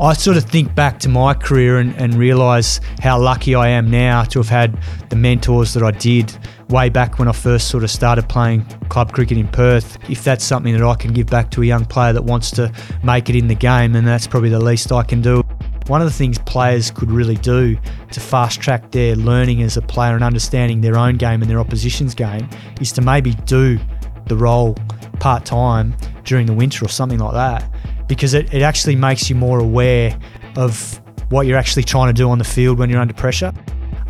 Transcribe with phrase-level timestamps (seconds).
[0.00, 3.92] I sort of think back to my career and, and realise how lucky I am
[3.92, 4.76] now to have had
[5.08, 6.36] the mentors that I did
[6.68, 9.96] way back when I first sort of started playing club cricket in Perth.
[10.10, 12.72] If that's something that I can give back to a young player that wants to
[13.04, 15.44] make it in the game, then that's probably the least I can do.
[15.86, 17.78] One of the things players could really do
[18.10, 21.60] to fast track their learning as a player and understanding their own game and their
[21.60, 22.48] opposition's game
[22.80, 23.78] is to maybe do
[24.26, 24.74] the role
[25.20, 27.70] part time during the winter or something like that
[28.06, 30.18] because it, it actually makes you more aware
[30.56, 31.00] of
[31.30, 33.52] what you're actually trying to do on the field when you're under pressure.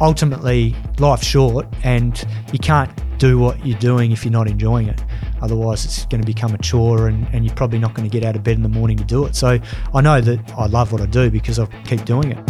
[0.01, 5.02] Ultimately, life's short and you can't do what you're doing if you're not enjoying it.
[5.41, 8.27] Otherwise, it's going to become a chore and, and you're probably not going to get
[8.27, 9.37] out of bed in the morning to do it.
[9.37, 9.59] So
[9.95, 12.47] I know that I love what I do because I keep doing it.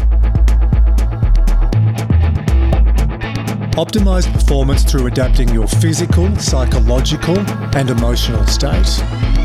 [3.75, 7.39] Optimize performance through adapting your physical, psychological,
[7.77, 9.44] and emotional state.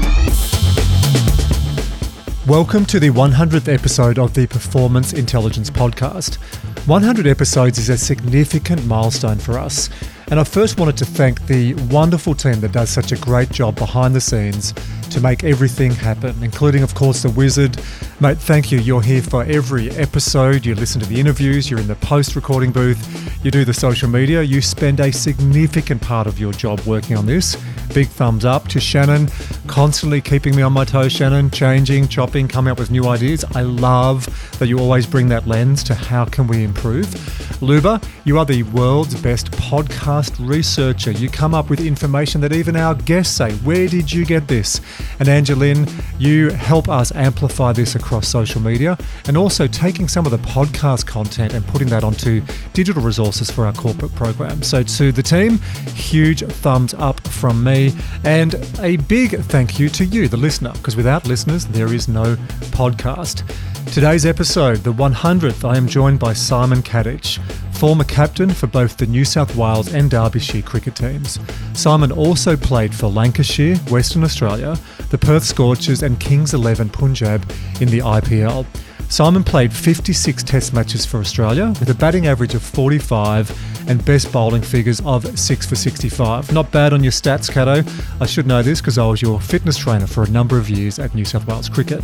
[2.50, 6.38] Welcome to the 100th episode of the Performance Intelligence Podcast.
[6.88, 9.88] 100 episodes is a significant milestone for us,
[10.30, 13.76] and I first wanted to thank the wonderful team that does such a great job
[13.76, 14.74] behind the scenes
[15.10, 17.82] to make everything happen, including, of course, the wizard.
[18.20, 18.78] Mate, thank you.
[18.78, 20.66] You're here for every episode.
[20.66, 24.08] You listen to the interviews, you're in the post recording booth, you do the social
[24.08, 27.58] media, you spend a significant part of your job working on this.
[27.94, 29.30] Big thumbs up to Shannon,
[29.66, 33.44] constantly keeping me on my toes, Shannon, changing, chopping, coming up with new ideas.
[33.56, 34.28] I love
[34.60, 37.08] that you always bring that lens to how can we improve.
[37.62, 41.12] Liuba, you are the world's best podcast researcher.
[41.12, 44.82] You come up with information that even our guests say, where did you get this?
[45.20, 45.90] And Angelynne,
[46.20, 51.06] you help us amplify this across social media and also taking some of the podcast
[51.06, 52.42] content and putting that onto
[52.74, 54.62] digital resources for our corporate program.
[54.64, 55.60] So to the team,
[55.94, 60.96] huge thumbs up from me and a big thank you to you, the listener, because
[60.96, 62.36] without listeners, there is no
[62.72, 63.44] podcast.
[63.94, 67.40] Today's episode, the 100th, I am joined by Simon Katich,
[67.80, 71.40] former captain for both the New South Wales and Derbyshire cricket teams.
[71.72, 74.78] Simon also played for Lancashire, Western Australia,
[75.12, 77.42] the Perth Scorchers, and Kings 11 Punjab
[77.80, 78.66] in the IPL.
[79.08, 83.50] Simon played 56 test matches for Australia with a batting average of 45
[83.90, 86.54] and best bowling figures of 6 for 65.
[86.54, 87.84] Not bad on your stats, Kato.
[88.22, 91.00] I should know this because I was your fitness trainer for a number of years
[91.00, 92.04] at New South Wales Cricket.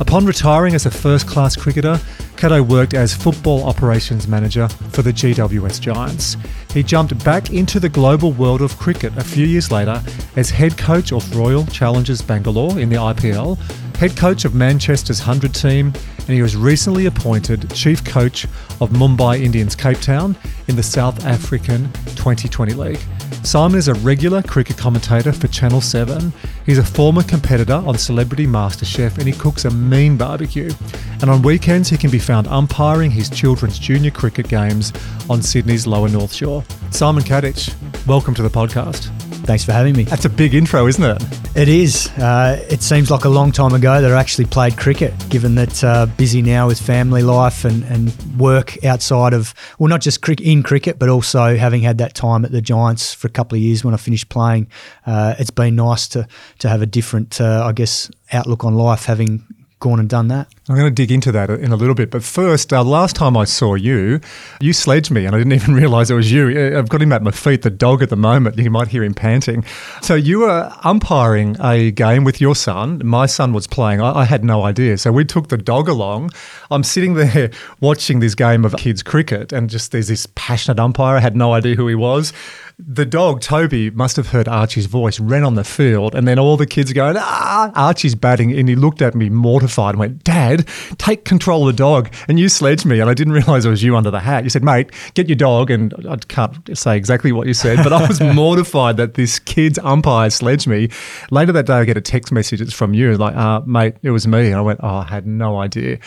[0.00, 2.00] Upon retiring as a first class cricketer,
[2.36, 6.36] Kato worked as football operations manager for the GWS Giants.
[6.72, 10.02] He jumped back into the global world of cricket a few years later
[10.36, 13.58] as head coach of Royal Challengers Bangalore in the IPL,
[13.96, 18.44] head coach of Manchester's 100 team, and he was recently appointed chief coach
[18.80, 20.36] of Mumbai Indians Cape Town
[20.68, 23.00] in the South African 2020 League.
[23.44, 26.32] Simon is a regular cricket commentator for Channel 7.
[26.64, 30.72] He's a former competitor on Celebrity MasterChef and he cooks a mean barbecue.
[31.20, 34.94] And on weekends, he can be found umpiring his children's junior cricket games
[35.28, 36.64] on Sydney's lower North Shore.
[36.90, 37.74] Simon Katich,
[38.06, 39.10] welcome to the podcast.
[39.44, 40.04] Thanks for having me.
[40.04, 41.22] That's a big intro, isn't it?
[41.54, 42.08] It is.
[42.18, 45.84] Uh, it seems like a long time ago that I actually played cricket, given that
[45.84, 50.62] uh, busy now with family life and, and work outside of, well, not just in
[50.62, 53.84] cricket, but also having had that time at the Giants for a couple of years
[53.84, 54.66] when I finished playing.
[55.06, 56.26] Uh, it's been nice to,
[56.60, 59.44] to have a different, uh, I guess, outlook on life, having
[59.80, 60.48] gone and done that.
[60.68, 62.10] I'm going to dig into that in a little bit.
[62.10, 64.20] But first, uh, last time I saw you,
[64.60, 66.78] you sledged me and I didn't even realize it was you.
[66.78, 68.56] I've got him at my feet, the dog at the moment.
[68.56, 69.64] You might hear him panting.
[70.00, 73.02] So you were umpiring a game with your son.
[73.04, 74.00] My son was playing.
[74.00, 74.96] I, I had no idea.
[74.96, 76.30] So we took the dog along.
[76.70, 81.16] I'm sitting there watching this game of kids' cricket and just there's this passionate umpire.
[81.16, 82.32] I had no idea who he was
[82.78, 86.56] the dog Toby must have heard Archie's voice, ran on the field, and then all
[86.56, 90.66] the kids going, "Ah!" Archie's batting, and he looked at me mortified and went, "Dad,
[90.98, 93.82] take control of the dog." And you sledged me, and I didn't realise it was
[93.82, 94.42] you under the hat.
[94.42, 97.92] You said, "Mate, get your dog," and I can't say exactly what you said, but
[97.92, 100.88] I was mortified that this kid's umpire sledged me.
[101.30, 102.60] Later that day, I get a text message.
[102.60, 105.26] It's from you, like, uh, "Mate, it was me," and I went, "Oh, I had
[105.26, 105.98] no idea."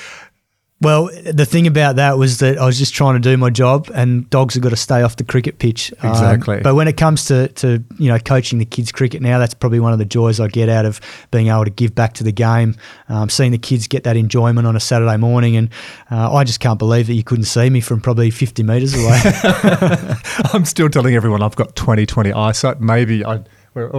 [0.79, 3.89] Well, the thing about that was that I was just trying to do my job,
[3.95, 5.91] and dogs have got to stay off the cricket pitch.
[6.03, 6.57] Um, exactly.
[6.57, 9.55] Um, but when it comes to, to you know coaching the kids cricket now, that's
[9.55, 11.01] probably one of the joys I get out of
[11.31, 12.75] being able to give back to the game.
[13.09, 15.69] Um, seeing the kids get that enjoyment on a Saturday morning, and
[16.11, 19.19] uh, I just can't believe that you couldn't see me from probably 50 metres away.
[20.53, 22.81] I'm still telling everyone I've got 20/20 eyesight.
[22.81, 23.41] Maybe I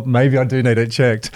[0.06, 1.30] maybe I do need it checked.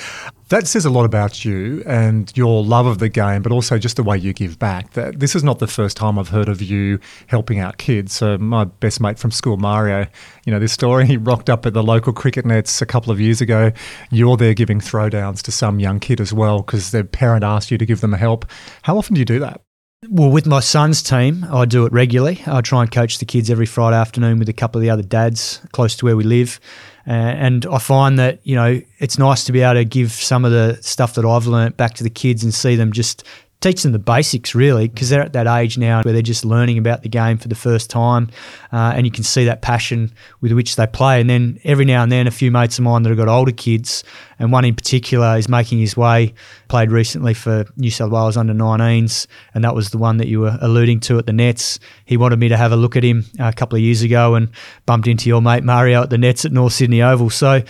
[0.48, 3.96] That says a lot about you and your love of the game, but also just
[3.96, 4.92] the way you give back.
[4.92, 8.12] That this is not the first time I've heard of you helping out kids.
[8.12, 10.06] So my best mate from school, Mario,
[10.44, 11.06] you know this story.
[11.12, 13.72] He rocked up at the local cricket nets a couple of years ago.
[14.10, 17.76] You're there giving throwdowns to some young kid as well because their parent asked you
[17.78, 18.46] to give them help.
[18.82, 19.60] How often do you do that?
[20.08, 22.42] Well, with my son's team, I do it regularly.
[22.46, 25.02] I try and coach the kids every Friday afternoon with a couple of the other
[25.02, 26.58] dads close to where we live.
[27.06, 30.44] Uh, and I find that, you know, it's nice to be able to give some
[30.44, 33.24] of the stuff that I've learnt back to the kids and see them just
[33.62, 36.78] teach them the basics really because they're at that age now where they're just learning
[36.78, 38.28] about the game for the first time
[38.72, 41.20] uh, and you can see that passion with which they play.
[41.20, 43.52] And then every now and then a few mates of mine that have got older
[43.52, 44.02] kids
[44.38, 46.34] and one in particular is making his way
[46.66, 50.40] played recently for New South Wales under 19s and that was the one that you
[50.40, 51.78] were alluding to at the Nets.
[52.04, 54.50] He wanted me to have a look at him a couple of years ago and
[54.86, 57.30] bumped into your mate Mario at the Nets at North Sydney Oval.
[57.30, 57.62] So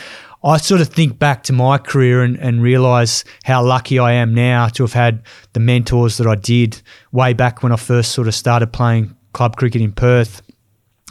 [0.45, 4.35] I sort of think back to my career and, and realize how lucky I am
[4.35, 5.23] now to have had
[5.53, 9.57] the mentors that I did way back when I first sort of started playing club
[9.57, 10.43] cricket in Perth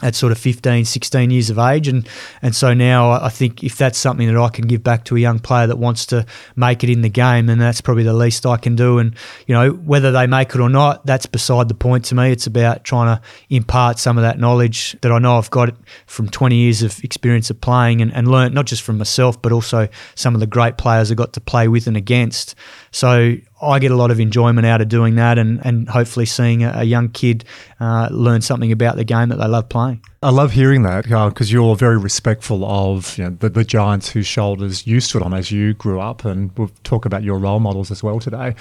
[0.02, 1.88] at sort of 15, 16 years of age.
[1.88, 2.08] And,
[2.42, 5.20] and so now I think if that's something that I can give back to a
[5.20, 6.26] young player that wants to
[6.56, 8.98] make it in the game, then that's probably the least I can do.
[8.98, 9.14] And,
[9.46, 12.32] you know, whether they make it or not, that's beside the point to me.
[12.32, 15.74] It's about trying to impart some of that knowledge that I know I've got
[16.06, 19.52] from 20 years of experience of playing and, and learnt not just from myself, but
[19.52, 22.54] also some of the great players I got to play with and against.
[22.90, 26.64] So I get a lot of enjoyment out of doing that and, and hopefully seeing
[26.64, 27.44] a, a young kid
[27.80, 30.02] uh, learn something about the game that they love playing.
[30.24, 34.08] I love hearing that because uh, you're very respectful of you know, the, the, giants
[34.08, 37.58] whose shoulders you stood on as you grew up, and we'll talk about your role
[37.58, 38.54] models as well today.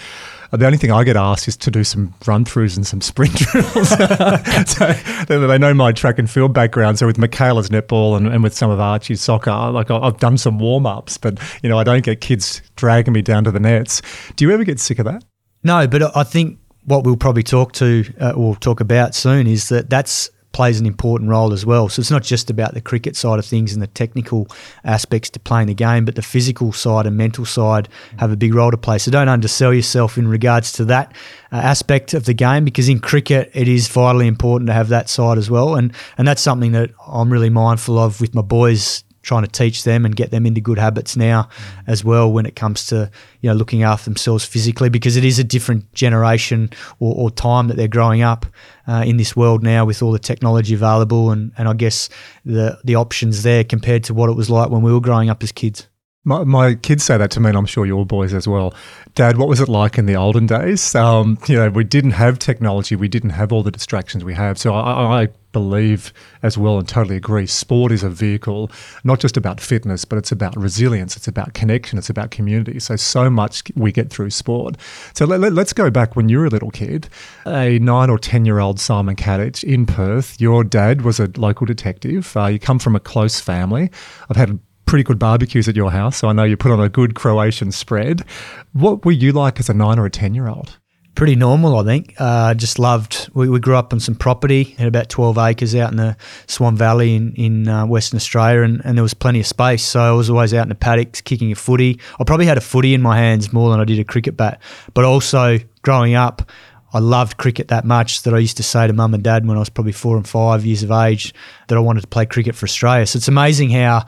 [0.51, 3.33] The only thing I get asked is to do some run throughs and some sprint
[3.35, 3.89] drills.
[4.67, 4.93] so
[5.27, 6.99] they, know my track and field background.
[6.99, 10.59] So with Michaela's netball and, and with some of Archie's soccer, like I've done some
[10.59, 14.01] warm ups, but you know I don't get kids dragging me down to the nets.
[14.35, 15.23] Do you ever get sick of that?
[15.63, 19.69] No, but I think what we'll probably talk to uh, or talk about soon is
[19.69, 21.89] that that's plays an important role as well.
[21.89, 24.47] So it's not just about the cricket side of things and the technical
[24.83, 27.87] aspects to playing the game, but the physical side and mental side
[28.17, 28.97] have a big role to play.
[28.97, 31.15] So don't undersell yourself in regards to that
[31.51, 35.09] uh, aspect of the game because in cricket it is vitally important to have that
[35.09, 35.75] side as well.
[35.75, 39.83] And and that's something that I'm really mindful of with my boys trying to teach
[39.83, 41.47] them and get them into good habits now
[41.87, 43.09] as well when it comes to
[43.41, 46.69] you know looking after themselves physically because it is a different generation
[46.99, 48.45] or, or time that they're growing up
[48.91, 52.09] uh, in this world now with all the technology available and, and I guess
[52.43, 55.41] the the options there compared to what it was like when we were growing up
[55.43, 55.87] as kids.
[56.23, 58.75] My, my kids say that to me, and I'm sure your boys as well.
[59.15, 60.93] Dad, what was it like in the olden days?
[60.93, 64.59] Um, you know, we didn't have technology, we didn't have all the distractions we have.
[64.59, 66.13] So I, I believe
[66.43, 67.45] as well and totally agree.
[67.47, 68.71] Sport is a vehicle,
[69.03, 72.79] not just about fitness, but it's about resilience, it's about connection, it's about community.
[72.79, 74.77] So, so much we get through sport.
[75.13, 77.07] So, let, us let, go back when you were a little kid,
[77.45, 80.39] a nine or 10 year old Simon Katich in Perth.
[80.39, 82.35] Your dad was a local detective.
[82.35, 83.89] Uh, you come from a close family.
[84.29, 86.89] I've had pretty good barbecues at your house, so I know you put on a
[86.89, 88.25] good Croatian spread.
[88.73, 90.80] What were you like as a nine or a 10 year old?
[91.15, 92.15] Pretty normal, I think.
[92.17, 93.29] Uh, just loved.
[93.33, 96.17] We, we, grew up on some property, had about twelve acres out in the
[96.47, 99.83] Swan Valley in in uh, Western Australia, and, and there was plenty of space.
[99.83, 101.99] So I was always out in the paddocks kicking a footy.
[102.19, 104.61] I probably had a footy in my hands more than I did a cricket bat.
[104.93, 106.49] But also growing up,
[106.93, 109.57] I loved cricket that much that I used to say to mum and dad when
[109.57, 111.33] I was probably four and five years of age
[111.67, 113.05] that I wanted to play cricket for Australia.
[113.05, 114.05] So it's amazing how.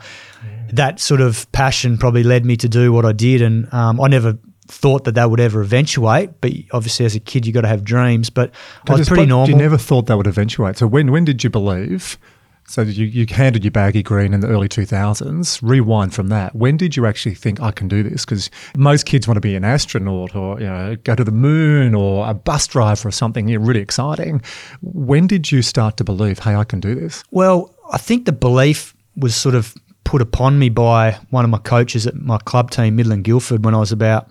[0.72, 4.08] That sort of passion probably led me to do what I did, and um, I
[4.08, 6.40] never thought that that would ever eventuate.
[6.40, 8.30] But obviously, as a kid, you got to have dreams.
[8.30, 8.52] But,
[8.88, 9.48] I was pretty normal.
[9.48, 10.76] You never thought that would eventuate.
[10.78, 12.18] So when when did you believe?
[12.66, 15.60] So you, you handed your baggy green in the early 2000s.
[15.62, 16.54] Rewind from that.
[16.54, 18.24] When did you actually think I can do this?
[18.24, 21.94] Because most kids want to be an astronaut or you know go to the moon
[21.94, 24.40] or a bus driver or something you know, really exciting.
[24.80, 27.22] When did you start to believe, hey, I can do this?
[27.30, 29.74] Well, I think the belief was sort of
[30.04, 33.74] put upon me by one of my coaches at my club team, Midland Guildford, when
[33.74, 34.30] I was about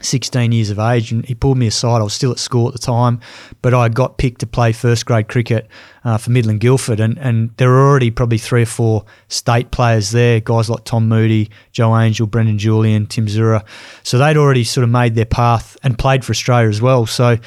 [0.00, 2.00] 16 years of age, and he pulled me aside.
[2.00, 3.20] I was still at school at the time,
[3.62, 5.68] but I got picked to play first grade cricket
[6.04, 10.10] uh, for Midland Guildford, and, and there were already probably three or four state players
[10.10, 13.64] there, guys like Tom Moody, Jo Angel, Brendan Julian, Tim Zoehrer.
[14.02, 17.06] So they'd already sort of made their path and played for Australia as well.
[17.06, 17.38] So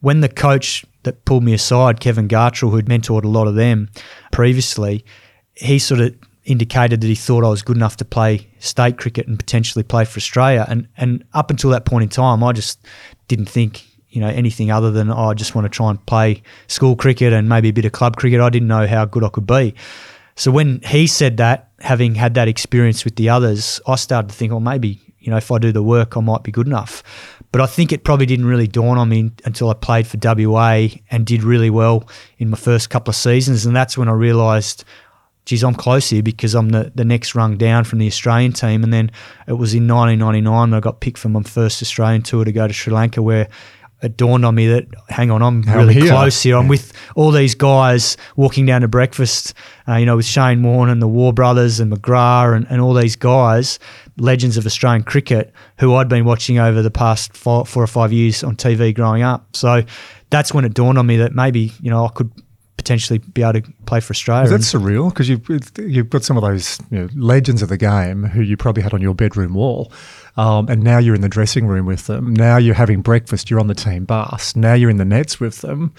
[0.00, 3.88] when the coach that pulled me aside, Kevin Gartrell, who'd mentored a lot of them
[4.32, 5.04] previously,
[5.54, 6.14] he sort of
[6.48, 10.04] indicated that he thought I was good enough to play state cricket and potentially play
[10.04, 10.64] for Australia.
[10.66, 12.80] And and up until that point in time, I just
[13.28, 16.42] didn't think you know anything other than oh, I just want to try and play
[16.66, 18.40] school cricket and maybe a bit of club cricket.
[18.40, 19.74] I didn't know how good I could be.
[20.36, 24.34] So when he said that, having had that experience with the others, I started to
[24.34, 27.02] think, well, maybe you know if I do the work, I might be good enough.
[27.52, 30.88] But I think it probably didn't really dawn on me until I played for WA
[31.10, 34.84] and did really well in my first couple of seasons, and that's when I realised
[35.48, 38.84] geez, I'm close here because I'm the, the next rung down from the Australian team.
[38.84, 39.10] And then
[39.46, 42.66] it was in 1999 that I got picked for my first Australian tour to go
[42.68, 43.48] to Sri Lanka, where
[44.02, 46.08] it dawned on me that hang on, I'm I'm really here.
[46.10, 46.56] close here.
[46.58, 46.68] I'm Yeah.
[46.68, 49.54] with all these guys walking down to breakfast,
[49.88, 52.92] uh, you know, with Shane Warne and the Waugh Brothers and McGrath and, and all
[52.92, 53.78] these guys,
[54.18, 58.12] legends of Australian cricket, who I'd been watching over the past four, four or five
[58.12, 59.56] years on TV growing up.
[59.56, 59.82] So
[60.28, 62.30] that's when it dawned on me that maybe you know I could
[62.88, 64.44] potentially be able to play for Australia.
[64.44, 65.10] Is that surreal?
[65.10, 65.46] Because you've
[65.78, 68.94] you've got some of those you know, legends of the game who you probably had
[68.94, 69.92] on your bedroom wall,
[70.38, 72.32] um, and now you're in the dressing room with them.
[72.32, 73.50] Now you're having breakfast.
[73.50, 74.56] You're on the team bus.
[74.56, 75.92] Now you're in the nets with them.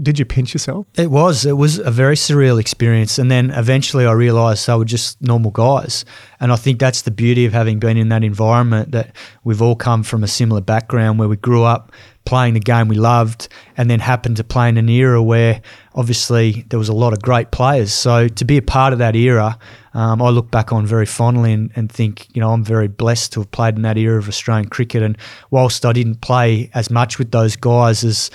[0.00, 0.86] Did you pinch yourself?
[0.96, 1.44] It was.
[1.44, 3.18] It was a very surreal experience.
[3.18, 6.04] And then eventually I realised they were just normal guys.
[6.38, 9.74] And I think that's the beauty of having been in that environment that we've all
[9.76, 11.90] come from a similar background where we grew up
[12.24, 15.60] playing the game we loved and then happened to play in an era where
[16.00, 17.92] obviously there was a lot of great players.
[17.92, 19.58] So to be a part of that era,
[19.92, 23.34] um, I look back on very fondly and, and think, you know, I'm very blessed
[23.34, 25.02] to have played in that era of Australian cricket.
[25.02, 25.18] And
[25.50, 28.30] whilst I didn't play as much with those guys as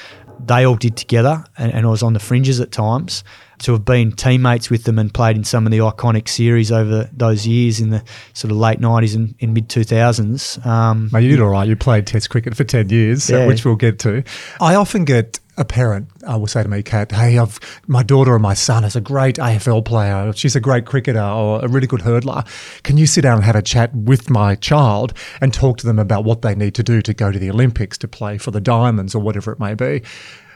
[0.45, 3.23] they all did together, and, and I was on the fringes at times.
[3.59, 7.09] To have been teammates with them and played in some of the iconic series over
[7.13, 8.03] those years in the
[8.33, 10.63] sort of late 90s and in mid 2000s.
[10.65, 11.65] Um, Mate, you did all right.
[11.65, 13.47] You played Test cricket for ten years, Yeah.
[13.47, 14.23] which we'll get to.
[14.59, 18.33] I often get a parent uh, will say to me, "Kat, hey, I've my daughter
[18.33, 20.31] or my son is a great AFL player.
[20.33, 22.45] She's a great cricketer or a really good hurdler.
[22.83, 25.99] Can you sit down and have a chat with my child and talk to them
[25.99, 28.61] about what they need to do to go to the Olympics, to play for the
[28.61, 30.01] Diamonds or whatever it may be?"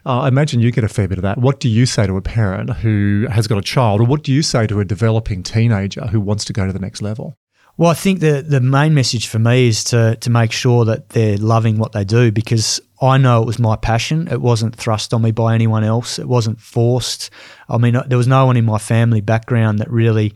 [0.05, 1.37] Uh, I imagine you get a fair bit of that.
[1.37, 4.33] What do you say to a parent who has got a child, or what do
[4.33, 7.37] you say to a developing teenager who wants to go to the next level?
[7.79, 11.11] Well, I think the the main message for me is to to make sure that
[11.11, 14.27] they're loving what they do because I know it was my passion.
[14.27, 16.19] It wasn't thrust on me by anyone else.
[16.19, 17.29] It wasn't forced.
[17.69, 20.33] I mean, uh, there was no one in my family background that really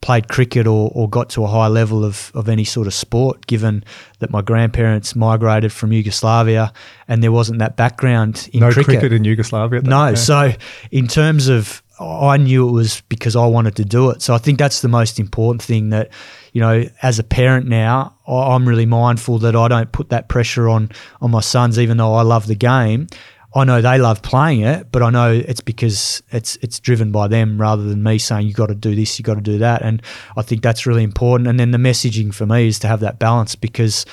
[0.00, 3.48] played cricket or, or got to a high level of, of any sort of sport,
[3.48, 3.82] given
[4.20, 6.72] that my grandparents migrated from Yugoslavia
[7.08, 9.12] and there wasn't that background in no cricket.
[9.12, 9.80] in Yugoslavia.
[9.82, 10.14] No.
[10.14, 10.52] So,
[10.92, 14.22] in terms of, I knew it was because I wanted to do it.
[14.22, 16.10] So, I think that's the most important thing that,
[16.56, 20.70] you know, as a parent now, I'm really mindful that I don't put that pressure
[20.70, 23.08] on on my sons, even though I love the game.
[23.54, 27.28] I know they love playing it, but I know it's because it's it's driven by
[27.28, 29.82] them rather than me saying you got to do this, you got to do that,
[29.82, 30.00] and
[30.34, 31.46] I think that's really important.
[31.46, 34.06] And then the messaging for me is to have that balance because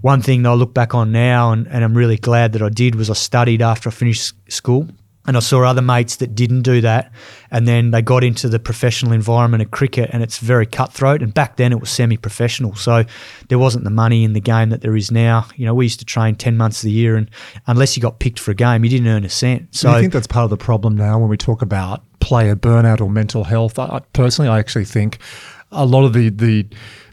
[0.00, 2.68] one thing that I look back on now, and, and I'm really glad that I
[2.68, 4.86] did, was I studied after I finished school.
[5.28, 7.12] And I saw other mates that didn't do that.
[7.50, 11.22] And then they got into the professional environment of cricket and it's very cutthroat.
[11.22, 12.74] And back then it was semi professional.
[12.74, 13.04] So
[13.48, 15.46] there wasn't the money in the game that there is now.
[15.54, 17.30] You know, we used to train 10 months of the year and
[17.66, 19.74] unless you got picked for a game, you didn't earn a cent.
[19.74, 23.00] So I think that's part of the problem now when we talk about player burnout
[23.00, 23.78] or mental health?
[23.78, 25.18] I, personally, I actually think
[25.70, 26.66] a lot of the, the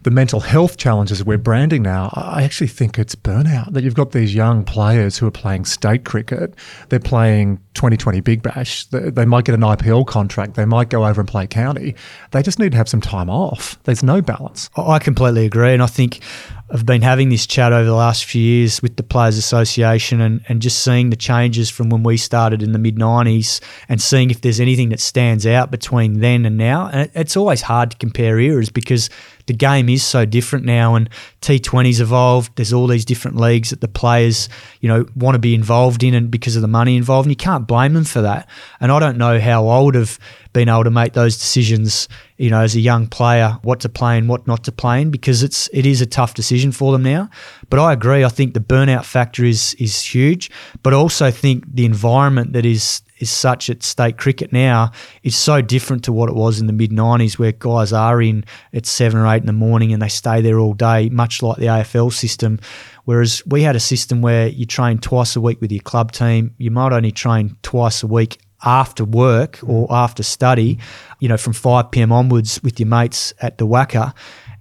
[0.04, 3.74] the mental health challenges we're branding now, I actually think it's burnout.
[3.74, 6.54] That you've got these young players who are playing state cricket,
[6.90, 11.22] they're playing 2020 Big Bash, they, might get an IPL contract, they might go over
[11.22, 11.96] and play county.
[12.32, 13.78] They just need to have some time off.
[13.84, 14.70] There's no balance.
[14.76, 15.74] I I completely agree.
[15.74, 16.22] And I think
[16.72, 20.42] I've been having this chat over the last few years with the Players Association and,
[20.48, 24.32] and just seeing the changes from when we started in the mid 90s and seeing
[24.32, 26.90] if there's anything that stands out between then and now.
[26.92, 29.12] And it's always hard to compare eras because
[29.46, 31.08] the game is so different now and
[31.42, 32.54] T20's evolved.
[32.56, 34.50] There's all these different leagues that the players,
[34.82, 37.28] you know, want to be involved in and because of the money involved.
[37.28, 38.50] And you can't blame them for that.
[38.80, 40.20] And I don't know how I would have
[40.54, 42.08] been able to make those decisions,
[42.38, 45.12] you know, as a young player, what to play and what not to play in,
[45.12, 47.30] because it's it is a tough decision for them now.
[47.70, 48.24] But I agree.
[48.24, 50.50] I think the burnout factor is is huge,
[50.82, 54.92] but also think the environment that is is such at state cricket now
[55.24, 58.46] is so different to what it was in the mid '90s, where guys are in
[58.74, 61.58] at seven or eight in the morning and they stay there all day, much like
[61.58, 62.60] the AFL system.
[63.06, 66.54] Whereas we had a system where you train twice a week with your club team.
[66.58, 69.70] You might only train twice a week after work mm.
[69.70, 70.80] or after study,
[71.20, 72.12] you know, from 5 p.m.
[72.12, 74.14] onwards with your mates at the WACA.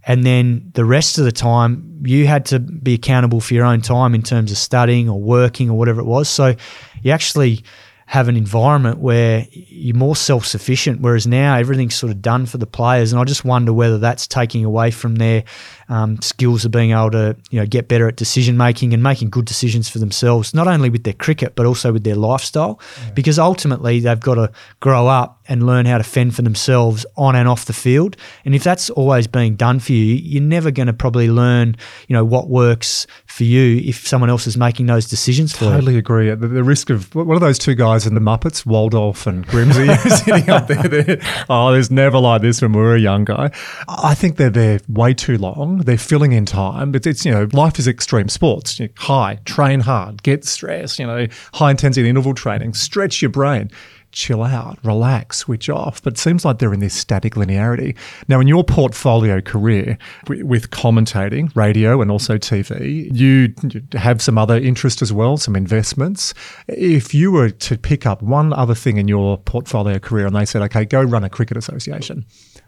[0.06, 3.80] And then the rest of the time, you had to be accountable for your own
[3.80, 6.28] time in terms of studying or working or whatever it was.
[6.28, 6.54] So
[7.02, 7.64] you actually
[8.06, 12.58] have an environment where you're more self sufficient, whereas now everything's sort of done for
[12.58, 13.12] the players.
[13.12, 15.44] And I just wonder whether that's taking away from their
[15.88, 19.30] um, skills of being able to you know get better at decision making and making
[19.30, 22.80] good decisions for themselves, not only with their cricket but also with their lifestyle,
[23.14, 24.50] because ultimately they've got to
[24.80, 28.16] grow up and learn how to fend for themselves on and off the field.
[28.44, 31.76] And if that's always being done for you, you're never going to probably learn,
[32.08, 35.94] you know, what works for you if someone else is making those decisions for totally
[35.94, 36.02] you.
[36.02, 36.34] Totally agree.
[36.34, 39.94] The, the, risk of what are those two guys in the Muppets, Waldorf and Grimsey,
[40.24, 43.50] sitting up there, Oh, there's never like this when we were a young guy.
[43.86, 45.73] I think they're there way too long.
[45.78, 46.92] They're filling in time.
[46.92, 48.78] But it's you know, life is extreme sports.
[48.78, 50.98] You know, high, train hard, get stressed.
[50.98, 53.70] You know, high intensity interval training, stretch your brain
[54.14, 56.02] chill out, relax, switch off.
[56.02, 57.96] But it seems like they're in this static linearity.
[58.28, 63.54] Now, in your portfolio career with commentating, radio, and also TV, you
[63.98, 66.32] have some other interest as well, some investments.
[66.68, 70.46] If you were to pick up one other thing in your portfolio career and they
[70.46, 72.24] said, okay, go run a cricket association,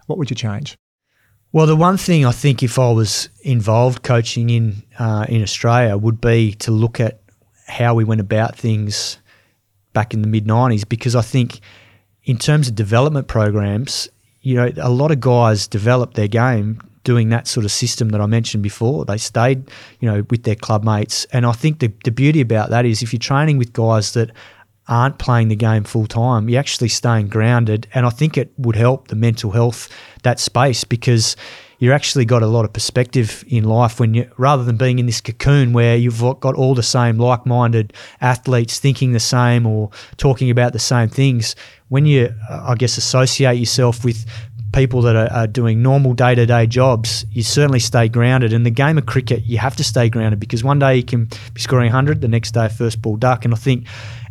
[0.06, 0.76] what would you change?
[1.56, 5.96] Well, the one thing I think if I was involved coaching in uh, in Australia
[5.96, 7.22] would be to look at
[7.66, 9.16] how we went about things
[9.94, 11.60] back in the mid 90s because I think
[12.24, 14.06] in terms of development programs,
[14.42, 18.20] you know, a lot of guys developed their game doing that sort of system that
[18.20, 19.06] I mentioned before.
[19.06, 19.70] They stayed,
[20.00, 21.24] you know, with their club mates.
[21.32, 24.30] And I think the, the beauty about that is if you're training with guys that
[24.88, 27.86] aren't playing the game full time, you're actually staying grounded.
[27.94, 29.88] And I think it would help the mental health,
[30.22, 31.36] that space, because
[31.78, 35.06] you're actually got a lot of perspective in life when you rather than being in
[35.06, 40.50] this cocoon where you've got all the same like-minded athletes thinking the same or talking
[40.50, 41.54] about the same things
[41.88, 44.24] when you i guess associate yourself with
[44.72, 48.98] people that are, are doing normal day-to-day jobs you certainly stay grounded in the game
[48.98, 52.20] of cricket you have to stay grounded because one day you can be scoring 100
[52.20, 53.86] the next day first ball duck and i think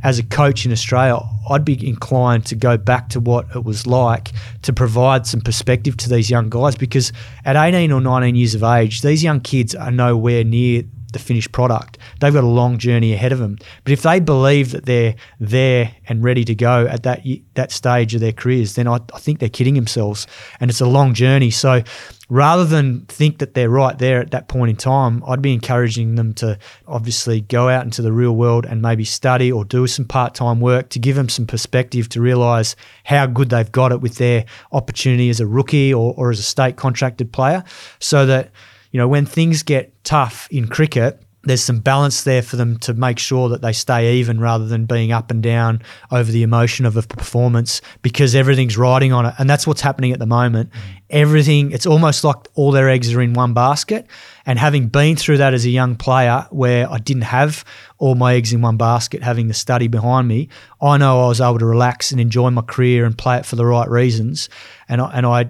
[0.05, 1.19] as a coach in Australia,
[1.49, 5.97] I'd be inclined to go back to what it was like to provide some perspective
[5.97, 7.11] to these young guys because
[7.43, 10.83] at 18 or 19 years of age, these young kids are nowhere near
[11.15, 11.97] the finished product.
[12.19, 13.57] They've got a long journey ahead of them.
[13.85, 18.13] But if they believe that they're there and ready to go at that that stage
[18.13, 20.27] of their careers, then I, I think they're kidding themselves.
[20.59, 21.49] And it's a long journey.
[21.51, 21.83] So
[22.29, 26.15] rather than think that they're right there at that point in time, I'd be encouraging
[26.15, 26.57] them to
[26.87, 30.59] obviously go out into the real world and maybe study or do some part time
[30.59, 34.45] work to give them some perspective to realize how good they've got it with their
[34.71, 37.63] opportunity as a rookie or, or as a state contracted player
[37.99, 38.51] so that
[38.95, 42.93] you know, when things get tough in cricket, there's some balance there for them to
[42.93, 45.81] make sure that they stay even rather than being up and down
[46.13, 49.33] over the emotion of a performance because everything's riding on it.
[49.37, 50.69] And that's what's happening at the moment.
[50.69, 50.77] Mm.
[51.09, 54.07] Everything, it's almost like all their eggs are in one basket.
[54.45, 57.65] And having been through that as a young player where I didn't have
[57.97, 60.47] all my eggs in one basket, having the study behind me,
[60.81, 63.57] I know I was able to relax and enjoy my career and play it for
[63.57, 64.47] the right reasons.
[64.87, 65.49] And I, and I,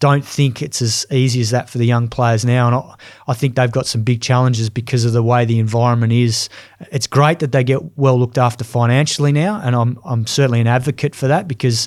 [0.00, 2.66] don't think it's as easy as that for the young players now.
[2.66, 2.94] And I,
[3.28, 6.48] I, think they've got some big challenges because of the way the environment is.
[6.90, 10.66] It's great that they get well looked after financially now, and I'm, I'm certainly an
[10.66, 11.86] advocate for that because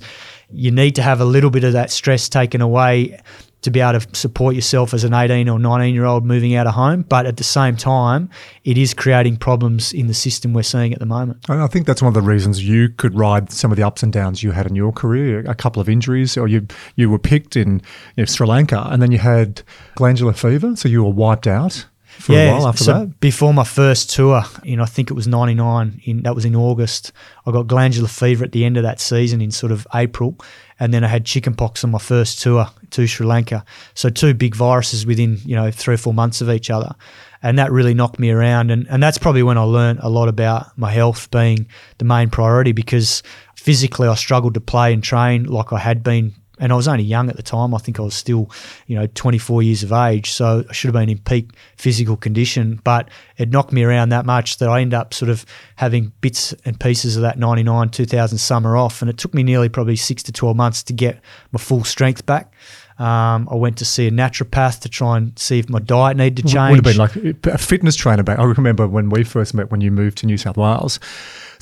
[0.52, 3.20] you need to have a little bit of that stress taken away
[3.64, 6.68] to be able to support yourself as an 18 or 19 year old moving out
[6.68, 7.02] of home.
[7.04, 8.30] But at the same time,
[8.64, 11.46] it is creating problems in the system we're seeing at the moment.
[11.50, 14.04] And I think that's one of the reasons you could ride some of the ups
[14.04, 15.40] and downs you had in your career.
[15.48, 17.82] A couple of injuries, or you you were picked in
[18.16, 19.62] you know, Sri Lanka, and then you had
[19.96, 21.86] glandular fever, so you were wiped out
[22.20, 23.20] for yeah, a while after so that?
[23.20, 27.12] Before my first tour, in I think it was '99, in that was in August.
[27.46, 30.38] I got glandular fever at the end of that season in sort of April,
[30.84, 33.64] and then I had chickenpox on my first tour to Sri Lanka.
[33.94, 36.94] So two big viruses within you know three or four months of each other,
[37.42, 38.70] and that really knocked me around.
[38.70, 41.68] And and that's probably when I learned a lot about my health being
[42.00, 43.24] the main priority because
[43.56, 47.04] physically I struggled to play and train like I had been and I was only
[47.04, 47.76] young at the time.
[47.76, 48.50] I think I was still,
[48.88, 52.80] you know, 24 years of age, so I should have been in peak physical condition.
[52.86, 55.46] But it knocked me around that much that I ended up sort of
[55.76, 59.68] having bits and pieces of that 99, 2000 summer off, and it took me nearly
[59.68, 61.20] probably six to 12 months to get
[61.52, 62.54] my full strength back.
[63.00, 66.46] Um, I went to see a naturopath to try and see if my diet needed
[66.46, 66.78] to change.
[66.78, 68.40] Would have been like a fitness trainer back.
[68.40, 71.00] I remember when we first met when you moved to New South Wales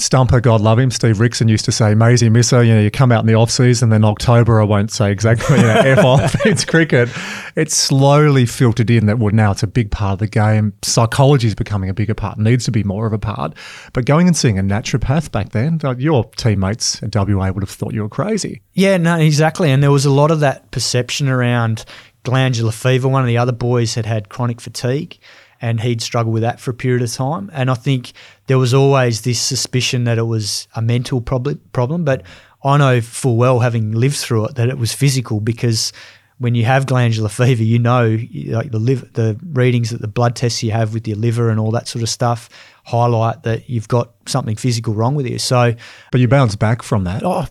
[0.01, 3.11] Stumper, God love him, Steve Rixon used to say, Maisie Misser, you know, you come
[3.11, 6.35] out in the off season, then October, I won't say exactly, you know, F off,
[6.45, 7.09] it's cricket.
[7.55, 10.73] It's slowly filtered in that, well, now it's a big part of the game.
[10.81, 13.53] Psychology is becoming a bigger part, needs to be more of a part.
[13.93, 17.93] But going and seeing a naturopath back then, your teammates at WA would have thought
[17.93, 18.63] you were crazy.
[18.73, 19.69] Yeah, no, exactly.
[19.69, 21.85] And there was a lot of that perception around
[22.23, 23.07] glandular fever.
[23.07, 25.17] One of the other boys had had chronic fatigue
[25.61, 27.49] and he'd struggled with that for a period of time.
[27.53, 28.13] And I think
[28.47, 31.61] there was always this suspicion that it was a mental problem.
[31.71, 32.23] Problem, but
[32.63, 35.93] I know full well, having lived through it, that it was physical because
[36.39, 38.17] when you have glandular fever, you know,
[38.47, 41.59] like the liver, the readings that the blood tests you have with your liver and
[41.59, 42.49] all that sort of stuff.
[42.85, 45.37] Highlight that you've got something physical wrong with you.
[45.39, 45.73] So,
[46.11, 47.21] but you bounce back from that.
[47.23, 47.45] Oh,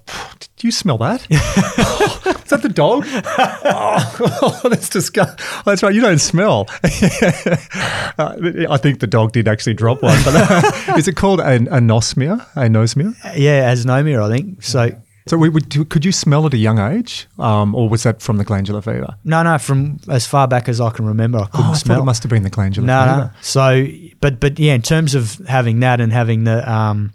[0.56, 1.26] do you smell that?
[1.30, 3.04] Is that the dog?
[3.08, 5.36] oh, that's disgusting.
[5.38, 5.94] Oh, that's right.
[5.94, 6.66] You don't smell.
[6.82, 8.34] uh,
[8.68, 10.20] I think the dog did actually drop one.
[10.24, 12.44] But uh, is it called an anosmia?
[12.54, 13.14] Anosmia?
[13.36, 14.62] Yeah, anosmia, I think.
[14.62, 14.90] So.
[15.26, 18.38] So, we, we, could you smell at a young age, um, or was that from
[18.38, 19.16] the glandular fever?
[19.24, 19.59] No, no.
[19.59, 22.00] From as far back as I can remember, I couldn't oh, I smell.
[22.00, 23.16] it must have been the glandular no, fever.
[23.16, 23.87] No, So,
[24.20, 27.12] but but yeah, in terms of having that and having the um,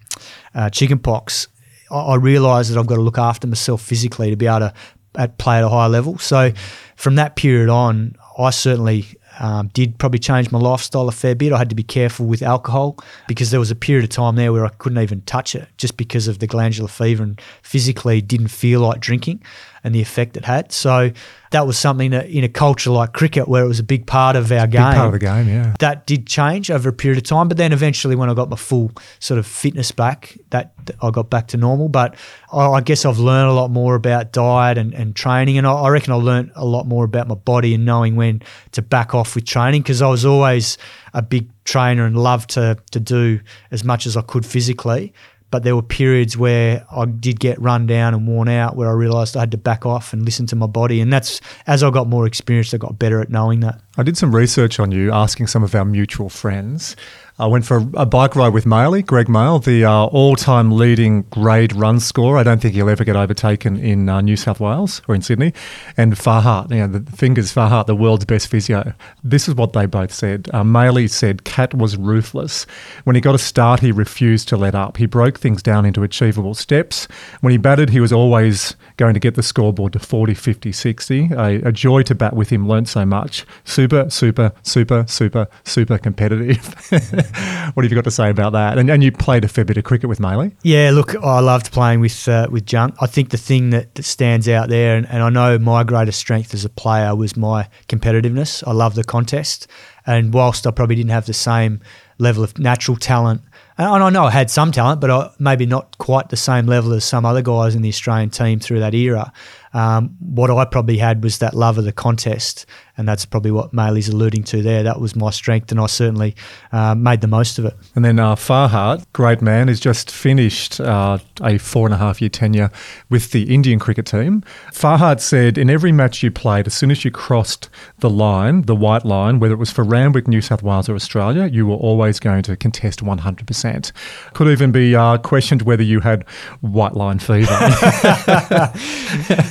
[0.53, 1.47] uh, chicken pox,
[1.89, 4.73] I, I realised that I've got to look after myself physically to be able to
[5.15, 6.17] at play at a higher level.
[6.17, 6.51] So,
[6.95, 9.07] from that period on, I certainly
[9.39, 11.51] um, did probably change my lifestyle a fair bit.
[11.51, 14.53] I had to be careful with alcohol because there was a period of time there
[14.53, 18.49] where I couldn't even touch it just because of the glandular fever and physically didn't
[18.49, 19.41] feel like drinking
[19.85, 20.71] and the effect it had.
[20.71, 21.11] So
[21.51, 24.35] that was something that in a culture like cricket where it was a big part
[24.35, 24.81] of our big game.
[24.81, 25.75] part of the game, yeah.
[25.77, 28.55] That did change over a period of time, but then eventually when I got my
[28.55, 31.87] full sort of fitness back, that I got back to normal.
[31.87, 32.15] But
[32.51, 35.73] I, I guess I've learned a lot more about diet and, and training, and I,
[35.73, 39.13] I reckon I learned a lot more about my body and knowing when to back
[39.13, 40.79] off with training because I was always
[41.13, 45.13] a big trainer and loved to to do as much as I could physically
[45.55, 48.91] but there were periods where I did get run down and worn out where I
[48.91, 50.99] realized I had to back off and listen to my body.
[50.99, 53.79] And that's as I got more experience, I got better at knowing that.
[53.97, 56.97] I did some research on you, asking some of our mutual friends.
[57.37, 61.73] I went for a bike ride with Maley, Greg Mail, the uh, all-time leading grade
[61.73, 62.37] run scorer.
[62.37, 65.51] I don't think he'll ever get overtaken in uh, New South Wales or in Sydney.
[65.97, 68.93] And Farhart, you know, the fingers Farhart, the world's best physio.
[69.21, 70.49] This is what they both said.
[70.53, 72.65] Uh, Maley said Cat was ruthless.
[73.03, 74.95] When he got a start, he refused to let up.
[74.95, 77.05] He broke things down into achievable steps.
[77.41, 81.29] When he batted, he was always going to get the scoreboard to 40, 50, 60.
[81.33, 83.45] A, a joy to bat with him, learnt so much.
[83.65, 87.24] Super, super, super, super, super competitive.
[87.73, 88.77] what have you got to say about that?
[88.77, 90.53] And, and you played a fair bit of cricket with Maley.
[90.63, 92.95] Yeah, look, I loved playing with uh, with Junk.
[93.01, 96.19] I think the thing that, that stands out there, and, and I know my greatest
[96.19, 98.63] strength as a player was my competitiveness.
[98.67, 99.67] I love the contest,
[100.05, 101.81] and whilst I probably didn't have the same
[102.17, 103.41] level of natural talent
[103.77, 106.93] and I know I had some talent, but I, maybe not quite the same level
[106.93, 109.33] as some other guys in the Australian team through that era.
[109.73, 112.65] Um, what I probably had was that love of the contest,
[112.97, 114.83] and that's probably what Maley's alluding to there.
[114.83, 116.35] That was my strength, and I certainly
[116.71, 117.73] uh, made the most of it.
[117.95, 122.21] And then uh, Farhart, great man, has just finished uh, a four and a half
[122.21, 122.71] year tenure
[123.09, 124.43] with the Indian cricket team.
[124.71, 128.75] Farhart said, in every match you played, as soon as you crossed the line, the
[128.75, 132.19] white line, whether it was for Randwick, New South Wales, or Australia, you were always
[132.19, 133.91] going to contest 100%.
[134.33, 136.23] Could even be uh, questioned whether you had
[136.61, 137.45] white line fever.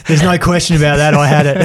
[0.07, 1.15] There's no question about that.
[1.15, 1.65] I had it.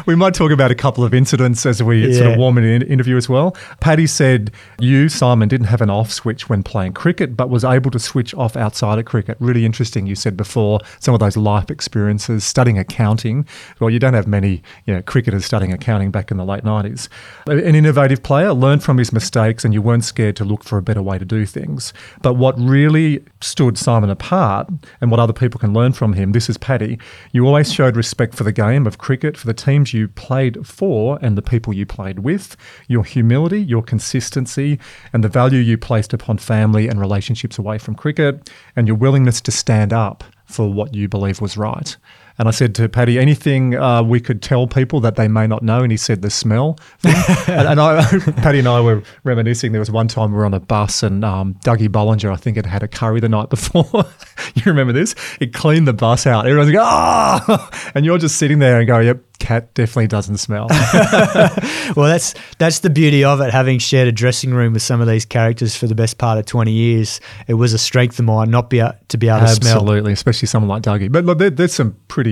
[0.06, 2.18] we might talk about a couple of incidents as we yeah.
[2.18, 3.56] sort of warm in an interview as well.
[3.80, 7.90] Paddy said you, Simon, didn't have an off switch when playing cricket, but was able
[7.90, 9.36] to switch off outside of cricket.
[9.40, 10.06] Really interesting.
[10.06, 13.46] You said before some of those life experiences, studying accounting.
[13.80, 17.08] Well, you don't have many you know, cricketers studying accounting back in the late 90s.
[17.46, 20.82] An innovative player, learned from his mistakes, and you weren't scared to look for a
[20.82, 21.94] better way to do things.
[22.20, 24.68] But what really stood Simon apart
[25.00, 26.98] and what other people can learn from him, this is Paddy,
[27.32, 30.25] you always showed respect for the game of cricket, for the teams you played
[30.66, 32.56] for and the people you played with,
[32.88, 34.78] your humility, your consistency,
[35.12, 39.40] and the value you placed upon family and relationships away from cricket, and your willingness
[39.40, 41.96] to stand up for what you believe was right.
[42.38, 45.62] And I said to Paddy, anything uh, we could tell people that they may not
[45.62, 45.82] know?
[45.82, 46.78] And he said the smell.
[47.04, 48.04] and, and I,
[48.36, 49.72] Paddy and I were reminiscing.
[49.72, 52.56] There was one time we were on a bus and um, Dougie Bollinger, I think,
[52.56, 53.86] had had a curry the night before.
[54.54, 55.14] you remember this?
[55.40, 56.46] It cleaned the bus out.
[56.46, 57.92] Everyone's like, ah!
[57.94, 60.66] And you're just sitting there and go, yep, cat definitely doesn't smell.
[60.70, 63.52] well, that's that's the beauty of it.
[63.52, 66.46] Having shared a dressing room with some of these characters for the best part of
[66.46, 69.66] twenty years, it was a strength of mine not be to be able Absolutely, to
[69.66, 69.76] smell.
[69.76, 71.12] Absolutely, especially someone like Dougie.
[71.12, 72.25] But look, there, there's some pretty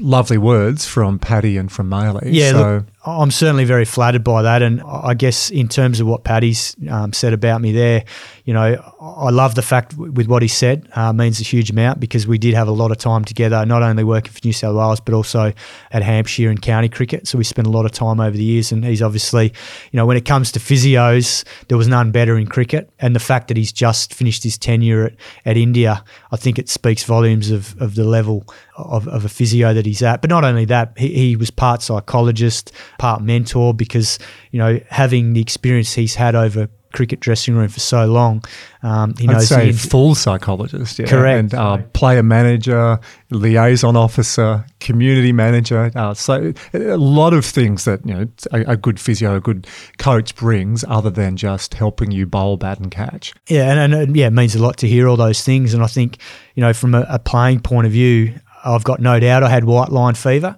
[0.00, 2.28] lovely words from Paddy and from Maley.
[2.32, 2.58] Yeah, so.
[2.58, 4.62] look, I'm certainly very flattered by that.
[4.62, 8.04] And I guess in terms of what Paddy's um, said about me there,
[8.44, 12.00] you know, I love the fact with what he said uh, means a huge amount
[12.00, 14.74] because we did have a lot of time together, not only working for New South
[14.74, 15.52] Wales, but also
[15.92, 17.28] at Hampshire and county cricket.
[17.28, 18.72] So we spent a lot of time over the years.
[18.72, 19.52] And he's obviously,
[19.92, 22.90] you know, when it comes to physios, there was none better in cricket.
[22.98, 25.14] And the fact that he's just finished his tenure at,
[25.44, 28.44] at India, I think it speaks volumes of, of the level
[28.76, 30.20] of, of a physio that he's at.
[30.20, 34.18] But not only that, he, he was part psychologist, part mentor because
[34.50, 38.42] you know having the experience he's had over cricket dressing room for so long.
[38.82, 41.06] Um, he I'd knows say the, full psychologist, yeah.
[41.06, 41.38] Correct.
[41.38, 42.98] And uh, player manager,
[43.30, 45.92] liaison officer, community manager.
[45.94, 49.66] Uh, so a lot of things that you know a, a, good physio, a good
[49.98, 53.34] coach brings, other than just helping you bowl, bat, and catch.
[53.48, 55.74] Yeah, and, and yeah, it means a lot to hear all those things.
[55.74, 56.18] And I think
[56.54, 59.64] you know, from a, a playing point of view, I've got no doubt I had
[59.64, 60.56] white line fever.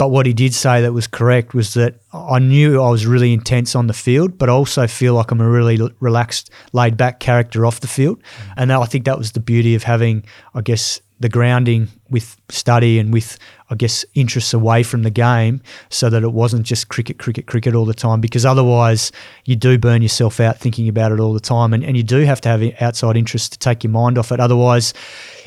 [0.00, 3.34] But what he did say that was correct was that I knew I was really
[3.34, 7.20] intense on the field, but I also feel like I'm a really relaxed, laid back
[7.20, 8.18] character off the field.
[8.18, 8.54] Mm.
[8.56, 12.98] And I think that was the beauty of having, I guess, the grounding with study
[12.98, 15.60] and with, I guess, interests away from the game
[15.90, 19.12] so that it wasn't just cricket, cricket, cricket all the time because otherwise
[19.44, 22.24] you do burn yourself out thinking about it all the time and, and you do
[22.24, 24.40] have to have outside interests to take your mind off it.
[24.40, 24.94] Otherwise,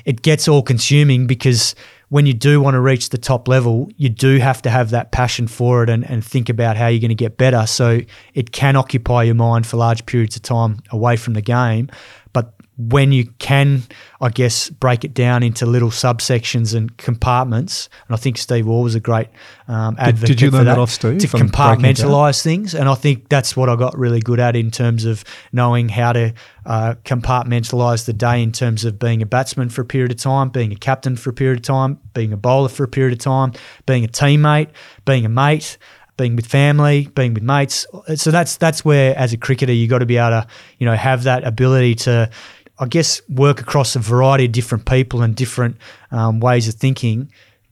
[0.06, 1.74] it gets all consuming because–
[2.13, 5.12] when you do want to reach the top level, you do have to have that
[5.12, 7.65] passion for it and, and think about how you're going to get better.
[7.65, 8.02] So
[8.36, 11.89] it can occupy your mind for large periods of time away from the game.
[12.89, 13.84] When you can,
[14.19, 18.82] I guess, break it down into little subsections and compartments, and I think Steve Waugh
[18.82, 19.28] was a great
[19.67, 20.28] um, advocate.
[20.28, 21.19] Did, did you learn that, that, off Steve?
[21.19, 25.06] To compartmentalize things, and I think that's what I got really good at in terms
[25.06, 26.34] of knowing how to
[26.65, 30.50] uh, compartmentalize the day in terms of being a batsman for a period of time,
[30.50, 33.19] being a captain for a period of time, being a bowler for a period of
[33.19, 33.54] time,
[33.86, 34.69] being a teammate,
[35.06, 35.78] being a mate
[36.17, 37.88] being with family, being with mates.
[38.15, 40.96] So that's that's where, as a cricketer, you got to be able to, you know,
[40.96, 42.30] have that ability to,
[42.79, 45.77] I guess, work across a variety of different people and different
[46.12, 47.31] um, ways of thinking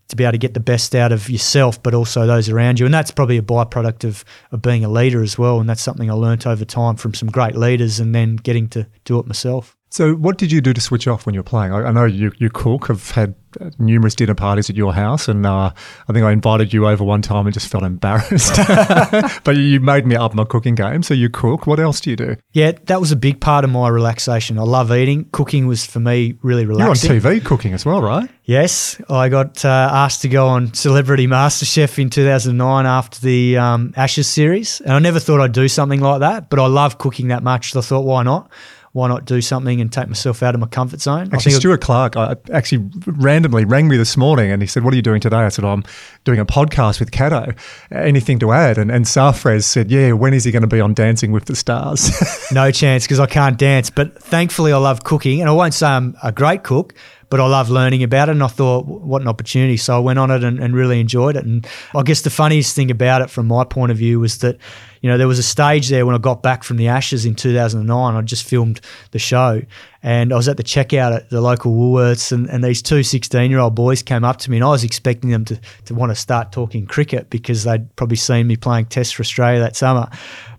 [0.09, 2.85] to be able to get the best out of yourself, but also those around you.
[2.85, 5.59] And that's probably a byproduct of, of being a leader as well.
[5.59, 8.87] And that's something I learnt over time from some great leaders and then getting to
[9.05, 9.77] do it myself.
[9.91, 11.73] So, what did you do to switch off when you're playing?
[11.73, 12.89] I, I know you, you cook.
[12.89, 13.35] I've had
[13.77, 15.73] numerous dinner parties at your house, and uh,
[16.07, 18.55] I think I invited you over one time and just felt embarrassed.
[19.43, 21.67] but you made me up my cooking game, so you cook.
[21.67, 22.37] What else do you do?
[22.53, 24.57] Yeah, that was a big part of my relaxation.
[24.57, 25.25] I love eating.
[25.33, 27.11] Cooking was for me really relaxing.
[27.11, 28.29] You're on TV cooking as well, right?
[28.45, 33.93] Yes, I got uh, asked to go on Celebrity MasterChef in 2009 after the um,
[33.97, 36.49] Ashes series, and I never thought I'd do something like that.
[36.49, 38.49] But I love cooking that much, so I thought, why not?
[38.93, 41.29] Why not do something and take myself out of my comfort zone?
[41.31, 44.97] Actually, Stuart Clark I actually randomly rang me this morning and he said, What are
[44.97, 45.37] you doing today?
[45.37, 45.83] I said, oh, I'm
[46.25, 47.53] doing a podcast with Kato.
[47.91, 48.77] Anything to add?
[48.77, 51.55] And, and Sarfraz said, Yeah, when is he going to be on Dancing with the
[51.55, 52.11] Stars?
[52.51, 53.89] no chance because I can't dance.
[53.89, 55.39] But thankfully, I love cooking.
[55.39, 56.93] And I won't say I'm a great cook,
[57.29, 58.33] but I love learning about it.
[58.33, 59.77] And I thought, what an opportunity.
[59.77, 61.45] So I went on it and, and really enjoyed it.
[61.45, 64.57] And I guess the funniest thing about it from my point of view was that
[65.01, 67.35] you know, there was a stage there when I got back from the Ashes in
[67.35, 68.15] 2009.
[68.15, 68.79] I just filmed
[69.11, 69.61] the show
[70.03, 73.49] and I was at the checkout at the local Woolworths and, and these two 16
[73.49, 76.11] year old boys came up to me and I was expecting them to, to want
[76.11, 80.07] to start talking cricket because they'd probably seen me playing Test for Australia that summer.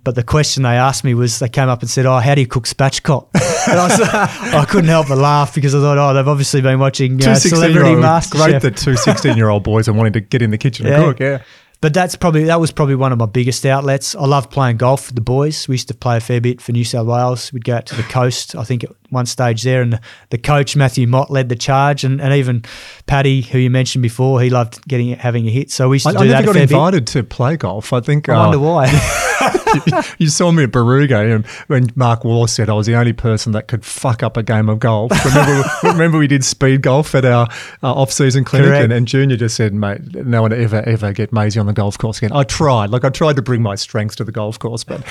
[0.04, 2.40] But the question they asked me was, they came up and said, "Oh, how do
[2.40, 3.28] you cook spatchcock?"
[3.68, 4.00] and I, was,
[4.54, 7.94] I couldn't help but laugh because I thought, "Oh, they've obviously been watching uh, Celebrity
[7.94, 10.94] Master." Great that two 16-year-old boys are wanting to get in the kitchen yeah.
[10.94, 11.20] and cook.
[11.20, 11.42] Yeah,
[11.82, 14.14] but that's probably that was probably one of my biggest outlets.
[14.14, 15.68] I love playing golf with the boys.
[15.68, 17.52] We used to play a fair bit for New South Wales.
[17.52, 20.38] We'd go out to the coast, I think at one stage there, and the, the
[20.38, 22.64] coach Matthew Mott led the charge, and, and even
[23.06, 25.70] Paddy, who you mentioned before, he loved getting having a hit.
[25.70, 27.12] So we used to I, do I never got invited bit.
[27.12, 27.92] to play golf.
[27.92, 28.28] I think.
[28.28, 29.32] I uh, wonder why.
[30.18, 33.52] you saw me at Barooga and when Mark Waugh said I was the only person
[33.52, 35.12] that could fuck up a game of golf.
[35.24, 37.48] Remember, remember we did speed golf at our
[37.82, 41.60] uh, off-season clinic and, and, Junior just said, mate, no one ever, ever get Maisie
[41.60, 42.32] on the golf course again.
[42.32, 42.90] I tried.
[42.90, 45.02] Like I tried to bring my strengths to the golf course, but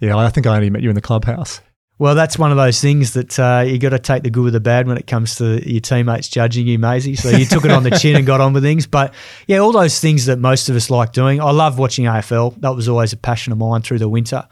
[0.00, 1.60] yeah, I think I only met you in the clubhouse.
[1.98, 4.52] Well, that's one of those things that uh, you got to take the good with
[4.52, 7.16] the bad when it comes to your teammates judging you, Maisie.
[7.16, 8.86] So you took it on the chin and got on with things.
[8.86, 9.12] But
[9.48, 11.40] yeah, all those things that most of us like doing.
[11.40, 12.60] I love watching AFL.
[12.60, 14.46] That was always a passion of mine through the winter.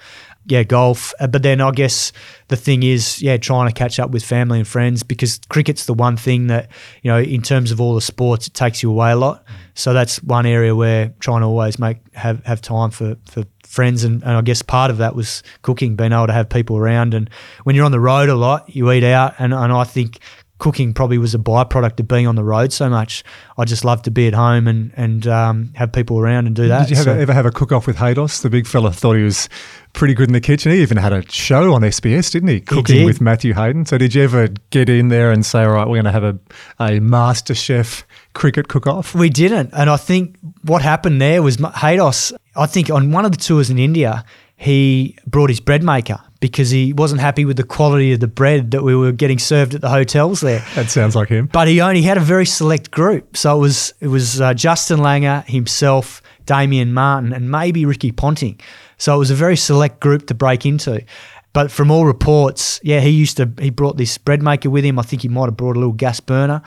[0.48, 1.12] Yeah, golf.
[1.20, 2.12] Uh, but then I guess
[2.48, 5.94] the thing is, yeah, trying to catch up with family and friends because cricket's the
[5.94, 6.68] one thing that,
[7.02, 9.44] you know, in terms of all the sports, it takes you away a lot.
[9.74, 13.44] So that's one area where trying to always make have, have time for, for
[13.76, 16.76] friends and, and I guess part of that was cooking, being able to have people
[16.76, 17.14] around.
[17.14, 17.30] And
[17.62, 20.18] when you're on the road a lot, you eat out, and, and I think
[20.58, 23.22] cooking probably was a byproduct of being on the road so much.
[23.58, 26.68] I just love to be at home and and um, have people around and do
[26.68, 26.88] that.
[26.88, 27.14] Did you have so.
[27.14, 28.42] a, ever have a cook off with Haydos?
[28.42, 29.48] The big fella thought he was
[29.92, 30.72] pretty good in the kitchen.
[30.72, 32.60] He even had a show on SBS, didn't he?
[32.60, 33.86] Cooking he with Matthew Hayden.
[33.86, 36.24] So did you ever get in there and say, all right, we're going to have
[36.24, 36.38] a,
[36.78, 39.14] a master chef cricket cook off?
[39.14, 39.70] We didn't.
[39.72, 43.70] And I think what happened there was Haydos, I think on one of the tours
[43.70, 44.24] in India,
[44.56, 48.70] he brought his bread maker because he wasn't happy with the quality of the bread
[48.70, 50.64] that we were getting served at the hotels there.
[50.74, 51.46] That sounds like him.
[51.46, 53.36] But he only had a very select group.
[53.36, 58.60] So it was it was uh, Justin Langer, himself, Damien Martyn, and maybe Ricky Ponting.
[58.98, 61.04] So it was a very select group to break into.
[61.52, 64.98] But from all reports, yeah, he used to he brought this bread maker with him.
[64.98, 66.62] I think he might have brought a little gas burner.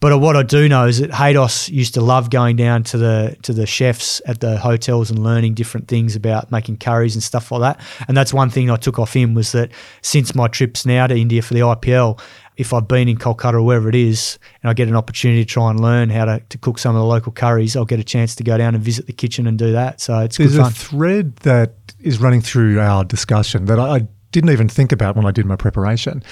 [0.00, 3.36] But what I do know is that Haydos used to love going down to the
[3.42, 7.52] to the chefs at the hotels and learning different things about making curries and stuff
[7.52, 7.86] like that.
[8.08, 11.14] And that's one thing I took off him was that since my trips now to
[11.14, 12.18] India for the IPL,
[12.56, 15.48] if I've been in Kolkata or wherever it is, and I get an opportunity to
[15.48, 18.04] try and learn how to, to cook some of the local curries, I'll get a
[18.04, 20.00] chance to go down and visit the kitchen and do that.
[20.00, 24.50] So it's There's a thread that is running through our discussion that I, I didn't
[24.50, 26.22] even think about when I did my preparation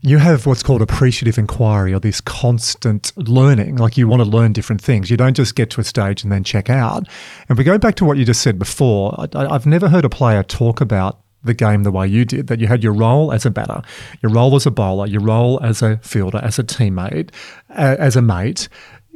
[0.00, 3.76] you have what's called appreciative inquiry or this constant learning.
[3.76, 5.10] Like you want to learn different things.
[5.10, 7.08] You don't just get to a stage and then check out.
[7.48, 9.14] And we go back to what you just said before.
[9.34, 12.60] I, have never heard a player talk about the game the way you did, that
[12.60, 13.82] you had your role as a batter,
[14.22, 17.30] your role as a bowler, your role as a fielder, as a teammate,
[17.70, 18.68] as a mate,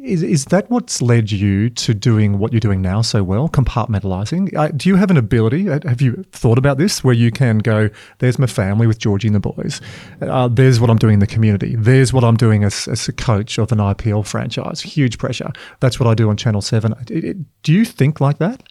[0.03, 4.55] is, is that what's led you to doing what you're doing now so well, compartmentalizing?
[4.57, 5.71] Uh, do you have an ability?
[5.71, 7.88] Uh, have you thought about this where you can go,
[8.19, 9.81] there's my family with Georgie and the boys.
[10.21, 11.77] Uh, there's what I'm doing in the community.
[11.77, 14.81] There's what I'm doing as, as a coach of an IPL franchise.
[14.81, 15.53] Huge pressure.
[15.81, 16.95] That's what I do on Channel 7.
[17.09, 18.62] It, it, do you think like that?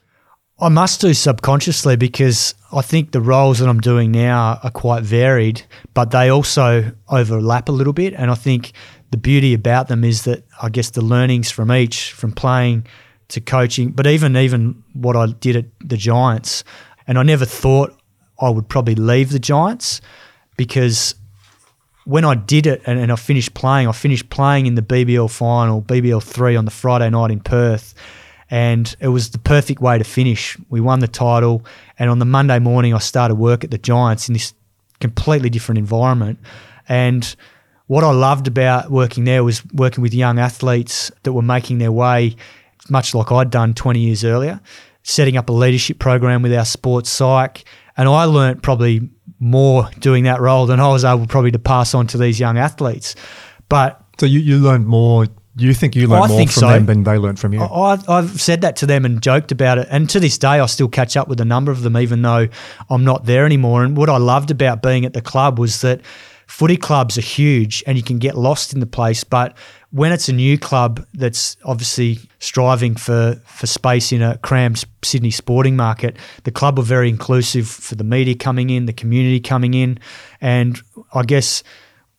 [0.60, 5.02] I must do subconsciously because I think the roles that I'm doing now are quite
[5.02, 5.64] varied,
[5.96, 8.14] but they also overlap a little bit.
[8.14, 8.74] And I think
[9.12, 12.88] the beauty about them is that I guess the learnings from each, from playing
[13.30, 16.64] to coaching, but even even what I did at the Giants,
[17.08, 17.98] and I never thought
[18.40, 20.02] I would probably leave the Giants
[20.58, 21.16] because
[22.06, 25.30] when I did it and, and I finished playing, I finished playing in the BBL
[25.30, 27.94] final, BBL three on the Friday night in Perth.
[28.50, 30.58] And it was the perfect way to finish.
[30.70, 31.64] We won the title,
[31.98, 34.54] and on the Monday morning, I started work at the Giants in this
[35.00, 36.38] completely different environment.
[36.90, 37.34] And
[37.92, 41.92] what I loved about working there was working with young athletes that were making their
[41.92, 42.38] way,
[42.90, 44.62] much like I'd done 20 years earlier,
[45.04, 47.66] setting up a leadership program with our sports psych.
[47.98, 49.10] And I learnt probably
[49.42, 52.58] more doing that role than I was able probably to pass on to these young
[52.58, 53.14] athletes.
[53.68, 55.28] But so you, you learned more
[55.58, 56.70] you think you learned more from so.
[56.70, 57.62] them than they learned from you?
[57.62, 59.88] I, have said that to them and joked about it.
[59.92, 62.48] And to this day, I still catch up with a number of them, even though
[62.90, 63.84] I'm not there anymore.
[63.84, 66.00] And what I loved about being at the club was that
[66.52, 69.24] footy clubs are huge and you can get lost in the place.
[69.24, 69.56] But
[69.92, 75.32] when it's a new club that's obviously striving for, for space in a crammed Sydney
[75.32, 79.74] sporting market, the club were very inclusive for the media coming in, the community coming
[79.74, 79.98] in.
[80.42, 80.80] And
[81.14, 81.64] I guess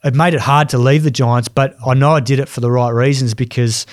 [0.02, 2.62] it made it hard to leave the Giants, but I know I did it for
[2.62, 3.86] the right reasons because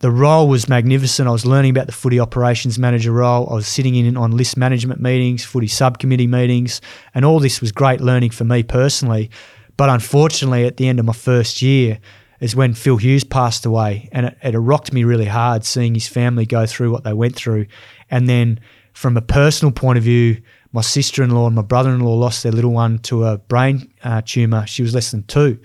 [0.00, 1.28] the role was magnificent.
[1.28, 3.48] I was learning about the footy operations manager role.
[3.48, 6.80] I was sitting in on list management meetings, footy subcommittee meetings,
[7.14, 9.30] and all this was great learning for me personally.
[9.76, 11.98] But unfortunately, at the end of my first year,
[12.40, 16.06] is when Phil Hughes passed away, and it, it rocked me really hard seeing his
[16.06, 17.66] family go through what they went through.
[18.10, 18.60] And then,
[18.92, 22.14] from a personal point of view, my sister in law and my brother in law
[22.14, 24.66] lost their little one to a brain uh, tumor.
[24.66, 25.58] She was less than two.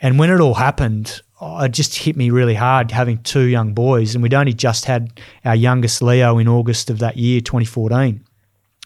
[0.00, 4.14] And when it all happened, it just hit me really hard having two young boys.
[4.14, 8.24] And we'd only just had our youngest Leo in August of that year, 2014,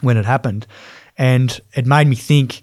[0.03, 0.67] when it happened.
[1.19, 2.63] And it made me think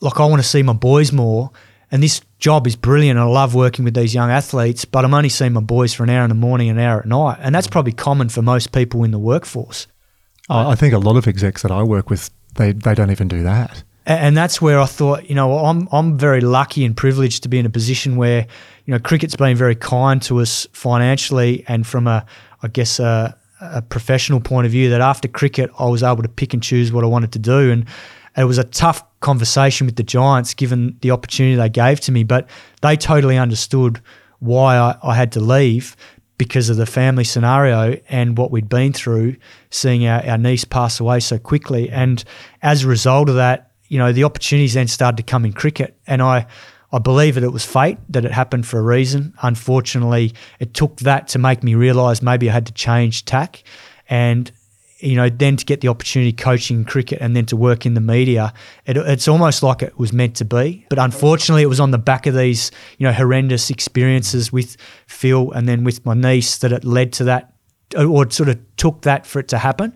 [0.00, 1.50] like I want to see my boys more.
[1.90, 3.18] And this job is brilliant.
[3.18, 6.10] I love working with these young athletes, but I'm only seeing my boys for an
[6.10, 7.38] hour in the morning and an hour at night.
[7.40, 9.86] And that's probably common for most people in the workforce.
[10.50, 13.42] I think a lot of execs that I work with, they, they don't even do
[13.42, 13.82] that.
[14.06, 17.58] And that's where I thought, you know, I'm I'm very lucky and privileged to be
[17.58, 18.46] in a position where,
[18.86, 22.24] you know, cricket's been very kind to us financially and from a,
[22.62, 24.88] I guess, a, a professional point of view.
[24.88, 27.70] That after cricket, I was able to pick and choose what I wanted to do,
[27.70, 27.84] and
[28.34, 32.24] it was a tough conversation with the Giants given the opportunity they gave to me,
[32.24, 32.48] but
[32.82, 34.00] they totally understood
[34.38, 35.96] why I, I had to leave
[36.38, 39.36] because of the family scenario and what we'd been through,
[39.70, 41.90] seeing our, our niece pass away so quickly.
[41.90, 42.22] And
[42.62, 45.98] as a result of that, you know, the opportunities then started to come in cricket.
[46.06, 46.46] And I,
[46.92, 49.34] I believe that it was fate, that it happened for a reason.
[49.42, 53.64] Unfortunately, it took that to make me realise maybe I had to change tack.
[54.08, 54.50] And
[54.98, 58.00] you know, then to get the opportunity coaching cricket and then to work in the
[58.00, 58.52] media,
[58.84, 60.84] it, it's almost like it was meant to be.
[60.88, 65.52] But unfortunately, it was on the back of these, you know, horrendous experiences with Phil
[65.52, 67.52] and then with my niece that it led to that,
[67.96, 69.94] or sort of took that for it to happen.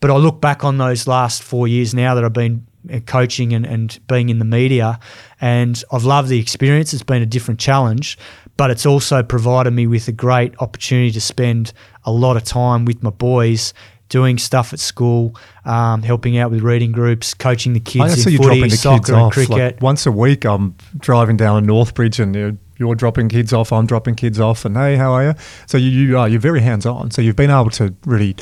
[0.00, 3.52] But I look back on those last four years now that I've been uh, coaching
[3.52, 5.00] and, and being in the media,
[5.40, 6.94] and I've loved the experience.
[6.94, 8.16] It's been a different challenge,
[8.56, 11.72] but it's also provided me with a great opportunity to spend
[12.04, 13.74] a lot of time with my boys
[14.08, 18.16] doing stuff at school, um, helping out with reading groups, coaching the kids I in
[18.16, 19.32] see footy, the soccer, kids off.
[19.32, 19.50] cricket.
[19.50, 23.72] Like once a week, I'm driving down to Northbridge and you're, you're, dropping kids off.
[23.72, 25.34] I'm dropping kids off, and hey, how are you?
[25.66, 27.10] So you, you are you're very hands on.
[27.10, 28.36] So you've been able to really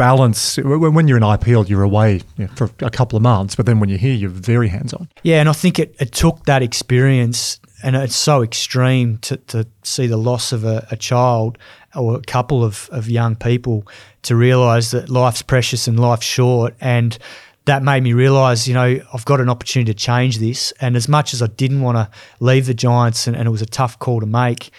[0.00, 3.54] balance when when you're in IPL, you're away you know, for a couple of months,
[3.54, 5.08] but then when you're here, you're very hands on.
[5.22, 9.66] Yeah, and I think it, it took that experience, and it's so extreme to, to
[9.82, 11.58] see the loss of a, a child
[11.94, 13.86] or a couple of, of young people
[14.22, 16.74] to realise that life's precious and life's short.
[16.80, 17.16] And
[17.64, 20.72] that made me realise, you know, I've got an opportunity to change this.
[20.80, 22.10] And as much as I didn't want to
[22.40, 24.70] leave the Giants and, and it was a tough call to make,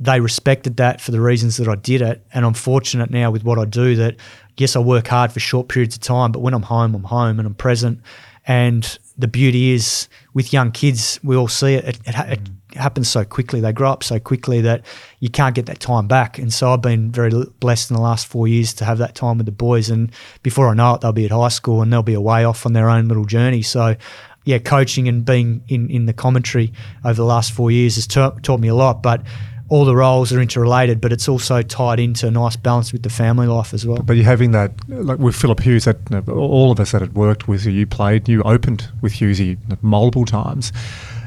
[0.00, 2.24] they respected that for the reasons that I did it.
[2.32, 4.16] And I'm fortunate now with what I do that,
[4.56, 7.38] yes, I work hard for short periods of time, but when I'm home, I'm home
[7.38, 8.00] and I'm present.
[8.48, 11.84] And the beauty is with young kids, we all see it.
[11.84, 12.40] It, it,
[12.72, 13.60] it happens so quickly.
[13.60, 14.86] They grow up so quickly that
[15.20, 16.38] you can't get that time back.
[16.38, 17.30] And so I've been very
[17.60, 19.90] blessed in the last four years to have that time with the boys.
[19.90, 20.10] And
[20.42, 22.72] before I know it, they'll be at high school and they'll be away off on
[22.72, 23.60] their own little journey.
[23.60, 23.96] So,
[24.44, 26.72] yeah, coaching and being in, in the commentary
[27.04, 29.02] over the last four years has ta- taught me a lot.
[29.02, 29.22] But
[29.68, 33.10] all the roles are interrelated, but it's also tied into a nice balance with the
[33.10, 33.98] family life as well.
[33.98, 37.02] But you're having that, like with Philip Hughes, that you know, all of us that
[37.02, 40.72] had worked with you, you played, you opened with Hughesy multiple times.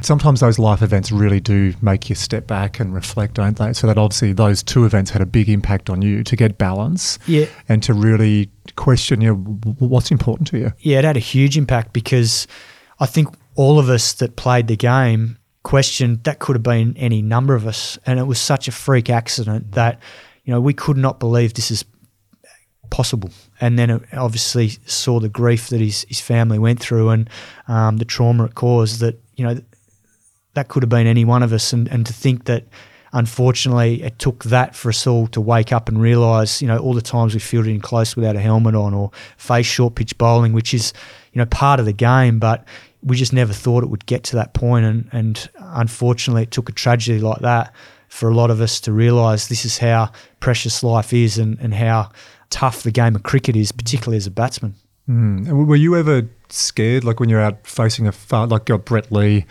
[0.02, 3.74] Sometimes those life events really do make you step back and reflect, don't they?
[3.74, 7.20] So that obviously those two events had a big impact on you to get balance,
[7.28, 9.36] yeah, and to really question, you know,
[9.78, 10.74] what's important to you.
[10.80, 12.48] Yeah, it had a huge impact because
[13.00, 17.22] I think all of us that played the game question that could have been any
[17.22, 17.97] number of us.
[18.05, 19.99] And it was such a freak accident that
[20.43, 21.86] you know we could not believe this is
[22.89, 23.30] possible.
[23.59, 27.30] And then obviously saw the grief that his, his family went through and
[27.68, 29.62] um, the trauma it caused that you know
[30.53, 31.74] that could have been any one of us.
[31.74, 32.66] And, and to think that
[33.14, 36.93] unfortunately it took that for us all to wake up and realise you know all
[36.93, 40.53] the times we fielded in close without a helmet on or face short pitch bowling
[40.53, 40.93] which is
[41.34, 42.39] you know part of the game.
[42.39, 42.66] But
[43.04, 46.70] we just never thought it would get to that point, and and unfortunately, it took
[46.70, 47.74] a tragedy like that
[48.08, 51.74] for a lot of us to realise this is how precious life is, and and
[51.74, 52.10] how
[52.49, 54.76] tough the game of cricket is, particularly as a batsman.
[55.10, 55.66] Mm.
[55.66, 59.45] Were you ever scared, like when you're out facing a far, like got Brett Lee?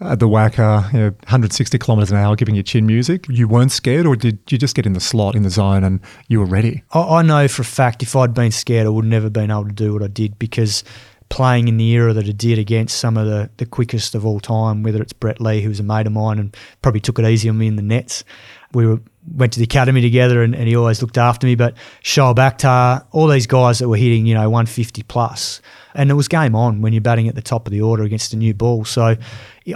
[0.00, 3.26] at the WACA, you know, 160 kilometres an hour, giving you chin music.
[3.28, 6.00] You weren't scared, or did you just get in the slot in the zone and
[6.28, 6.82] you were ready?
[6.92, 9.66] I, I know for a fact if I'd been scared, I would never been able
[9.66, 10.84] to do what I did because
[11.30, 14.40] playing in the era that it did against some of the, the quickest of all
[14.40, 17.24] time, whether it's Brett Lee, who was a mate of mine and probably took it
[17.24, 18.24] easy on me in the nets.
[18.72, 19.00] We were
[19.34, 21.54] went to the academy together and, and he always looked after me.
[21.54, 25.60] But Shoaib Akhtar, all these guys that were hitting, you know, 150 plus.
[25.94, 28.32] And it was game on when you're batting at the top of the order against
[28.32, 28.84] a new ball.
[28.84, 29.16] So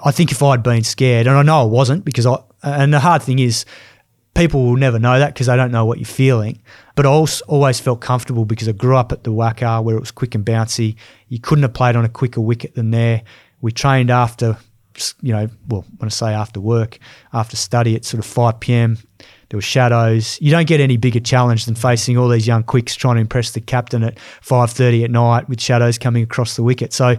[0.05, 3.00] I think if I'd been scared, and I know I wasn't because I, and the
[3.00, 3.64] hard thing is,
[4.35, 6.61] people will never know that because they don't know what you're feeling.
[6.97, 10.11] But I always felt comfortable because I grew up at the WACA where it was
[10.11, 10.97] quick and bouncy.
[11.28, 13.22] You couldn't have played on a quicker wicket than there.
[13.61, 14.59] We trained after,
[15.22, 16.99] you know, well, when I say after work,
[17.32, 18.99] after study at sort of 5 p.m.
[19.49, 20.39] There were shadows.
[20.41, 23.53] You don't get any bigger challenge than facing all these young quicks trying to impress
[23.53, 26.93] the captain at 5.30 at night with shadows coming across the wicket.
[26.93, 27.16] So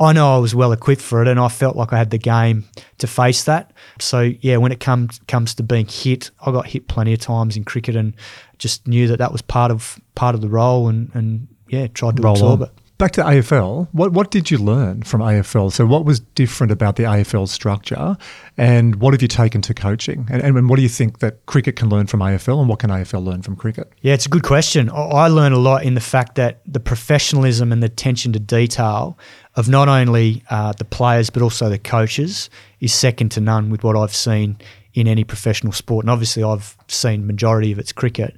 [0.00, 2.18] I know I was well equipped for it, and I felt like I had the
[2.18, 2.64] game
[2.98, 3.72] to face that.
[3.98, 7.56] So yeah, when it comes comes to being hit, I got hit plenty of times
[7.56, 8.14] in cricket, and
[8.58, 12.16] just knew that that was part of part of the role, and and yeah, tried
[12.16, 12.68] to Roll absorb on.
[12.68, 12.74] it.
[12.98, 15.70] Back to AFL, what, what did you learn from AFL?
[15.70, 18.16] So, what was different about the AFL structure,
[18.56, 20.26] and what have you taken to coaching?
[20.28, 22.90] And, and what do you think that cricket can learn from AFL, and what can
[22.90, 23.92] AFL learn from cricket?
[24.00, 24.90] Yeah, it's a good question.
[24.92, 29.16] I learned a lot in the fact that the professionalism and the attention to detail
[29.58, 32.48] of not only uh, the players but also the coaches
[32.78, 34.56] is second to none with what I've seen
[34.94, 36.04] in any professional sport.
[36.04, 38.36] And obviously, I've seen majority of its cricket.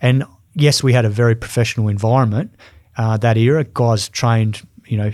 [0.00, 2.54] And yes, we had a very professional environment
[2.96, 3.64] uh, that era.
[3.64, 5.10] Guys trained, you know,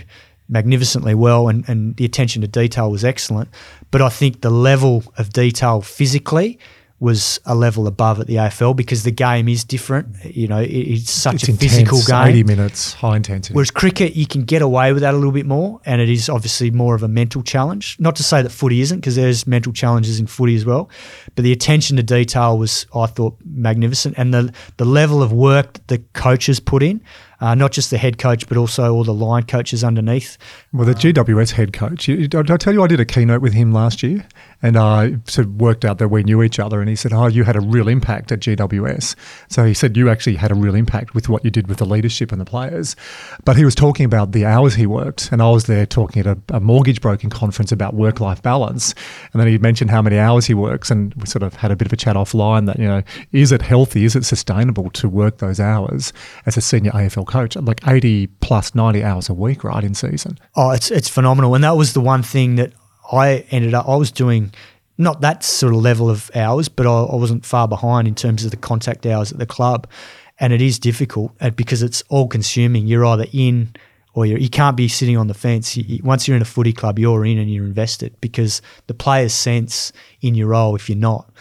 [0.47, 3.49] magnificently well, and, and the attention to detail was excellent.
[3.89, 6.59] But I think the level of detail physically
[6.99, 10.15] was a level above at the AFL because the game is different.
[10.25, 12.27] You know, it, it's such it's a intense, physical game.
[12.27, 13.53] 80 minutes, high intensity.
[13.53, 16.27] Whereas cricket, you can get away with that a little bit more, and it is
[16.27, 17.97] obviously more of a mental challenge.
[17.99, 20.89] Not to say that footy isn't, because there's mental challenges in footy as well.
[21.35, 24.15] But the attention to detail was, I thought, magnificent.
[24.17, 27.03] And the, the level of work that the coaches put in,
[27.39, 30.37] uh, not just the head coach, but also all the line coaches underneath.
[30.73, 33.71] Well, the GWS head coach, did I tell you I did a keynote with him
[33.71, 34.25] last year?
[34.61, 36.79] And I sort of worked out that we knew each other.
[36.79, 39.15] And he said, Oh, you had a real impact at GWS.
[39.49, 41.85] So he said, You actually had a real impact with what you did with the
[41.85, 42.95] leadership and the players.
[43.45, 45.31] But he was talking about the hours he worked.
[45.31, 48.95] And I was there talking at a, a mortgage broking conference about work life balance.
[49.31, 50.89] And then he mentioned how many hours he works.
[50.89, 53.51] And we sort of had a bit of a chat offline that, you know, is
[53.51, 54.05] it healthy?
[54.05, 56.13] Is it sustainable to work those hours
[56.45, 57.55] as a senior AFL coach?
[57.55, 60.39] Like 80 plus 90 hours a week, right, in season.
[60.55, 61.53] Oh, it's, it's phenomenal.
[61.53, 62.73] And that was the one thing that
[63.11, 64.53] I ended up, I was doing
[64.97, 68.43] not that sort of level of hours, but I, I, wasn't far behind in terms
[68.43, 69.87] of the contact hours at the club.
[70.39, 72.87] and it is difficult uh, because it's all consuming.
[72.87, 73.73] You're either in
[74.13, 75.77] or you're, you can't be sitting on the fence.
[75.77, 79.33] You, once you're in a footy club, you're in and you're invested because the players
[79.33, 79.91] sense
[80.21, 81.31] in your role if you're not.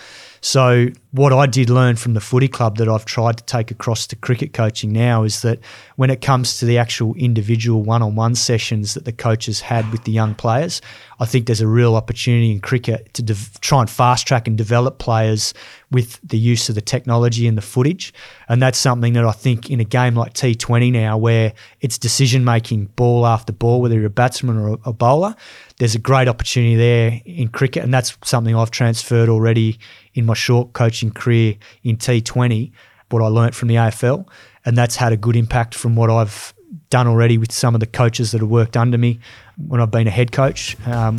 [0.47, 4.07] So, what I did learn from the footy club that I've tried to take across
[4.07, 5.59] to cricket coaching now is that
[5.97, 9.91] when it comes to the actual individual one on one sessions that the coaches had
[9.91, 10.81] with the young players,
[11.19, 14.99] I think there's a real opportunity in cricket to try and fast track and develop
[14.99, 15.53] players
[15.91, 18.13] with the use of the technology and the footage.
[18.49, 22.45] And that's something that I think in a game like T20 now, where it's decision
[22.45, 25.35] making ball after ball, whether you're a batsman or a bowler,
[25.79, 29.79] there's a great opportunity there in cricket, and that's something I've transferred already
[30.17, 32.73] in my short coaching career in T20.
[33.11, 34.27] What I learnt from the AFL,
[34.65, 36.53] and that's had a good impact from what I've
[36.91, 39.21] done already with some of the coaches that have worked under me
[39.57, 40.77] when I've been a head coach.
[40.89, 41.17] Um,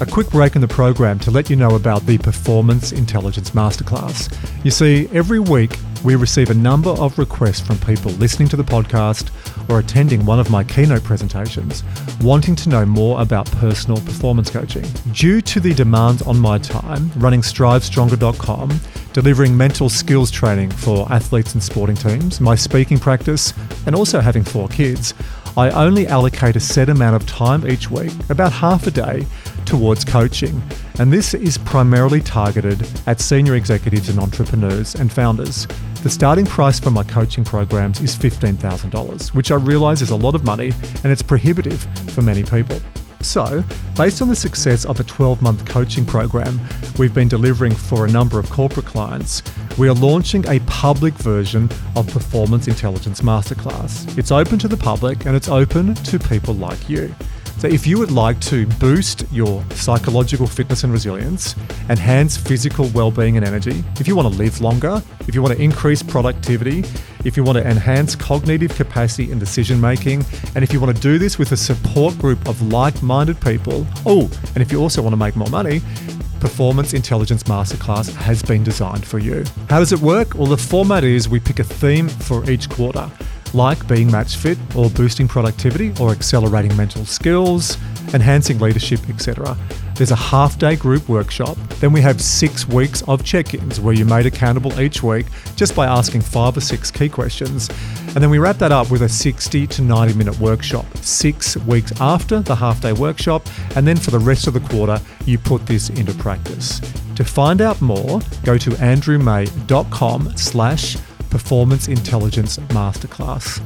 [0.00, 4.34] a quick break in the program to let you know about the Performance Intelligence Masterclass.
[4.64, 8.64] You see, every week we receive a number of requests from people listening to the
[8.64, 9.30] podcast
[9.70, 11.84] or attending one of my keynote presentations
[12.20, 14.84] wanting to know more about personal performance coaching.
[15.12, 18.80] Due to the demands on my time, running strivestronger.com,
[19.12, 23.54] delivering mental skills training for athletes and sporting teams, my speaking practice,
[23.86, 25.14] and also having four kids,
[25.56, 29.24] I only allocate a set amount of time each week, about half a day,
[29.64, 30.62] towards coaching.
[30.98, 35.66] And this is primarily targeted at senior executives and entrepreneurs and founders.
[36.02, 40.34] The starting price for my coaching programs is $15,000, which I realise is a lot
[40.34, 42.80] of money and it's prohibitive for many people.
[43.24, 43.64] So,
[43.96, 46.60] based on the success of a 12 month coaching program
[46.98, 49.42] we've been delivering for a number of corporate clients,
[49.78, 54.16] we are launching a public version of Performance Intelligence Masterclass.
[54.18, 57.14] It's open to the public and it's open to people like you.
[57.64, 61.56] So, if you would like to boost your psychological fitness and resilience,
[61.88, 65.56] enhance physical well being and energy, if you want to live longer, if you want
[65.56, 66.84] to increase productivity,
[67.24, 71.00] if you want to enhance cognitive capacity and decision making, and if you want to
[71.00, 75.00] do this with a support group of like minded people, oh, and if you also
[75.00, 75.80] want to make more money,
[76.40, 79.42] Performance Intelligence Masterclass has been designed for you.
[79.70, 80.34] How does it work?
[80.34, 83.10] Well, the format is we pick a theme for each quarter
[83.54, 87.78] like being match fit or boosting productivity or accelerating mental skills,
[88.12, 89.56] enhancing leadership, etc.
[89.94, 91.56] There's a half day group workshop.
[91.80, 95.76] Then we have six weeks of check ins where you're made accountable each week just
[95.76, 97.68] by asking five or six key questions.
[98.08, 101.92] And then we wrap that up with a 60 to 90 minute workshop, six weeks
[102.00, 103.46] after the half day workshop.
[103.76, 106.80] And then for the rest of the quarter, you put this into practice.
[107.14, 110.96] To find out more, go to andrewmay.com slash
[111.34, 113.60] Performance Intelligence Masterclass.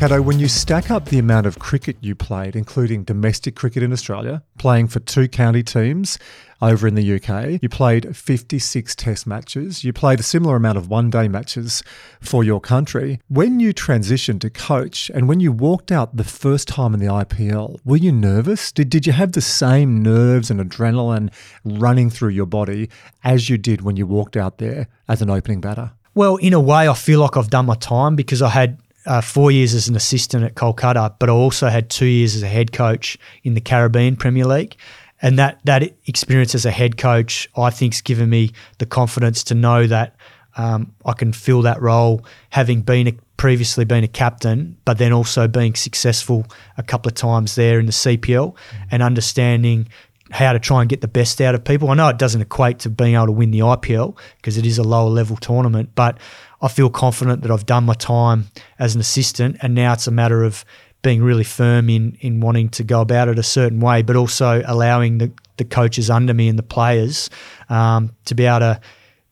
[0.00, 3.92] Kato, when you stack up the amount of cricket you played, including domestic cricket in
[3.92, 6.18] Australia, playing for two county teams
[6.62, 10.88] over in the UK, you played 56 test matches, you played a similar amount of
[10.88, 11.82] one day matches
[12.18, 13.20] for your country.
[13.28, 17.12] When you transitioned to coach and when you walked out the first time in the
[17.12, 18.72] IPL, were you nervous?
[18.72, 21.30] Did, did you have the same nerves and adrenaline
[21.62, 22.88] running through your body
[23.22, 25.92] as you did when you walked out there as an opening batter?
[26.14, 29.20] Well, in a way, I feel like I've done my time because I had uh,
[29.20, 32.48] four years as an assistant at Kolkata, but I also had two years as a
[32.48, 34.76] head coach in the Caribbean Premier League.
[35.22, 39.44] And that, that experience as a head coach, I think, has given me the confidence
[39.44, 40.16] to know that
[40.56, 45.12] um, I can fill that role, having been a, previously been a captain, but then
[45.12, 46.46] also being successful
[46.76, 48.54] a couple of times there in the CPL
[48.90, 49.88] and understanding
[50.30, 51.90] how to try and get the best out of people.
[51.90, 54.78] I know it doesn't equate to being able to win the IPL because it is
[54.78, 56.18] a lower level tournament, but
[56.62, 58.48] I feel confident that I've done my time
[58.78, 60.64] as an assistant, and now it's a matter of
[61.02, 64.62] being really firm in in wanting to go about it a certain way, but also
[64.66, 67.30] allowing the, the coaches under me and the players
[67.68, 68.80] um, to be able to,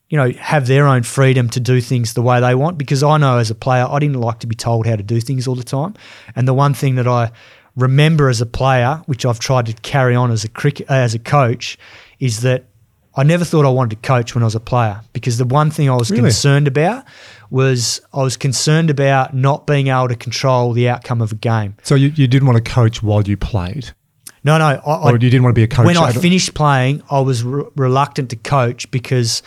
[0.09, 2.79] you know, have their own freedom to do things the way they want.
[2.79, 5.21] Because I know as a player, I didn't like to be told how to do
[5.21, 5.95] things all the time.
[6.35, 7.31] And the one thing that I
[7.77, 11.19] remember as a player, which I've tried to carry on as a cricket as a
[11.19, 11.77] coach,
[12.19, 12.65] is that
[13.19, 15.73] I never thought I wanted to coach when I was a player because the one
[15.73, 16.23] thing I was really?
[16.23, 17.05] concerned about
[17.51, 21.75] was I was concerned about not being able to control the outcome of a game.
[21.83, 23.91] So you, you didn't want to coach while you played?
[24.45, 24.67] No, no.
[24.67, 25.85] I, or you didn't want to be a coach?
[25.85, 29.43] When I finished playing, I was re- reluctant to coach because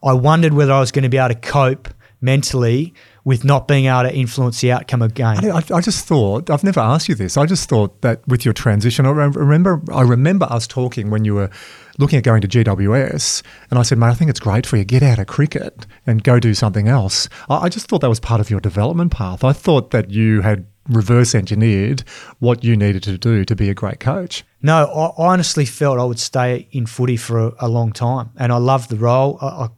[0.00, 1.88] I wondered whether I was going to be able to cope
[2.20, 2.94] mentally
[3.24, 5.38] with not being able to influence the outcome of game.
[5.38, 7.36] I, I, just thought I've never asked you this.
[7.36, 11.34] I just thought that with your transition, I remember I remember us talking when you
[11.34, 11.50] were
[11.98, 14.84] looking at going to GWS, and I said, mate, I think it's great for you.
[14.84, 17.28] Get out of cricket and go do something else.
[17.48, 19.44] I, I just thought that was part of your development path.
[19.44, 22.02] I thought that you had reverse engineered
[22.38, 24.44] what you needed to do to be a great coach.
[24.62, 28.52] No, I honestly felt I would stay in footy for a, a long time, and
[28.52, 29.38] I loved the role.
[29.40, 29.68] I, I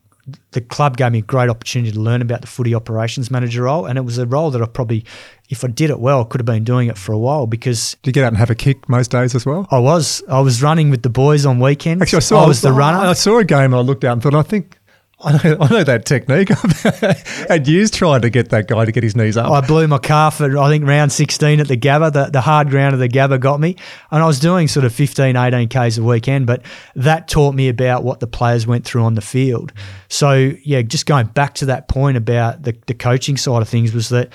[0.52, 3.86] the club gave me a great opportunity to learn about the footy operations manager role,
[3.86, 5.04] and it was a role that I probably,
[5.48, 7.96] if I did it well, could have been doing it for a while because.
[8.02, 9.68] Did you get out and have a kick most days as well?
[9.70, 10.22] I was.
[10.28, 12.02] I was running with the boys on weekends.
[12.02, 12.44] Actually, I saw.
[12.44, 12.98] I was the runner.
[12.98, 14.76] I saw a game and I looked out and thought, I think
[15.24, 16.48] I know, I know that technique.
[17.48, 19.50] Had years trying to get that guy to get his knees up.
[19.50, 22.10] I blew my calf at, I think, round 16 at the Gabba.
[22.10, 23.76] The, the hard ground of the Gabba got me.
[24.10, 26.62] And I was doing sort of 15, 18 Ks a weekend, but
[26.94, 29.74] that taught me about what the players went through on the field.
[30.08, 33.92] So, yeah, just going back to that point about the, the coaching side of things
[33.92, 34.30] was that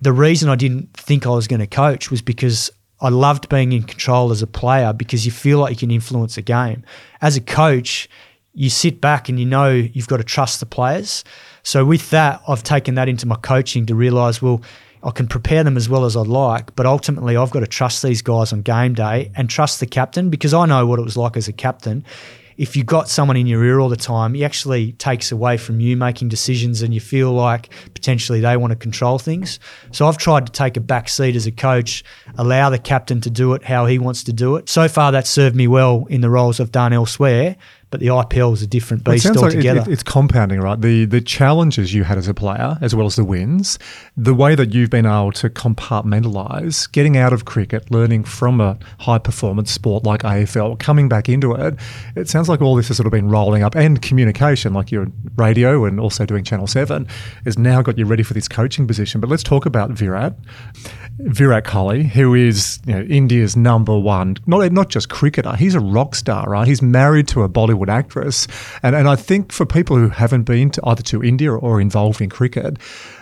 [0.00, 2.70] the reason I didn't think I was going to coach was because
[3.02, 6.38] I loved being in control as a player because you feel like you can influence
[6.38, 6.82] a game.
[7.20, 8.08] As a coach,
[8.54, 11.24] you sit back and you know you've got to trust the players.
[11.64, 14.62] So with that, I've taken that into my coaching to realise, well,
[15.02, 18.02] I can prepare them as well as I'd like, but ultimately I've got to trust
[18.02, 21.16] these guys on game day and trust the captain because I know what it was
[21.16, 22.04] like as a captain.
[22.56, 25.80] If you've got someone in your ear all the time, it actually takes away from
[25.80, 29.58] you making decisions and you feel like potentially they want to control things.
[29.90, 32.04] So I've tried to take a back seat as a coach,
[32.38, 34.68] allow the captain to do it how he wants to do it.
[34.68, 37.56] So far, that's served me well in the roles I've done elsewhere
[37.94, 39.78] but the IPL is a different beast it altogether.
[39.78, 40.80] Like it, it, it's compounding, right?
[40.80, 43.78] The the challenges you had as a player, as well as the wins,
[44.16, 48.76] the way that you've been able to compartmentalize, getting out of cricket, learning from a
[48.98, 51.76] high performance sport like AFL, coming back into it.
[52.16, 55.06] It sounds like all this has sort of been rolling up, and communication, like your
[55.36, 57.06] radio and also doing Channel Seven,
[57.44, 59.20] has now got you ready for this coaching position.
[59.20, 60.34] But let's talk about Virat.
[61.18, 65.80] Virat Kohli, who is you know, India's number one, not not just cricketer, he's a
[65.80, 66.66] rock star, right?
[66.66, 68.46] He's married to a Bollywood actress,
[68.82, 72.20] and and I think for people who haven't been to either to India or involved
[72.20, 72.78] in cricket,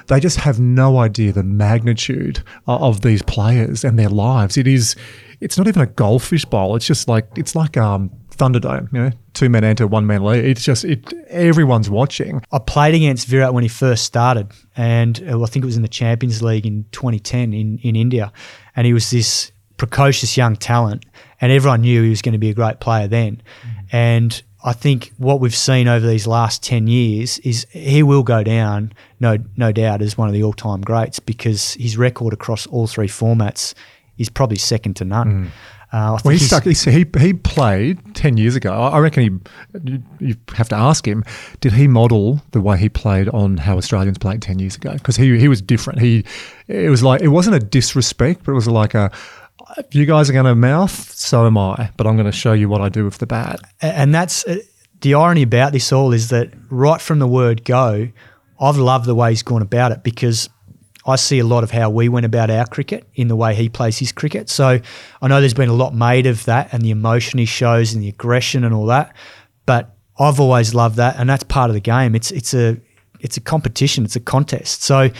[0.06, 4.56] they just have no idea the magnitude of these players and their lives.
[4.56, 4.96] It is,
[5.40, 6.76] it's not even a goldfish bowl.
[6.76, 10.44] It's just like it's like um, Thunderdome, you know, two men enter, one man leave.
[10.44, 11.12] It's just it.
[11.28, 12.42] Everyone's watching.
[12.52, 15.82] I played against Virat when he first started, and uh, I think it was in
[15.82, 18.32] the Champions League in 2010 in in India,
[18.76, 21.04] and he was this precocious young talent,
[21.40, 23.96] and everyone knew he was going to be a great player then, mm-hmm.
[23.96, 24.42] and.
[24.64, 28.92] I think what we've seen over these last 10 years is he will go down,
[29.18, 32.86] no, no doubt, as one of the all time greats because his record across all
[32.86, 33.74] three formats
[34.18, 35.46] is probably second to none.
[35.46, 35.50] Mm.
[35.92, 36.72] Uh, well, he, stuck, he,
[37.20, 38.72] he, played 10 years ago.
[38.72, 39.42] I reckon
[39.78, 41.22] he, you have to ask him,
[41.60, 44.94] did he model the way he played on how Australians played 10 years ago?
[44.94, 46.00] Because he, he was different.
[46.00, 46.24] He
[46.66, 49.10] It was like, it wasn't a disrespect, but it was like a,
[49.90, 52.68] you guys are going to mouth, so am I, but I'm going to show you
[52.68, 53.60] what I do with the bat.
[53.80, 54.58] And that's uh,
[55.00, 58.08] the irony about this all is that right from the word go,
[58.60, 60.48] I've loved the way he's gone about it because–
[61.06, 63.68] I see a lot of how we went about our cricket in the way he
[63.68, 64.48] plays his cricket.
[64.48, 64.80] So
[65.20, 68.02] I know there's been a lot made of that and the emotion he shows and
[68.02, 69.14] the aggression and all that.
[69.66, 72.14] But I've always loved that, and that's part of the game.
[72.14, 72.76] It's it's a
[73.20, 74.82] it's a competition, it's a contest.
[74.82, 75.10] So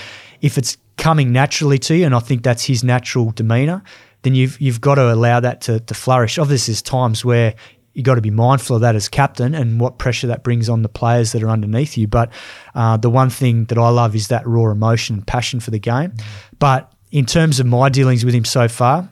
[0.41, 3.83] if it's coming naturally to you, and I think that's his natural demeanour,
[4.23, 6.39] then you've you've got to allow that to, to flourish.
[6.39, 7.55] Obviously, there's times where
[7.95, 10.83] you've got to be mindful of that as captain and what pressure that brings on
[10.83, 12.09] the players that are underneath you.
[12.09, 12.33] But
[12.75, 16.11] uh, the one thing that I love is that raw emotion passion for the game.
[16.11, 16.25] Mm.
[16.59, 19.09] But in terms of my dealings with him so far,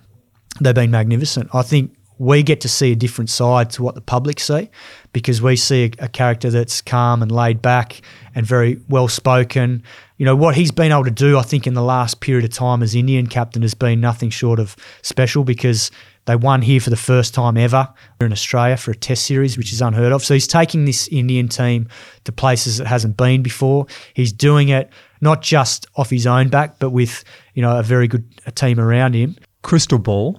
[0.61, 1.51] they've been magnificent.
[1.55, 4.69] I think we get to see a different side to what the public see
[5.13, 8.03] because we see a, a character that's calm and laid back
[8.35, 9.83] and very well spoken.
[10.21, 12.51] You know, what he's been able to do, I think, in the last period of
[12.51, 15.91] time as Indian captain has been nothing short of special because
[16.27, 17.89] they won here for the first time ever
[18.21, 20.23] in Australia for a test series, which is unheard of.
[20.23, 21.89] So he's taking this Indian team
[22.25, 23.87] to places it hasn't been before.
[24.13, 24.93] He's doing it
[25.23, 28.79] not just off his own back, but with, you know, a very good a team
[28.79, 29.37] around him.
[29.63, 30.39] Crystal ball,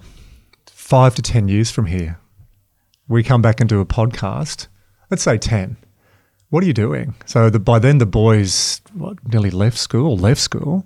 [0.66, 2.20] five to 10 years from here,
[3.08, 4.68] we come back and do a podcast.
[5.10, 5.76] Let's say 10.
[6.52, 7.14] What are you doing?
[7.24, 10.84] So the, by then the boys what, nearly left school, left school,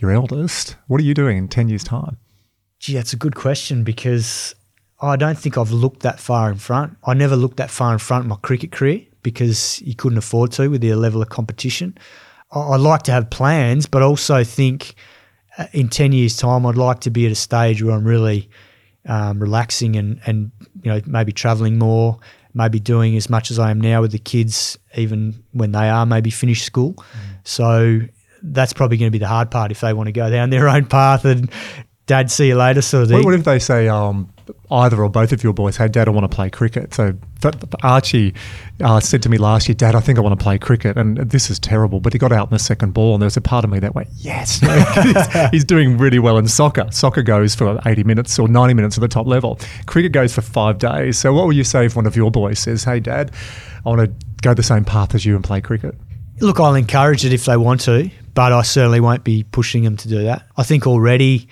[0.00, 0.76] your eldest.
[0.86, 2.16] What are you doing in 10 years' time?
[2.78, 4.54] Gee, that's a good question because
[5.02, 6.96] I don't think I've looked that far in front.
[7.04, 10.52] I never looked that far in front in my cricket career because you couldn't afford
[10.52, 11.98] to with the level of competition.
[12.50, 14.94] I like to have plans, but also think
[15.58, 18.48] uh, in 10 years' time, I'd like to be at a stage where I'm really
[19.04, 20.50] um, relaxing and, and,
[20.82, 22.20] you know, maybe traveling more,
[22.54, 26.06] maybe doing as much as I am now with the kids, even when they are
[26.06, 26.94] maybe finished school.
[26.94, 27.04] Mm.
[27.44, 28.00] So
[28.42, 30.68] that's probably going to be the hard part if they want to go down their
[30.68, 31.50] own path and
[32.06, 33.24] dad, see you later sort of thing.
[33.24, 34.32] What, if they say, um,
[34.70, 37.14] either or both of your boys, "Hey, Dad, I want to play cricket." So
[37.82, 38.34] Archie
[38.82, 41.16] uh, said to me last year, "Dad, I think I want to play cricket," and
[41.18, 42.00] this is terrible.
[42.00, 43.78] But he got out in the second ball, and there was a part of me
[43.80, 44.60] that went, "Yes,
[45.02, 46.86] he's, he's doing really well in soccer.
[46.90, 49.58] Soccer goes for eighty minutes or ninety minutes at the top level.
[49.86, 51.18] Cricket goes for five days.
[51.18, 53.30] So what will you say if one of your boys says, "Hey, Dad,
[53.84, 55.94] I want to go the same path as you and play cricket"?
[56.40, 59.96] Look, I'll encourage it if they want to, but I certainly won't be pushing them
[59.98, 60.46] to do that.
[60.56, 61.48] I think already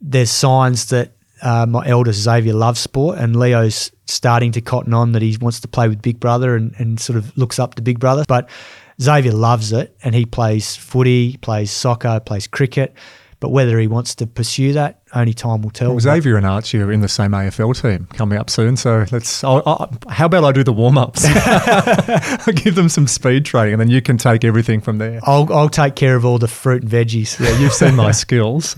[0.00, 5.12] there's signs that uh, my eldest Xavier loves sport, and Leo's starting to cotton on
[5.12, 7.82] that he wants to play with Big Brother and, and sort of looks up to
[7.82, 8.24] Big Brother.
[8.26, 8.48] But
[9.00, 12.94] Xavier loves it, and he plays footy, plays soccer, plays cricket.
[13.38, 15.90] But whether he wants to pursue that, only time will tell.
[15.90, 19.44] Well, Xavier and Archie are in the same AFL team coming up soon, so let's.
[19.44, 21.24] I'll, I'll, how about I do the warm ups?
[21.26, 25.20] I'll give them some speed training, and then you can take everything from there.
[25.22, 27.38] I'll, I'll take care of all the fruit and veggies.
[27.38, 28.74] Yeah, you've seen my skills.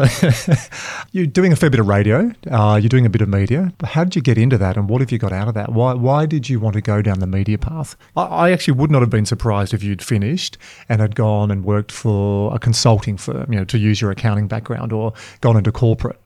[1.12, 2.31] you're doing a fair bit of radio.
[2.51, 3.72] Uh, you're doing a bit of media.
[3.83, 5.72] How did you get into that, and what have you got out of that?
[5.72, 7.97] Why Why did you want to go down the media path?
[8.16, 10.59] I, I actually would not have been surprised if you'd finished
[10.91, 14.47] and had gone and worked for a consulting firm, you know, to use your accounting
[14.47, 16.18] background, or gone into corporate.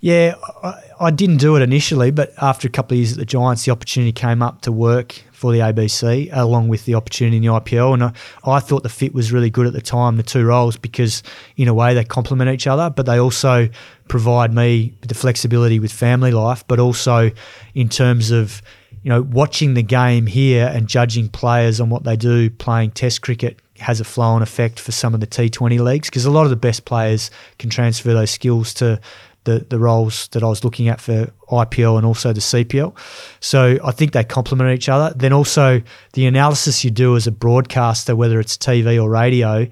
[0.00, 3.24] Yeah, I, I, didn't do it initially, but after a couple of years at the
[3.24, 7.42] Giants, the opportunity came up to work for the ABC along with the opportunity in
[7.42, 7.94] the IPL.
[7.94, 8.12] And I,
[8.44, 11.22] I thought the fit was really good at the time, the two roles, because
[11.56, 13.68] in a way they complement each other, but they also
[14.06, 17.30] provide me the flexibility with family life, but also
[17.74, 18.62] in terms of
[19.02, 23.22] you know watching the game here and judging players on what they do playing Test
[23.22, 26.44] cricket has a flow on effect for some of the T20 leagues because a lot
[26.44, 29.00] of the best players can transfer those skills to
[29.48, 32.94] the, the roles that I was looking at for IPL and also the CPL.
[33.40, 35.14] So I think they complement each other.
[35.16, 35.80] Then also
[36.12, 39.66] the analysis you do as a broadcaster, whether it's TV or radio,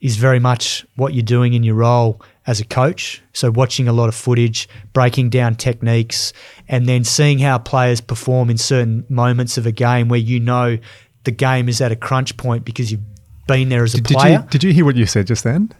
[0.00, 3.22] is very much what you're doing in your role as a coach.
[3.34, 6.32] So watching a lot of footage, breaking down techniques,
[6.66, 10.78] and then seeing how players perform in certain moments of a game where you know
[11.24, 13.02] the game is at a crunch point because you've
[13.46, 14.38] been there as a did, player.
[14.38, 15.74] Did you, did you hear what you said just then?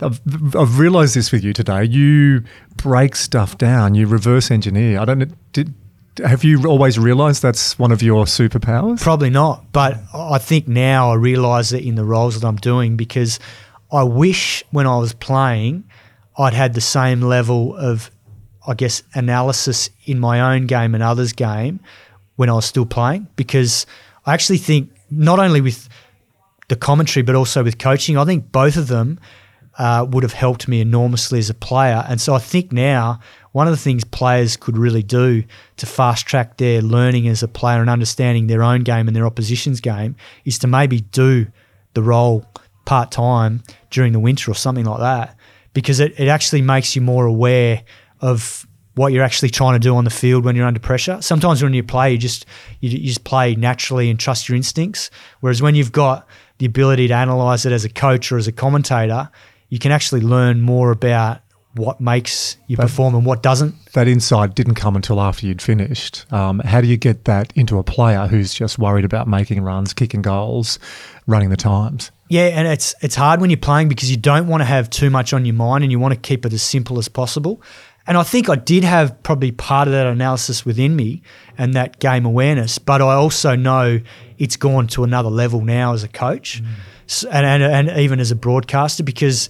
[0.00, 0.20] I've,
[0.56, 1.84] I've realised this with you today.
[1.84, 2.44] You
[2.76, 3.94] break stuff down.
[3.94, 5.00] You reverse engineer.
[5.00, 5.52] I don't.
[5.52, 5.74] Did,
[6.24, 9.00] have you always realised that's one of your superpowers?
[9.00, 12.96] Probably not, but I think now I realise it in the roles that I'm doing
[12.96, 13.38] because
[13.92, 15.84] I wish when I was playing,
[16.36, 18.10] I'd had the same level of,
[18.66, 21.80] I guess, analysis in my own game and others' game
[22.36, 23.86] when I was still playing because
[24.26, 25.88] I actually think not only with
[26.68, 29.18] the commentary but also with coaching, I think both of them
[29.78, 32.04] uh, would have helped me enormously as a player.
[32.08, 33.20] And so I think now
[33.52, 35.44] one of the things players could really do
[35.76, 39.26] to fast track their learning as a player and understanding their own game and their
[39.26, 41.46] opposition's game is to maybe do
[41.94, 42.44] the role
[42.84, 45.36] part time during the winter or something like that
[45.74, 47.82] because it, it actually makes you more aware
[48.20, 51.22] of what you're actually trying to do on the field when you're under pressure.
[51.22, 52.46] Sometimes when you play, you just
[52.80, 55.08] you, you just play naturally and trust your instincts.
[55.38, 56.26] Whereas when you've got
[56.58, 59.30] the ability to analyze it as a coach or as a commentator,
[59.68, 61.40] you can actually learn more about
[61.74, 63.74] what makes you but perform and what doesn't.
[63.92, 66.30] That insight didn't come until after you'd finished.
[66.32, 69.92] Um, how do you get that into a player who's just worried about making runs,
[69.92, 70.78] kicking goals,
[71.26, 72.10] running the times?
[72.28, 75.08] Yeah, and it's it's hard when you're playing because you don't want to have too
[75.08, 77.62] much on your mind and you want to keep it as simple as possible.
[78.06, 81.22] And I think I did have probably part of that analysis within me
[81.58, 84.00] and that game awareness, but I also know
[84.38, 86.62] it's gone to another level now as a coach.
[86.62, 86.68] Mm
[87.30, 89.48] and, and, and even as a broadcaster because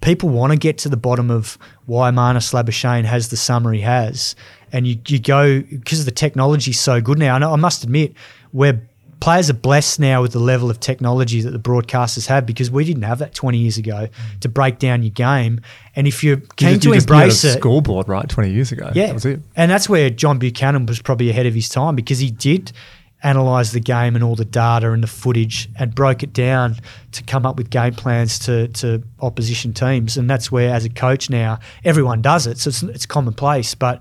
[0.00, 3.80] people want to get to the bottom of why Marnus Labuschagne has the summer he
[3.80, 4.34] has.
[4.72, 8.12] And you, you go, because the technology's so good now, and I must admit,
[8.52, 8.82] where
[9.20, 12.84] players are blessed now with the level of technology that the broadcasters have because we
[12.84, 14.40] didn't have that 20 years ago mm.
[14.40, 15.60] to break down your game.
[15.96, 17.58] And if you're keen you, to you embrace it.
[17.58, 18.92] scoreboard, right, 20 years ago.
[18.94, 19.14] Yeah.
[19.14, 22.72] That and that's where John Buchanan was probably ahead of his time because he did–
[23.22, 26.76] analysed the game and all the data and the footage and broke it down
[27.12, 30.16] to come up with game plans to, to opposition teams.
[30.16, 32.58] And that's where, as a coach now, everyone does it.
[32.58, 33.74] So it's, it's commonplace.
[33.74, 34.00] But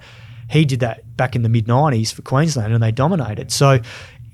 [0.49, 3.51] he did that back in the mid 90s for Queensland and they dominated.
[3.51, 3.80] So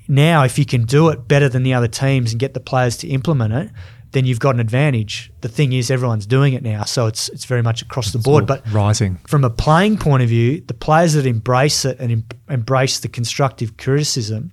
[0.06, 2.98] now, if you can do it better than the other teams and get the players
[2.98, 3.70] to implement it,
[4.14, 5.32] then you've got an advantage.
[5.40, 8.46] The thing is, everyone's doing it now, so it's it's very much across the board.
[8.46, 12.24] But rising from a playing point of view, the players that embrace it and em-
[12.48, 14.52] embrace the constructive criticism,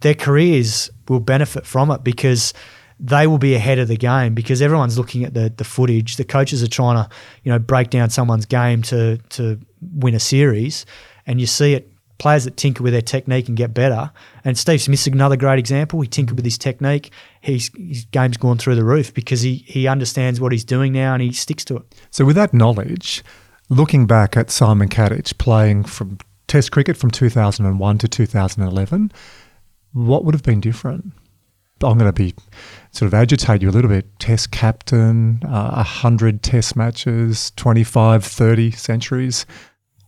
[0.00, 2.52] their careers will benefit from it because
[2.98, 6.16] they will be ahead of the game because everyone's looking at the the footage.
[6.16, 7.08] The coaches are trying to,
[7.44, 10.86] you know, break down someone's game to to win a series,
[11.24, 14.12] and you see it players that tinker with their technique and get better.
[14.44, 16.00] And Steve Smith's another great example.
[16.00, 17.10] He tinkered with his technique.
[17.40, 21.14] He's, his game's gone through the roof because he he understands what he's doing now
[21.14, 21.94] and he sticks to it.
[22.10, 23.24] So with that knowledge,
[23.72, 29.12] Looking back at Simon Katich playing from Test cricket from 2001 to 2011,
[29.94, 31.12] what would have been different?
[31.82, 32.34] I'm going to be
[32.90, 34.18] sort of agitate you a little bit.
[34.18, 39.46] Test captain, uh, 100 test matches, 25, 30 centuries.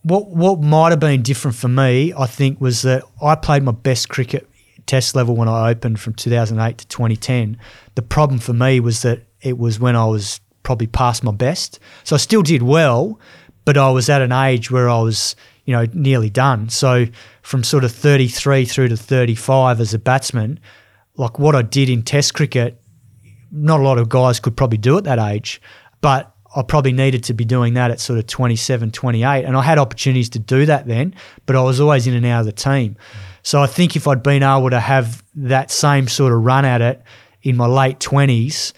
[0.05, 3.71] What, what might have been different for me, I think, was that I played my
[3.71, 4.47] best cricket
[4.85, 7.57] test level when I opened from 2008 to 2010.
[7.95, 11.79] The problem for me was that it was when I was probably past my best.
[12.03, 13.19] So I still did well,
[13.65, 15.35] but I was at an age where I was,
[15.65, 16.69] you know, nearly done.
[16.69, 17.07] So
[17.41, 20.59] from sort of 33 through to 35 as a batsman,
[21.17, 22.79] like what I did in Test cricket,
[23.51, 25.59] not a lot of guys could probably do at that age,
[26.01, 29.45] but I probably needed to be doing that at sort of 27, 28.
[29.45, 31.13] And I had opportunities to do that then,
[31.45, 32.95] but I was always in and out of the team.
[33.43, 36.81] So I think if I'd been able to have that same sort of run at
[36.81, 37.01] it
[37.43, 38.73] in my late 20s,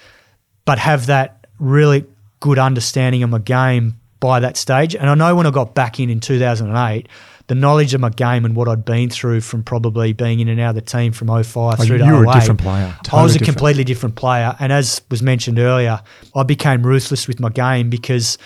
[0.65, 2.05] but have that really
[2.39, 4.95] good understanding of my game by that stage.
[4.95, 7.07] And I know when I got back in in 2008,
[7.47, 10.59] the knowledge of my game and what I'd been through from probably being in and
[10.59, 12.13] out of the team from 05 oh, through to you 08.
[12.13, 12.95] You were a oh different player.
[13.03, 13.57] Totally I was a different.
[13.57, 14.55] completely different player.
[14.59, 16.01] And as was mentioned earlier,
[16.35, 18.37] I became ruthless with my game because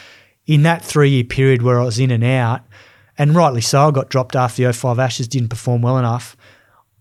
[0.45, 2.62] in that three year period where I was in and out,
[3.18, 6.38] and rightly so, I got dropped after the 05 Ashes, didn't perform well enough.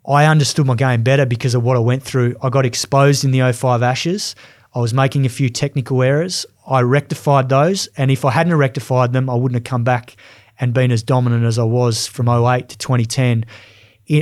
[0.09, 2.35] I understood my game better because of what I went through.
[2.43, 4.35] I got exposed in the 05 Ashes.
[4.75, 6.47] I was making a few technical errors.
[6.67, 10.17] I rectified those, and if I hadn't rectified them, I wouldn't have come back
[10.61, 13.45] and been as dominant as I was from 08 to 2010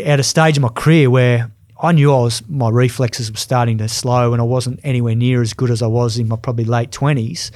[0.04, 3.78] at a stage of my career where I knew I was my reflexes were starting
[3.78, 6.64] to slow and I wasn't anywhere near as good as I was in my probably
[6.64, 7.50] late 20s.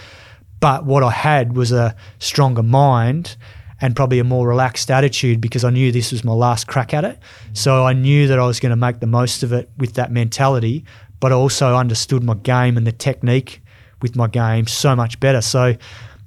[0.61, 3.37] But what I had was a stronger mind
[3.81, 7.05] and probably a more relaxed attitude because I knew this was my last crack at
[7.05, 7.19] it.
[7.53, 10.13] So I knew that I was going to make the most of it with that
[10.13, 10.85] mentality,
[11.19, 13.61] but I also understood my game and the technique
[14.01, 15.41] with my game so much better.
[15.41, 15.75] So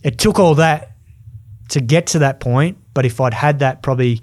[0.03, 0.94] it took all that
[1.69, 2.77] to get to that point.
[2.93, 4.21] But if I'd had that probably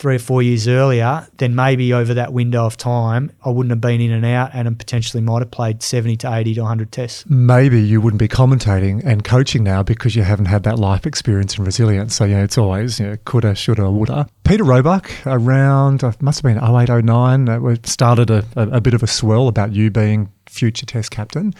[0.00, 3.82] three or four years earlier, then maybe over that window of time, I wouldn't have
[3.82, 7.24] been in and out and potentially might have played 70 to 80 to 100 tests.
[7.28, 11.56] Maybe you wouldn't be commentating and coaching now because you haven't had that life experience
[11.56, 12.14] and resilience.
[12.14, 14.26] So, yeah, it's always you know, coulda, shoulda, woulda.
[14.44, 18.94] Peter Roebuck, around, uh, must have been 08, 09, uh, started a, a, a bit
[18.94, 21.54] of a swirl about you being future test captain.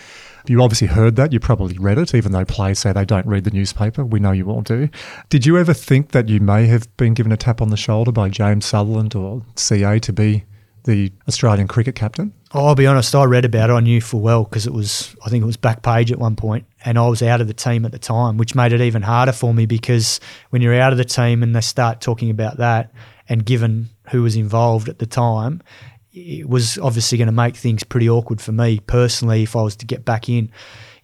[0.47, 1.33] You obviously heard that.
[1.33, 4.05] You probably read it, even though players say they don't read the newspaper.
[4.05, 4.89] We know you all do.
[5.29, 8.13] Did you ever think that you may have been given a tap on the shoulder
[8.13, 10.45] by James Sutherland or CA to be
[10.85, 12.33] the Australian cricket captain?
[12.53, 13.75] Oh, I'll be honest, I read about it.
[13.75, 16.37] I knew full well because it was, I think it was back page at one
[16.37, 19.03] point, and I was out of the team at the time, which made it even
[19.03, 20.21] harder for me because
[20.51, 22.93] when you're out of the team and they start talking about that,
[23.29, 25.63] and given who was involved at the time,
[26.13, 29.77] it was obviously going to make things pretty awkward for me personally if I was
[29.77, 30.51] to get back in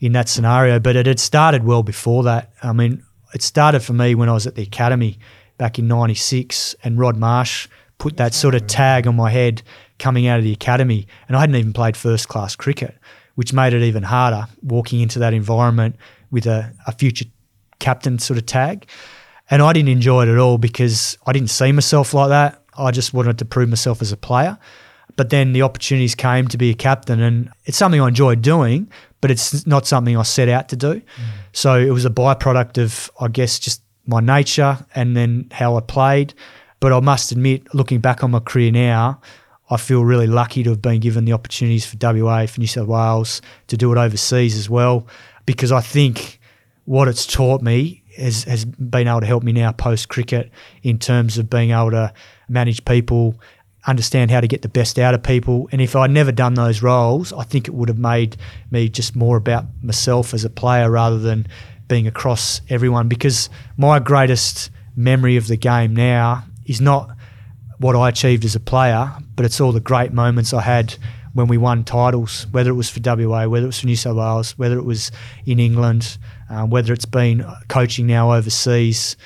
[0.00, 0.80] in that scenario.
[0.80, 2.52] But it had started well before that.
[2.62, 3.02] I mean,
[3.34, 5.18] it started for me when I was at the academy
[5.58, 9.62] back in '96, and Rod Marsh put that sort of tag on my head
[9.98, 12.94] coming out of the academy, and I hadn't even played first class cricket,
[13.36, 15.96] which made it even harder walking into that environment
[16.30, 17.24] with a, a future
[17.78, 18.86] captain sort of tag.
[19.48, 22.62] And I didn't enjoy it at all because I didn't see myself like that.
[22.76, 24.58] I just wanted to prove myself as a player.
[25.14, 28.90] But then the opportunities came to be a captain, and it's something I enjoyed doing,
[29.20, 30.94] but it's not something I set out to do.
[30.94, 31.02] Mm.
[31.52, 35.80] So it was a byproduct of, I guess, just my nature and then how I
[35.80, 36.34] played.
[36.80, 39.20] But I must admit, looking back on my career now,
[39.70, 42.86] I feel really lucky to have been given the opportunities for WA, for New South
[42.86, 45.06] Wales, to do it overseas as well,
[45.44, 46.40] because I think
[46.84, 50.50] what it's taught me has, has been able to help me now post cricket
[50.82, 52.12] in terms of being able to
[52.48, 53.40] manage people,
[53.86, 55.68] understand how to get the best out of people.
[55.72, 58.36] And if I'd never done those roles, I think it would have made
[58.70, 61.46] me just more about myself as a player rather than
[61.88, 63.08] being across everyone.
[63.08, 67.10] Because my greatest memory of the game now is not
[67.78, 70.96] what I achieved as a player, but it's all the great moments I had
[71.34, 74.16] when we won titles, whether it was for WA, whether it was for New South
[74.16, 75.12] Wales, whether it was
[75.44, 76.16] in England,
[76.48, 79.16] um, whether it's been coaching now overseas.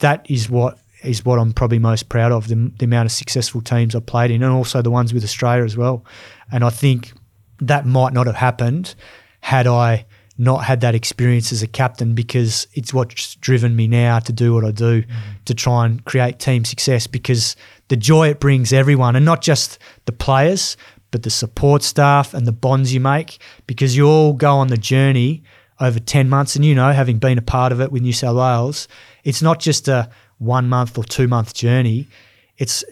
[0.00, 3.60] That is what is what I'm probably most proud of the, the amount of successful
[3.60, 6.04] teams I've played in, and also the ones with Australia as well.
[6.50, 7.12] And I think
[7.60, 8.94] that might not have happened
[9.40, 10.06] had I
[10.38, 14.54] not had that experience as a captain because it's what's driven me now to do
[14.54, 15.08] what I do mm.
[15.44, 17.54] to try and create team success because
[17.88, 20.76] the joy it brings everyone and not just the players
[21.10, 24.78] but the support staff and the bonds you make because you all go on the
[24.78, 25.42] journey
[25.80, 28.36] over 10 months and you know having been a part of it with New South
[28.36, 28.88] Wales
[29.24, 30.08] it's not just a
[30.42, 32.08] one month or two month journey.
[32.58, 32.84] It's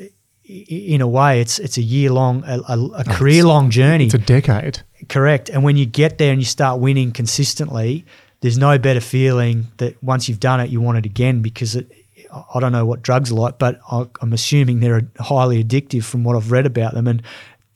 [0.44, 4.06] in a way, it's it's a year long, a, a, a career long journey.
[4.06, 4.80] It's a decade.
[5.08, 5.48] Correct.
[5.48, 8.04] And when you get there and you start winning consistently,
[8.40, 11.90] there's no better feeling that once you've done it, you want it again because it,
[12.32, 16.36] I don't know what drugs are like, but I'm assuming they're highly addictive from what
[16.36, 17.06] I've read about them.
[17.06, 17.22] And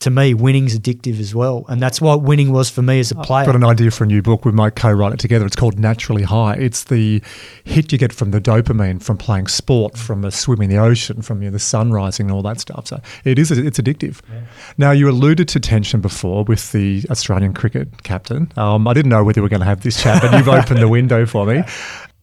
[0.05, 1.65] to me, winning's addictive as well.
[1.69, 3.41] And that's what winning was for me as a player.
[3.41, 4.45] I've got an idea for a new book.
[4.45, 5.47] We might co write it together.
[5.47, 6.55] It's called Naturally High.
[6.55, 7.23] It's the
[7.65, 11.23] hit you get from the dopamine from playing sport, from a swim in the ocean,
[11.23, 12.87] from you know, the sun rising and all that stuff.
[12.87, 14.21] So it is, it's addictive.
[14.31, 14.41] Yeah.
[14.77, 18.53] Now, you alluded to tension before with the Australian cricket captain.
[18.57, 20.81] Um, I didn't know whether we were going to have this chat, but you've opened
[20.81, 21.63] the window for me.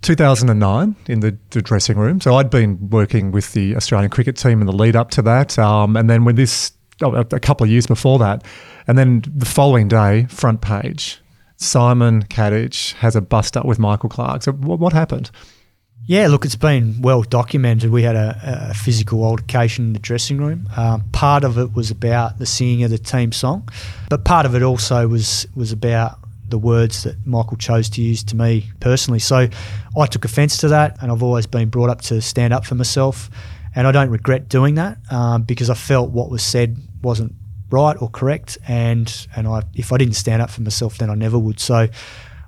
[0.03, 2.19] 2009 in the, the, dressing room.
[2.19, 5.59] So I'd been working with the Australian cricket team in the lead up to that.
[5.59, 6.71] Um, and then when this
[7.03, 8.43] oh, a couple of years before that.
[8.87, 11.19] And then the following day, front page,
[11.57, 14.43] Simon Katich has a bust up with Michael Clarke.
[14.43, 15.29] So what, what happened?
[16.05, 17.91] Yeah, look, it's been well documented.
[17.91, 20.67] We had a, a physical altercation in the dressing room.
[20.75, 23.69] Um, part of it was about the singing of the team song,
[24.09, 26.17] but part of it also was was about
[26.49, 29.19] the words that Michael chose to use to me personally.
[29.19, 29.47] So
[29.97, 32.75] I took offence to that, and I've always been brought up to stand up for
[32.75, 33.29] myself,
[33.75, 37.35] and I don't regret doing that um, because I felt what was said wasn't
[37.69, 41.15] right or correct, and and I if I didn't stand up for myself, then I
[41.15, 41.59] never would.
[41.59, 41.87] So.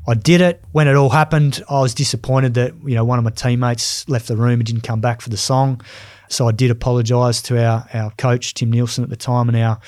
[0.05, 0.61] I did it.
[0.73, 4.27] When it all happened, I was disappointed that you know one of my teammates left
[4.27, 5.79] the room and didn't come back for the song.
[6.27, 9.79] So I did apologise to our, our coach Tim Nielsen at the time and our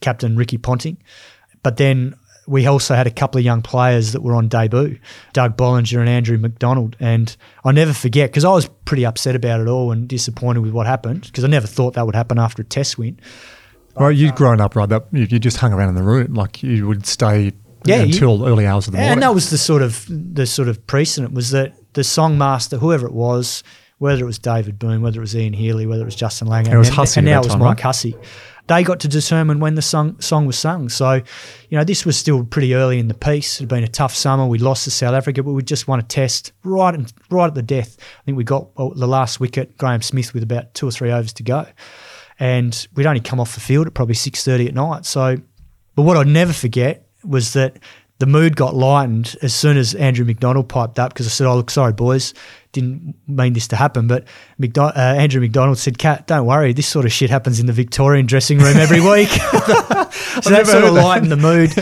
[0.00, 0.96] captain Ricky Ponting.
[1.62, 2.14] But then
[2.46, 4.98] we also had a couple of young players that were on debut,
[5.34, 6.96] Doug Bollinger and Andrew McDonald.
[6.98, 10.72] And I never forget because I was pretty upset about it all and disappointed with
[10.72, 13.20] what happened because I never thought that would happen after a test win.
[13.98, 14.88] Well, you'd uh, grown up right.
[14.88, 17.52] That you, you just hung around in the room, like you would stay
[17.84, 19.12] yeah, until you, early hours of the morning.
[19.12, 22.78] And that was the sort of the sort of precedent was that the song master,
[22.78, 23.62] whoever it was,
[23.98, 26.72] whether it was David Boon, whether it was Ian Healy, whether it was Justin Langer,
[26.72, 27.80] it was Hussey and, and now it was Mike right?
[27.80, 28.16] Hussey.
[28.68, 30.90] They got to determine when the song, song was sung.
[30.90, 31.22] So,
[31.70, 33.56] you know, this was still pretty early in the piece.
[33.56, 34.46] It had been a tough summer.
[34.46, 37.54] We lost to South Africa, but we just won a test right, in, right at
[37.54, 37.96] the death.
[37.98, 41.10] I think we got well, the last wicket, Graeme Smith, with about two or three
[41.10, 41.66] overs to go
[42.38, 45.06] and we'd only come off the field at probably six thirty at night.
[45.06, 45.36] So,
[45.94, 47.78] but what I'd never forget was that
[48.18, 51.56] the mood got lightened as soon as Andrew McDonald piped up because I said, "Oh,
[51.56, 52.34] look, sorry, boys,
[52.72, 54.24] didn't mean this to happen." But
[54.60, 57.72] McDo- uh, Andrew McDonald said, "Cat, don't worry, this sort of shit happens in the
[57.72, 59.28] Victorian dressing room every week."
[60.42, 61.72] so that sort of lightened the mood.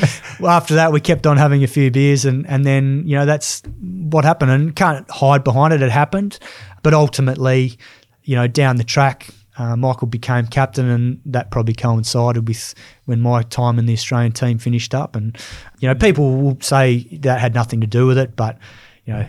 [0.46, 3.62] After that, we kept on having a few beers, and and then you know that's
[3.80, 5.80] what happened, and can't hide behind it.
[5.80, 6.38] It happened,
[6.82, 7.78] but ultimately,
[8.24, 9.28] you know, down the track,
[9.58, 12.74] uh, Michael became captain, and that probably coincided with
[13.06, 15.16] when my time in the Australian team finished up.
[15.16, 15.36] And
[15.80, 18.58] you know, people will say that had nothing to do with it, but
[19.06, 19.26] you know,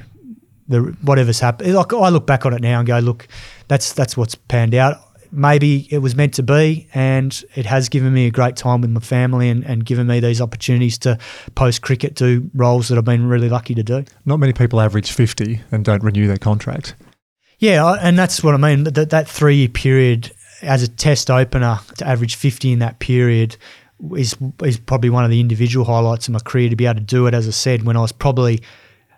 [0.68, 1.74] the whatever's happened.
[1.74, 3.28] Like I look back on it now and go, look,
[3.68, 4.98] that's that's what's panned out.
[5.30, 8.90] Maybe it was meant to be, and it has given me a great time with
[8.90, 11.18] my family and, and given me these opportunities to
[11.54, 14.06] post cricket do roles that I've been really lucky to do.
[14.26, 16.96] Not many people average 50 and don't renew their contract.
[17.60, 18.84] Yeah, and that's what I mean.
[18.84, 20.32] That that three year period
[20.62, 23.58] as a test opener to average fifty in that period
[24.16, 27.02] is is probably one of the individual highlights of my career to be able to
[27.02, 27.34] do it.
[27.34, 28.62] As I said, when I was probably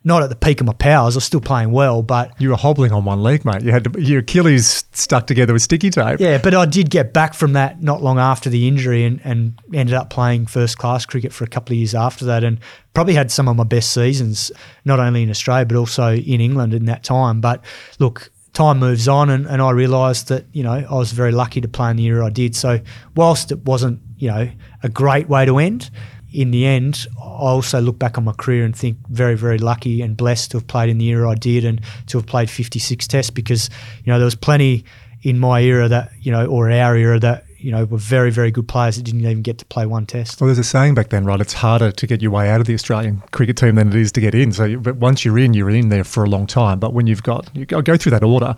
[0.03, 1.15] not at the peak of my powers.
[1.15, 3.61] I was still playing well, but you were hobbling on one leg, mate.
[3.61, 6.19] You had to, your Achilles stuck together with sticky tape.
[6.19, 9.59] Yeah, but I did get back from that not long after the injury, and, and
[9.73, 12.59] ended up playing first class cricket for a couple of years after that, and
[12.93, 14.51] probably had some of my best seasons,
[14.85, 17.41] not only in Australia but also in England in that time.
[17.41, 17.63] But
[17.99, 18.31] look.
[18.51, 21.67] Time moves on, and, and I realised that you know I was very lucky to
[21.67, 22.55] play in the year I did.
[22.55, 22.79] So
[23.15, 24.49] whilst it wasn't you know
[24.81, 25.91] a great way to end,
[26.31, 30.01] in the end, I also look back on my career and think very, very lucky
[30.01, 33.07] and blessed to have played in the era I did and to have played 56
[33.07, 33.69] tests because,
[34.03, 34.85] you know, there was plenty
[35.23, 38.51] in my era that, you know, or our era that, you know, were very, very
[38.51, 40.39] good players that didn't even get to play one test.
[40.39, 41.41] Well, there's a saying back then, right?
[41.41, 44.11] It's harder to get your way out of the Australian cricket team than it is
[44.13, 44.51] to get in.
[44.53, 46.79] So, but once you're in, you're in there for a long time.
[46.79, 48.55] But when you've got, you go through that order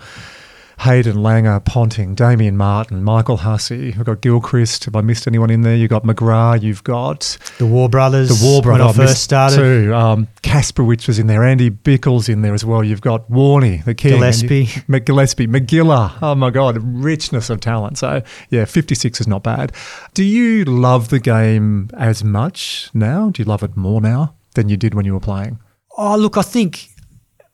[0.79, 3.93] Hayden, Langer, Ponting, Damien Martyn, Michael Hussey.
[3.95, 4.85] We've got Gilchrist.
[4.85, 5.75] Have I missed anyone in there?
[5.75, 6.61] You've got McGrath.
[6.61, 8.29] You've got the Waugh Brothers.
[8.39, 8.97] The Waugh Brothers.
[8.97, 9.93] When I first started, too.
[9.93, 11.43] Um, Kasprowicz was in there.
[11.43, 12.83] Andy Bichel's in there as well.
[12.83, 14.13] You've got Warney, the king.
[14.13, 14.69] Gillespie.
[14.87, 15.47] You, Gillespie.
[15.47, 16.17] Magilla.
[16.21, 17.97] Oh my God, richness of talent.
[17.97, 19.71] So yeah, 56 is not bad.
[20.13, 23.29] Do you love the game as much now?
[23.29, 25.59] Do you love it more now than you did when you were playing?
[25.97, 26.89] Oh, look, I think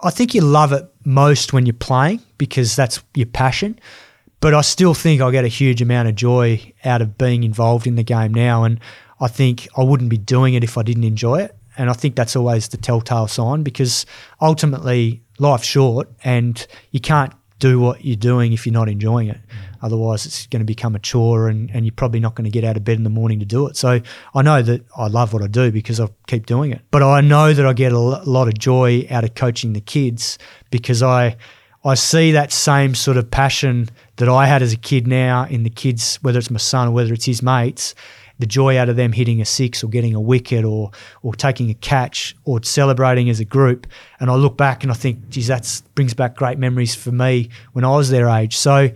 [0.02, 3.80] I think you love it most when you're playing because that's your passion.
[4.40, 7.88] But I still think I get a huge amount of joy out of being involved
[7.88, 8.64] in the game now.
[8.64, 8.80] And
[9.20, 11.56] I think I wouldn't be doing it if I didn't enjoy it.
[11.78, 14.06] And I think that's always the telltale sign because
[14.42, 19.40] ultimately life's short and you can't do what you're doing if you're not enjoying it.
[19.82, 22.64] Otherwise, it's going to become a chore and, and you're probably not going to get
[22.64, 23.78] out of bed in the morning to do it.
[23.78, 24.02] So
[24.34, 26.82] I know that I love what I do because I keep doing it.
[26.92, 30.38] But I know that I get a lot of joy out of coaching the kids
[30.72, 31.38] because I
[31.86, 35.64] I see that same sort of passion that I had as a kid now in
[35.64, 37.96] the kids, whether it's my son or whether it's his mates,
[38.40, 40.92] the joy out of them hitting a six or getting a wicket or
[41.24, 43.88] or taking a catch or celebrating as a group.
[44.20, 47.50] And I look back and I think, geez, that brings back great memories for me
[47.74, 48.58] when I was their age.
[48.58, 48.90] So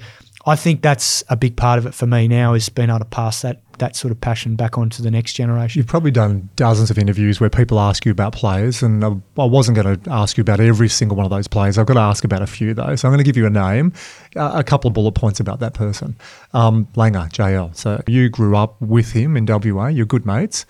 [0.46, 3.06] I think that's a big part of it for me now is being able to
[3.06, 5.80] pass that that sort of passion back on to the next generation.
[5.80, 9.76] You've probably done dozens of interviews where people ask you about players, and I wasn't
[9.76, 11.78] going to ask you about every single one of those players.
[11.78, 12.96] I've got to ask about a few though.
[12.96, 13.94] So I'm going to give you a name,
[14.36, 16.16] a couple of bullet points about that person.
[16.54, 17.76] Um, Langer, JL.
[17.76, 19.88] So you grew up with him in WA.
[19.88, 20.66] You're good mates.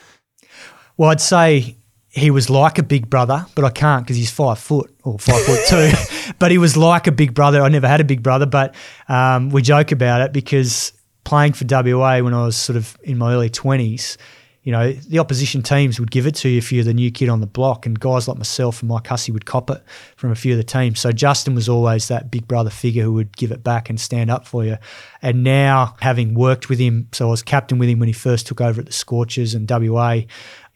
[0.96, 1.78] Well, I'd say
[2.12, 5.42] he was like a big brother, but I can't because he's five foot or five
[5.44, 6.34] foot two.
[6.40, 7.62] but he was like a big brother.
[7.62, 8.76] I never had a big brother, but
[9.08, 10.92] um, we joke about it because
[11.24, 14.18] playing for WA when I was sort of in my early twenties,
[14.64, 17.30] you know, the opposition teams would give it to you if you're the new kid
[17.30, 19.82] on the block, and guys like myself and Mike Hussey would cop it
[20.18, 21.00] from a few of the teams.
[21.00, 24.30] So Justin was always that big brother figure who would give it back and stand
[24.30, 24.78] up for you.
[25.22, 28.48] And now, having worked with him, so I was captain with him when he first
[28.48, 30.22] took over at the Scorchers and WA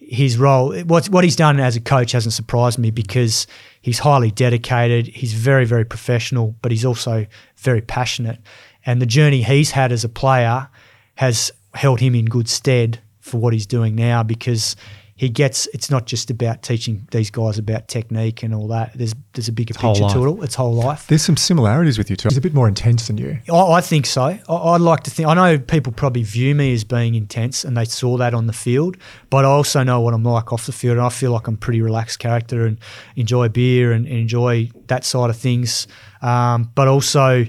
[0.08, 3.48] his role, what what he's done as a coach hasn't surprised me because
[3.82, 5.08] he's highly dedicated.
[5.08, 7.26] He's very very professional, but he's also
[7.58, 8.40] very passionate.
[8.86, 10.70] And the journey he's had as a player
[11.16, 14.76] has held him in good stead for what he's doing now because
[15.18, 18.92] he gets it's not just about teaching these guys about technique and all that.
[18.96, 20.44] There's there's a bigger it's picture to it all.
[20.44, 21.08] It's whole life.
[21.08, 22.28] There's some similarities with you too.
[22.28, 23.40] He's a bit more intense than you.
[23.50, 24.38] I, I think so.
[24.50, 25.30] I, would like to think.
[25.30, 28.54] I know people probably view me as being intense, and they saw that on the
[28.54, 28.98] field.
[29.30, 31.54] But I also know what I'm like off the field, and I feel like I'm
[31.54, 32.78] a pretty relaxed character and
[33.16, 35.88] enjoy beer and, and enjoy that side of things.
[36.22, 37.46] Um, but also,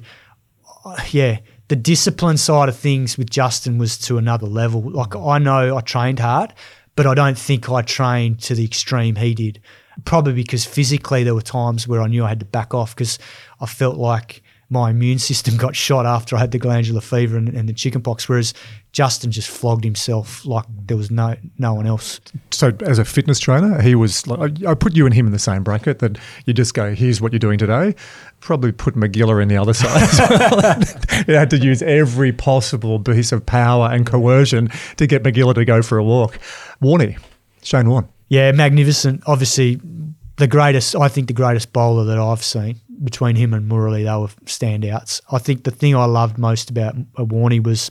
[1.11, 1.39] yeah
[1.69, 4.83] the discipline side of things with Justin was to another level.
[4.83, 6.55] Like I know I trained hard,
[6.97, 9.61] but I don't think I trained to the extreme he did.
[10.05, 13.19] Probably because physically there were times where I knew I had to back off because
[13.61, 17.49] I felt like my immune system got shot after I had the glandular fever and,
[17.49, 18.53] and the chickenpox, whereas
[18.93, 22.21] Justin just flogged himself like there was no no one else.
[22.51, 24.27] So, as a fitness trainer, he was.
[24.27, 26.01] Like, I put you and him in the same bracket.
[26.01, 27.95] That you just go, "Here's what you're doing today."
[28.41, 31.27] Probably put McGilla in the other side.
[31.29, 34.69] you had to use every possible piece of power and coercion
[34.99, 36.39] to get McGilla to go for a walk.
[36.81, 37.19] Warney,
[37.63, 38.09] Shane Warne.
[38.29, 39.23] Yeah, magnificent.
[39.27, 39.81] Obviously,
[40.37, 40.95] the greatest.
[40.95, 45.21] I think the greatest bowler that I've seen between him and Murali, they were standouts.
[45.31, 47.91] I think the thing I loved most about Warney was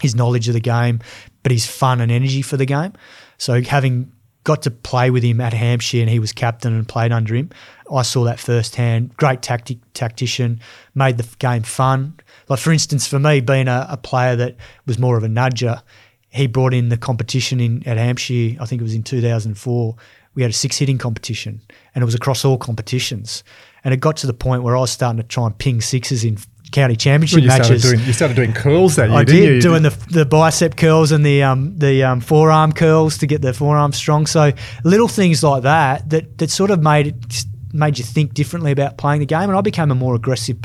[0.00, 1.00] his knowledge of the game,
[1.42, 2.92] but his fun and energy for the game.
[3.38, 4.12] So having
[4.44, 7.50] got to play with him at Hampshire and he was captain and played under him,
[7.92, 9.16] I saw that firsthand.
[9.16, 10.60] Great tactic tactician,
[10.94, 12.18] made the game fun.
[12.48, 15.82] Like for instance, for me, being a, a player that was more of a nudger,
[16.30, 18.56] he brought in the competition in at Hampshire.
[18.58, 19.96] I think it was in 2004.
[20.34, 21.60] We had a six hitting competition,
[21.94, 23.44] and it was across all competitions.
[23.84, 26.24] And it got to the point where I was starting to try and ping sixes
[26.24, 26.38] in
[26.72, 27.82] county championship well, you matches.
[27.82, 29.18] Started doing, you started doing curls that year.
[29.18, 29.60] I did you?
[29.60, 33.52] doing the the bicep curls and the um the um, forearm curls to get the
[33.52, 34.26] forearm strong.
[34.26, 34.52] So
[34.84, 38.98] little things like that that that sort of made it made you think differently about
[38.98, 39.48] playing the game.
[39.48, 40.58] And I became a more aggressive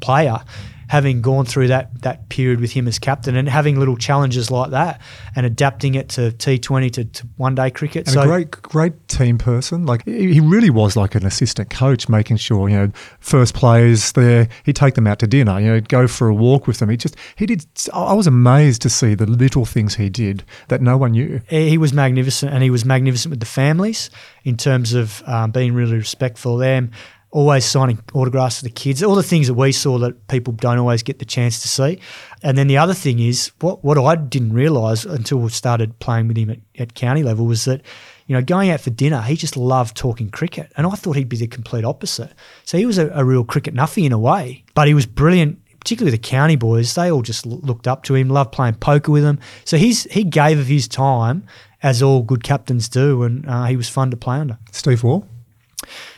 [0.00, 0.38] player
[0.92, 4.72] having gone through that that period with him as captain and having little challenges like
[4.72, 5.00] that
[5.34, 8.06] and adapting it to T20 to, to one day cricket.
[8.06, 9.86] And so a great great team person.
[9.86, 14.50] Like he really was like an assistant coach, making sure you know first players there.
[14.64, 15.58] He'd take them out to dinner.
[15.58, 16.90] You know, go for a walk with them.
[16.90, 17.64] He just he did.
[17.94, 21.40] I was amazed to see the little things he did that no one knew.
[21.48, 24.10] He was magnificent, and he was magnificent with the families
[24.44, 26.90] in terms of um, being really respectful of them
[27.32, 30.78] always signing autographs for the kids, all the things that we saw that people don't
[30.78, 31.98] always get the chance to see.
[32.42, 36.28] And then the other thing is what what I didn't realise until we started playing
[36.28, 37.80] with him at, at county level was that,
[38.26, 40.70] you know, going out for dinner, he just loved talking cricket.
[40.76, 42.32] And I thought he'd be the complete opposite.
[42.64, 45.58] So he was a, a real cricket nuffy in a way, but he was brilliant.
[45.80, 49.24] Particularly the county boys, they all just looked up to him, loved playing poker with
[49.24, 49.40] him.
[49.64, 51.44] So he's he gave of his time,
[51.82, 54.58] as all good captains do, and uh, he was fun to play under.
[54.70, 55.24] Steve Waugh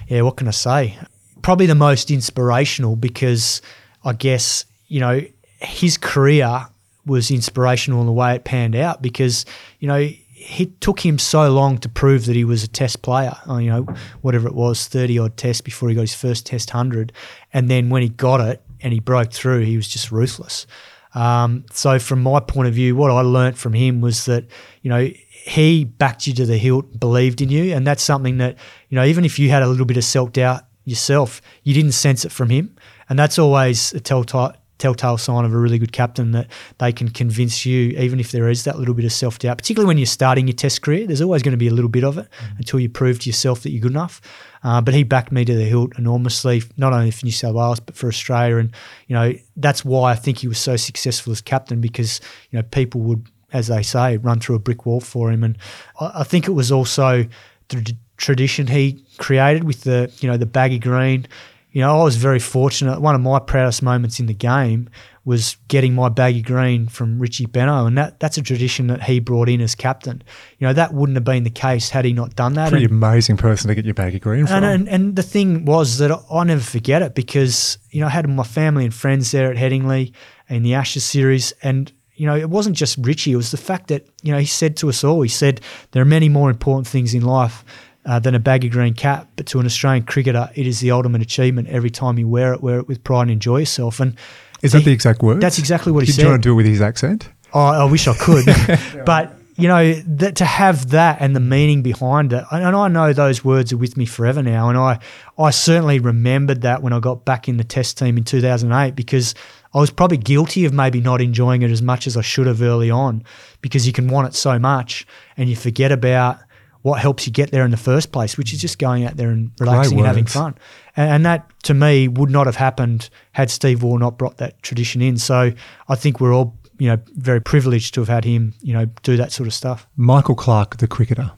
[0.09, 0.99] yeah, what can I say?
[1.43, 3.61] Probably the most inspirational because
[4.05, 5.23] I guess, you know,
[5.59, 6.67] his career
[7.07, 9.45] was inspirational in the way it panned out because,
[9.79, 13.35] you know, it took him so long to prove that he was a test player.
[13.49, 13.87] Uh, you know,
[14.21, 17.13] whatever it was, 30 odd tests before he got his first test 100.
[17.53, 20.67] And then when he got it and he broke through, he was just ruthless.
[21.15, 24.45] Um, so, from my point of view, what I learnt from him was that,
[24.83, 25.09] you know,
[25.47, 28.57] he backed you to the hilt, believed in you, and that's something that
[28.89, 31.93] you know even if you had a little bit of self doubt yourself, you didn't
[31.93, 32.75] sense it from him,
[33.09, 36.49] and that's always a telltale telltale sign of a really good captain that
[36.79, 39.87] they can convince you, even if there is that little bit of self doubt, particularly
[39.87, 41.07] when you're starting your test career.
[41.07, 42.59] There's always going to be a little bit of it mm.
[42.59, 44.21] until you prove to yourself that you're good enough.
[44.63, 47.81] Uh, but he backed me to the hilt enormously, not only for New South Wales
[47.81, 48.57] but for Australia.
[48.57, 48.75] And
[49.09, 52.63] you know that's why I think he was so successful as captain because you know
[52.63, 55.43] people would, as they say, run through a brick wall for him.
[55.43, 55.57] And
[55.99, 57.25] I, I think it was also
[57.69, 61.27] the tradition he created with the you know the baggy green
[61.75, 63.01] you know, I was very fortunate.
[63.01, 64.89] One of my proudest moments in the game
[65.25, 69.19] was getting my baggy green from Richie Benaud, and that that's a tradition that he
[69.19, 70.23] brought in as captain.
[70.59, 72.71] You know, that wouldn't have been the case had he not done that.
[72.71, 74.63] Pretty and, amazing person to get your baggy green from.
[74.63, 78.11] And, and, and the thing was that I never forget it because you know I
[78.11, 80.13] had my family and friends there at Headingley
[80.49, 83.33] in the Ashes series, and you know, it wasn't just Richie.
[83.33, 85.61] It was the fact that, you know, he said to us all, he said,
[85.91, 87.65] there are many more important things in life
[88.07, 89.29] uh, than a baggy green cap.
[89.37, 91.69] But to an Australian cricketer, it is the ultimate achievement.
[91.69, 93.99] Every time you wear it, wear it with pride and enjoy yourself.
[94.01, 94.17] And
[94.63, 95.41] is that the exact word?
[95.41, 96.17] That's exactly what he said.
[96.17, 97.29] Did you want to do it with his accent?
[97.53, 98.45] Oh, I wish I could,
[99.07, 103.13] but you know that to have that and the meaning behind it, and I know
[103.13, 104.69] those words are with me forever now.
[104.69, 104.99] And I,
[105.39, 109.35] I certainly remembered that when I got back in the Test team in 2008 because
[109.75, 112.63] I was probably guilty of maybe not enjoying it as much as I should have
[112.63, 113.25] early on
[113.61, 115.07] because you can want it so much
[115.37, 116.39] and you forget about
[116.83, 119.31] what helps you get there in the first place, which is just going out there
[119.31, 120.55] and relaxing and having fun.
[120.97, 124.63] And, and, that, to me, would not have happened had Steve Waugh not brought that
[124.63, 125.17] tradition in.
[125.17, 125.53] So
[125.89, 129.17] I think we're all, you know, very privileged to have had him, you know, do
[129.17, 129.87] that sort of stuff.
[129.97, 131.33] Michael Clarke, the cricketer.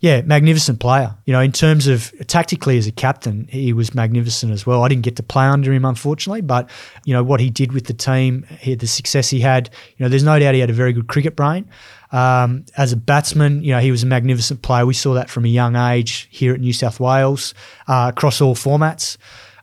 [0.00, 1.14] Yeah, magnificent player.
[1.26, 4.82] You know, in terms of tactically as a captain, he was magnificent as well.
[4.82, 6.70] I didn't get to play under him, unfortunately, but
[7.04, 9.70] you know what he did with the team, he, the success he had.
[9.96, 11.68] You know, there's no doubt he had a very good cricket brain.
[12.12, 14.84] Um, as a batsman, you know, he was a magnificent player.
[14.84, 17.54] We saw that from a young age here at New South Wales
[17.86, 19.16] uh, across all formats.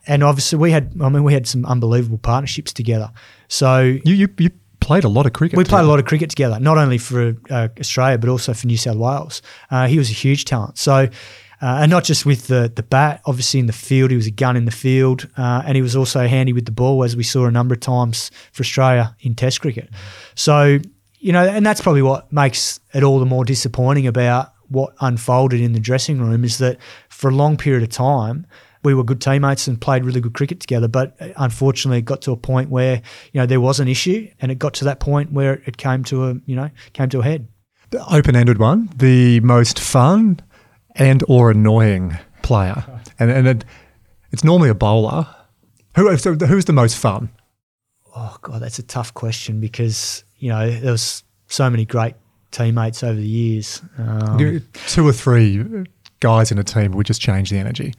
[0.06, 3.10] And obviously, we had, I mean, we had some unbelievable partnerships together.
[3.48, 5.56] So you, you, you played a lot of cricket.
[5.56, 5.76] We together.
[5.76, 8.76] played a lot of cricket together, not only for uh, Australia but also for New
[8.76, 9.42] South Wales.
[9.70, 10.78] Uh, he was a huge talent.
[10.78, 11.08] So.
[11.60, 14.30] Uh, and not just with the the bat, obviously in the field, he was a
[14.30, 17.24] gun in the field, uh, and he was also handy with the ball, as we
[17.24, 19.90] saw a number of times for Australia in Test cricket.
[20.36, 20.78] So,
[21.18, 25.60] you know, and that's probably what makes it all the more disappointing about what unfolded
[25.60, 26.78] in the dressing room is that
[27.08, 28.46] for a long period of time,
[28.82, 30.88] we were good teammates and played really good cricket together.
[30.88, 33.02] But unfortunately, it got to a point where
[33.32, 36.04] you know there was an issue, and it got to that point where it came
[36.04, 37.48] to a you know came to a head.
[37.90, 40.40] The open-ended one, the most fun
[40.96, 42.84] and or annoying player,
[43.18, 43.64] and and it,
[44.30, 45.26] it's normally a bowler.
[45.96, 47.30] Who so who's the most fun?
[48.14, 52.14] Oh god, that's a tough question because you know there was so many great
[52.50, 53.82] teammates over the years.
[53.96, 55.86] Um, Two or three
[56.20, 57.94] guys in a team would just change the energy.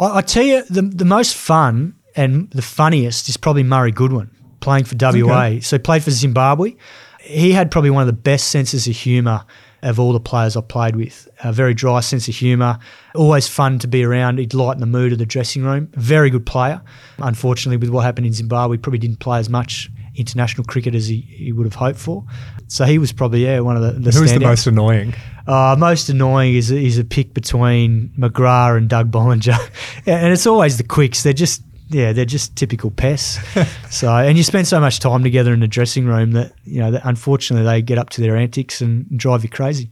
[0.00, 4.30] I, I tell you, the the most fun and the funniest is probably Murray Goodwin
[4.60, 5.44] playing for WA.
[5.44, 5.60] Okay.
[5.60, 6.74] So played for Zimbabwe.
[7.20, 9.44] He had probably one of the best senses of humour
[9.82, 11.28] of all the players I played with.
[11.42, 12.78] A very dry sense of humour,
[13.14, 14.38] always fun to be around.
[14.38, 15.88] He'd lighten the mood of the dressing room.
[15.94, 16.82] Very good player.
[17.18, 21.20] Unfortunately, with what happened in Zimbabwe, probably didn't play as much international cricket as he,
[21.20, 22.24] he would have hoped for.
[22.70, 24.10] So he was probably yeah one of the.
[24.10, 25.12] the Who's the most annoying?
[25.44, 29.58] Uh, most annoying is is a pick between McGrath and Doug Bollinger,
[30.06, 31.24] and it's always the quicks.
[31.24, 33.40] They're just yeah, they're just typical pests.
[33.90, 36.92] so, and you spend so much time together in the dressing room that you know,
[36.92, 39.90] that unfortunately, they get up to their antics and drive you crazy.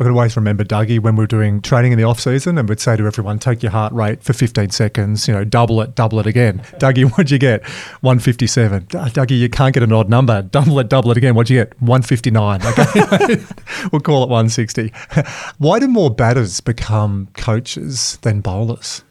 [0.00, 2.66] I can always remember Dougie when we were doing training in the off season and
[2.66, 5.94] we'd say to everyone, take your heart rate for 15 seconds, you know, double it,
[5.94, 6.58] double it again.
[6.78, 7.62] Dougie, what'd you get?
[8.00, 8.86] 157.
[8.86, 10.40] Dougie, you can't get an odd number.
[10.40, 11.34] Double it, double it again.
[11.34, 11.78] What'd you get?
[11.82, 12.62] 159.
[12.64, 13.44] Okay.
[13.92, 14.90] we'll call it 160.
[15.58, 19.04] Why do more batters become coaches than bowlers?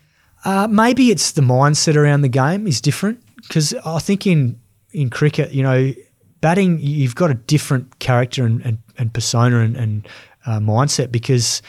[0.43, 4.59] Uh, maybe it's the mindset around the game is different because I think in,
[4.91, 5.93] in cricket, you know,
[6.41, 10.07] batting, you've got a different character and, and, and persona and, and
[10.45, 11.61] uh, mindset because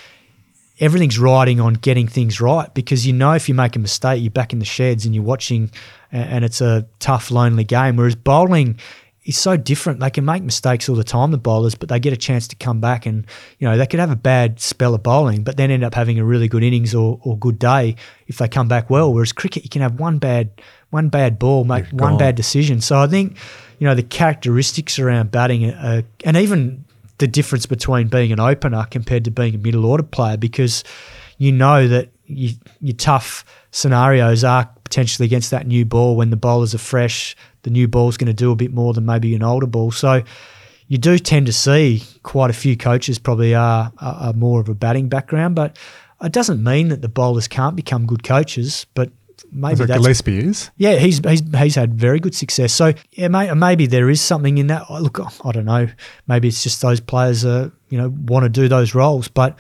[0.80, 2.72] everything's riding on getting things right.
[2.74, 5.24] Because you know if you make a mistake you're back in the sheds and you're
[5.24, 5.70] watching
[6.10, 7.96] and it's a tough lonely game.
[7.96, 8.78] Whereas bowling
[9.24, 10.00] is so different.
[10.00, 12.56] They can make mistakes all the time the bowlers but they get a chance to
[12.56, 13.26] come back and
[13.58, 16.18] you know they could have a bad spell of bowling but then end up having
[16.18, 19.12] a really good innings or, or good day if they come back well.
[19.12, 20.50] Whereas cricket you can have one bad
[20.88, 22.80] one bad ball make one bad decision.
[22.80, 23.36] So i think
[23.78, 26.84] you know the characteristics around batting are, and even
[27.20, 30.82] the difference between being an opener compared to being a middle order player because
[31.36, 36.36] you know that you, your tough scenarios are potentially against that new ball when the
[36.36, 37.36] bowlers are fresh.
[37.62, 39.92] The new ball's going to do a bit more than maybe an older ball.
[39.92, 40.22] So
[40.88, 44.74] you do tend to see quite a few coaches probably are, are more of a
[44.74, 45.78] batting background, but
[46.22, 48.86] it doesn't mean that the bowlers can't become good coaches.
[48.94, 49.10] But
[49.50, 50.70] maybe So that's Gillespie is.
[50.76, 52.72] yeah, he's, he's he's had very good success.
[52.72, 54.90] So yeah, may, maybe there is something in that.
[54.90, 55.88] Look, I don't know.
[56.26, 59.28] Maybe it's just those players, uh, you know, want to do those roles.
[59.28, 59.58] But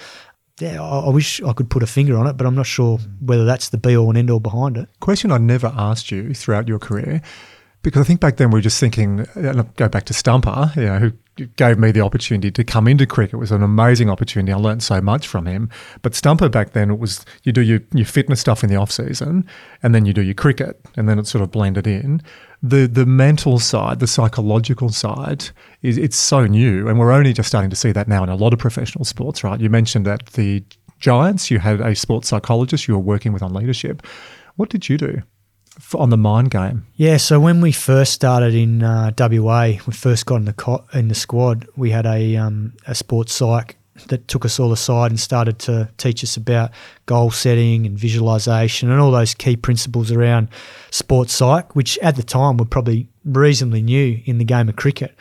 [0.60, 2.98] yeah, I, I wish I could put a finger on it, but I'm not sure
[3.20, 4.88] whether that's the be all and end all behind it.
[5.00, 7.22] Question I never asked you throughout your career,
[7.82, 10.72] because I think back then we were just thinking, and I'll go back to Stumper,
[10.76, 11.12] you know, who
[11.56, 13.34] gave me the opportunity to come into cricket.
[13.34, 14.52] It was an amazing opportunity.
[14.52, 15.70] I learned so much from him.
[16.02, 18.90] But Stumper back then, it was you do your, your fitness stuff in the off
[18.90, 19.46] season,
[19.82, 22.22] and then you do your cricket, and then it sort of blended in.
[22.62, 25.48] The the mental side, the psychological side,
[25.80, 28.36] is it's so new, and we're only just starting to see that now in a
[28.36, 29.42] lot of professional sports.
[29.42, 29.58] Right?
[29.58, 30.62] You mentioned that the
[30.98, 34.06] Giants, you had a sports psychologist you were working with on leadership.
[34.56, 35.22] What did you do
[35.80, 36.86] f- on the mind game?
[36.96, 40.84] Yeah, so when we first started in uh, WA, we first got in the co-
[40.92, 41.66] in the squad.
[41.76, 43.76] We had a um, a sports psych
[44.08, 46.70] that took us all aside and started to teach us about
[47.06, 50.48] goal setting and visualization and all those key principles around
[50.90, 55.14] sports psych, which at the time were probably reasonably new in the game of cricket.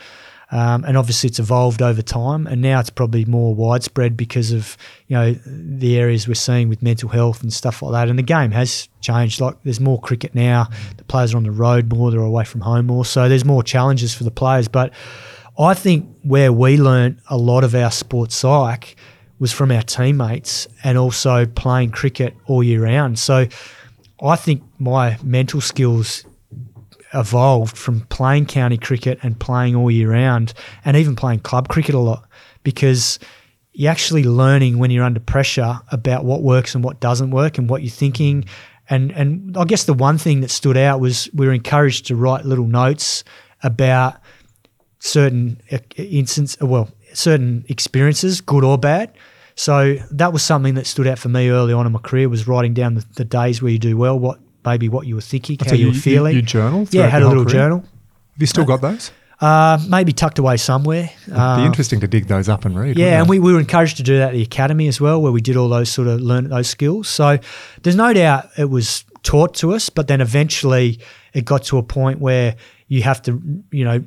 [0.51, 4.77] Um, and obviously, it's evolved over time, and now it's probably more widespread because of
[5.07, 8.09] you know the areas we're seeing with mental health and stuff like that.
[8.09, 9.41] And the game has changed.
[9.41, 10.67] Like there's more cricket now.
[10.97, 12.09] The players are on the road more.
[12.09, 13.05] They're away from home more.
[13.05, 14.67] So there's more challenges for the players.
[14.67, 14.91] But
[15.59, 18.95] I think where we learnt a lot of our sports psych
[19.37, 23.19] was from our teammates and also playing cricket all year round.
[23.19, 23.47] So
[24.21, 26.25] I think my mental skills
[27.13, 30.53] evolved from playing county cricket and playing all year round
[30.85, 32.27] and even playing club cricket a lot
[32.63, 33.19] because
[33.73, 37.69] you're actually learning when you're under pressure about what works and what doesn't work and
[37.69, 38.45] what you're thinking.
[38.89, 42.15] And and I guess the one thing that stood out was we were encouraged to
[42.15, 43.23] write little notes
[43.63, 44.15] about
[44.99, 49.13] certain uh, instance, uh, well, certain experiences, good or bad.
[49.55, 52.47] So that was something that stood out for me early on in my career was
[52.47, 55.57] writing down the, the days where you do well, what maybe what you were thinking,
[55.59, 56.35] how So you, were feeling.
[56.35, 56.87] You, journal?
[56.91, 57.53] yeah, had a little career?
[57.53, 57.79] journal.
[57.79, 59.11] Have you still got those?
[59.41, 61.09] Uh, maybe tucked away somewhere.
[61.25, 62.97] It'd Uh, be interesting to dig those up and read.
[62.97, 65.31] yeah, and we, we were encouraged to do that at the academy as well, where
[65.31, 67.07] we did all those sort of learn those skills.
[67.07, 67.37] So
[67.83, 70.99] there's no doubt it was taught to us, but then eventually
[71.33, 72.55] it got to a point where
[72.89, 73.41] you have to,
[73.71, 74.03] you know,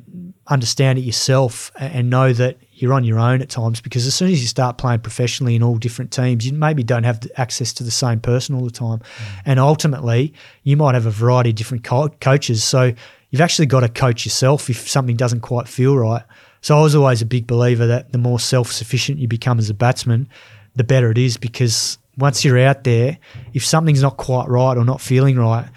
[0.49, 4.29] understand it yourself and know that you're on your own at times because as soon
[4.31, 7.85] as you start playing professionally in all different teams, you maybe don't have access to
[7.85, 8.99] the same person all the time.
[8.99, 9.43] Mm.
[9.47, 12.65] And ultimately, you might have a variety of different co- coaches.
[12.65, 12.93] So
[13.31, 16.23] you've actually got to coach yourself if something doesn't quite feel right.
[16.61, 19.71] So I was always a big believer that the more self sufficient you become as
[19.71, 20.29] a batsman,
[20.75, 23.19] the better it is because once you're out there,
[23.55, 25.69] if something's not quite right or not feeling right,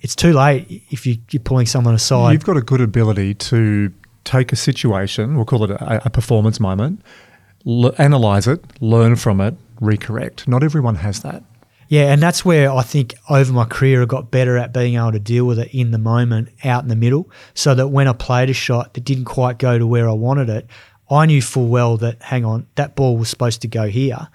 [0.00, 2.32] it's too late if you, you're pulling someone aside.
[2.32, 3.92] You've got a good ability to
[4.24, 7.00] take a situation, we'll call it a, a performance moment,
[7.66, 10.46] l- analyze it, learn from it, recorrect.
[10.46, 11.42] Not everyone has that.
[11.88, 15.12] Yeah, and that's where I think over my career I got better at being able
[15.12, 18.12] to deal with it in the moment, out in the middle, so that when I
[18.12, 20.66] played a shot that didn't quite go to where I wanted it,
[21.10, 24.28] I knew full well that hang on, that ball was supposed to go here,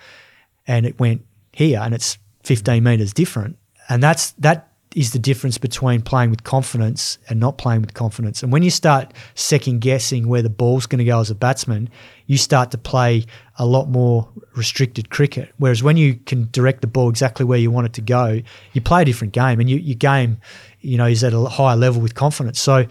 [0.65, 3.57] and it went here, and it's 15 meters different,
[3.88, 8.44] and that's that is the difference between playing with confidence and not playing with confidence.
[8.44, 11.90] And when you start second guessing where the ball's going to go as a batsman,
[12.28, 13.26] you start to play
[13.57, 15.52] a lot more restricted cricket.
[15.57, 18.41] Whereas when you can direct the ball exactly where you want it to go,
[18.74, 20.38] you play a different game, and you, your game,
[20.82, 22.60] you know, is at a higher level with confidence.
[22.60, 22.86] So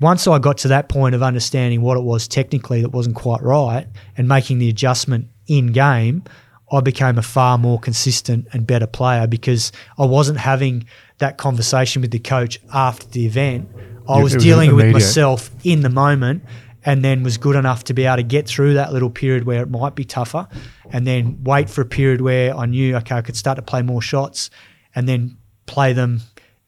[0.00, 3.42] once I got to that point of understanding what it was technically that wasn't quite
[3.42, 3.86] right
[4.16, 6.24] and making the adjustment in game,
[6.72, 10.86] I became a far more consistent and better player because I wasn't having
[11.18, 13.68] that conversation with the coach after the event.
[14.08, 16.44] I was was dealing with myself in the moment
[16.84, 19.62] and then was good enough to be able to get through that little period where
[19.62, 20.46] it might be tougher
[20.90, 23.80] and then wait for a period where I knew, okay, I could start to play
[23.80, 24.50] more shots
[24.94, 26.20] and then play them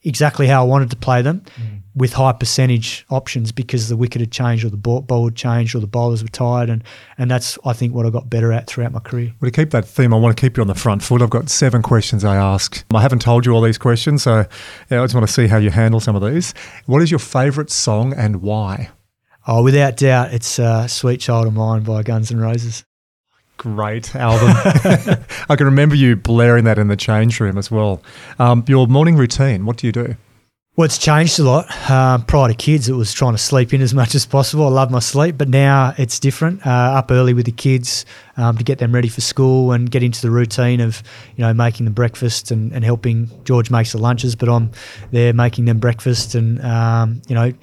[0.02, 1.75] exactly how I wanted to play them Mm.
[1.96, 5.74] With high percentage options because the wicket had changed or the ball, ball had changed
[5.74, 6.68] or the bowlers were tired.
[6.68, 6.84] And,
[7.16, 9.32] and that's, I think, what I got better at throughout my career.
[9.40, 11.22] Well, to keep that theme, I want to keep you on the front foot.
[11.22, 12.84] I've got seven questions I ask.
[12.94, 14.44] I haven't told you all these questions, so
[14.90, 16.52] yeah, I just want to see how you handle some of these.
[16.84, 18.90] What is your favourite song and why?
[19.48, 22.84] Oh, without doubt, it's uh, Sweet Child of Mine by Guns N' Roses.
[23.56, 24.50] Great album.
[25.48, 28.02] I can remember you blaring that in the change room as well.
[28.38, 30.16] Um, your morning routine, what do you do?
[30.76, 31.90] Well, it's changed a lot.
[31.90, 34.66] Um, prior to kids, it was trying to sleep in as much as possible.
[34.66, 36.66] I love my sleep, but now it's different.
[36.66, 38.04] Uh, up early with the kids
[38.36, 41.02] um, to get them ready for school and get into the routine of,
[41.34, 43.30] you know, making the breakfast and, and helping.
[43.44, 44.70] George makes the lunches, but I'm
[45.12, 47.54] there making them breakfast and, um, you know,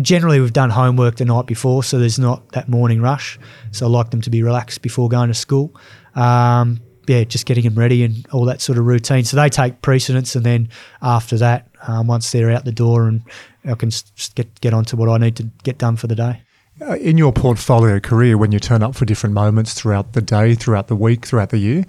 [0.00, 3.38] generally we've done homework the night before, so there's not that morning rush.
[3.70, 5.76] So I like them to be relaxed before going to school.
[6.14, 9.24] Um, yeah, just getting them ready and all that sort of routine.
[9.24, 10.68] So they take precedence, and then
[11.02, 13.22] after that, um, once they're out the door, and
[13.64, 13.90] I can
[14.34, 16.42] get get on to what I need to get done for the day.
[16.80, 20.54] Uh, in your portfolio career, when you turn up for different moments throughout the day,
[20.54, 21.86] throughout the week, throughout the year,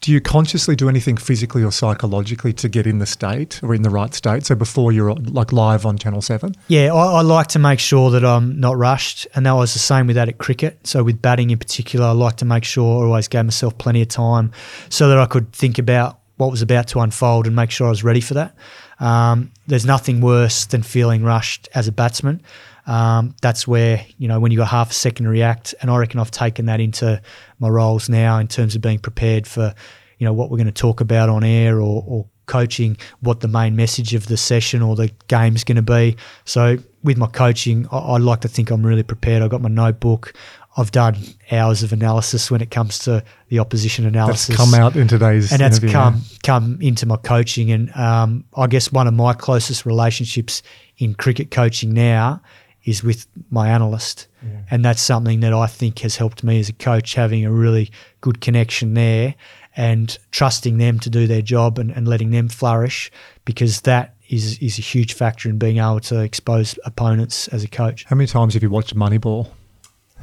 [0.00, 3.82] do you consciously do anything physically or psychologically to get in the state or in
[3.82, 4.46] the right state?
[4.46, 6.54] So before you're like live on Channel 7?
[6.68, 9.26] Yeah, I, I, like to make sure that I'm not rushed.
[9.34, 10.86] And that was the same with that at cricket.
[10.86, 14.00] So with batting in particular, I like to make sure I always gave myself plenty
[14.00, 14.52] of time
[14.88, 17.90] so that I could think about what was about to unfold and make sure I
[17.90, 18.56] was ready for that.
[19.00, 22.42] Um, there's nothing worse than feeling rushed as a batsman.
[22.86, 25.96] Um, that's where you know when you got half a second to react, and I
[25.96, 27.20] reckon I've taken that into
[27.58, 29.74] my roles now in terms of being prepared for
[30.18, 33.48] you know what we're going to talk about on air or, or coaching, what the
[33.48, 36.16] main message of the session or the game's going to be.
[36.44, 39.40] So with my coaching, I, I like to think I'm really prepared.
[39.40, 40.34] I've got my notebook.
[40.80, 41.18] I've done
[41.52, 44.46] hours of analysis when it comes to the opposition analysis.
[44.46, 47.70] That's come out in today's and that's come come into my coaching.
[47.70, 50.62] And um, I guess one of my closest relationships
[50.98, 52.40] in cricket coaching now
[52.84, 54.26] is with my analyst.
[54.42, 54.60] Yeah.
[54.70, 57.90] And that's something that I think has helped me as a coach, having a really
[58.22, 59.34] good connection there
[59.76, 63.10] and trusting them to do their job and, and letting them flourish
[63.44, 67.68] because that is, is a huge factor in being able to expose opponents as a
[67.68, 68.04] coach.
[68.04, 69.48] How many times have you watched Moneyball?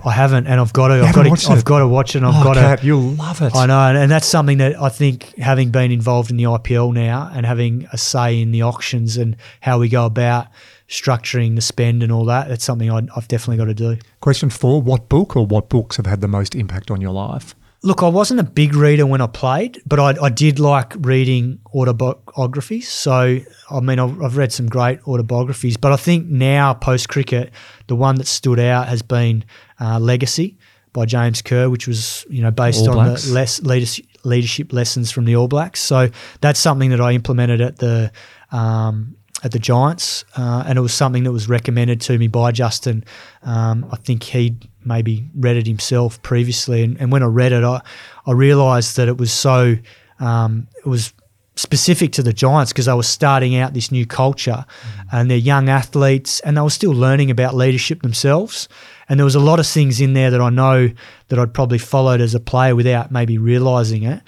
[0.05, 1.01] I haven't, and I've got to.
[1.01, 1.51] I've got to.
[1.51, 2.23] I've got to watch it.
[2.23, 2.85] I've oh, got Kat, to.
[2.85, 3.55] You'll love it.
[3.55, 6.93] I know, and, and, that's something that I think, having been involved in the IPL
[6.93, 10.47] now and having a say in the auctions and how we go about
[10.87, 12.47] structuring the spend and all that.
[12.47, 13.97] That's something i have definitely got to do.
[14.21, 17.55] Question four What book or what books have had the most impact on your life?
[17.83, 21.59] Look, I wasn't a big reader when I played, but I, I did like reading
[21.75, 22.89] autobiographies.
[22.89, 27.51] So, I mean, I've, I've read some great autobiographies, but I think now, post cricket,
[27.85, 29.45] the one that stood out has been
[29.79, 30.57] uh, Legacy
[30.93, 35.25] by James Kerr, which was you know based on the less leadership, leadership lessons from
[35.25, 35.79] the All Blacks.
[35.79, 36.09] So
[36.41, 38.11] that's something that I implemented at the
[38.51, 42.51] um, at the Giants, uh, and it was something that was recommended to me by
[42.51, 43.03] Justin.
[43.43, 47.63] Um, I think he'd maybe read it himself previously, and, and when I read it,
[47.63, 47.81] I,
[48.25, 49.75] I realised that it was so
[50.19, 51.13] um, it was
[51.57, 55.05] specific to the Giants because they were starting out this new culture, mm.
[55.11, 58.69] and they're young athletes, and they were still learning about leadership themselves.
[59.09, 60.89] And there was a lot of things in there that I know
[61.29, 64.21] that I'd probably followed as a player without maybe realising it.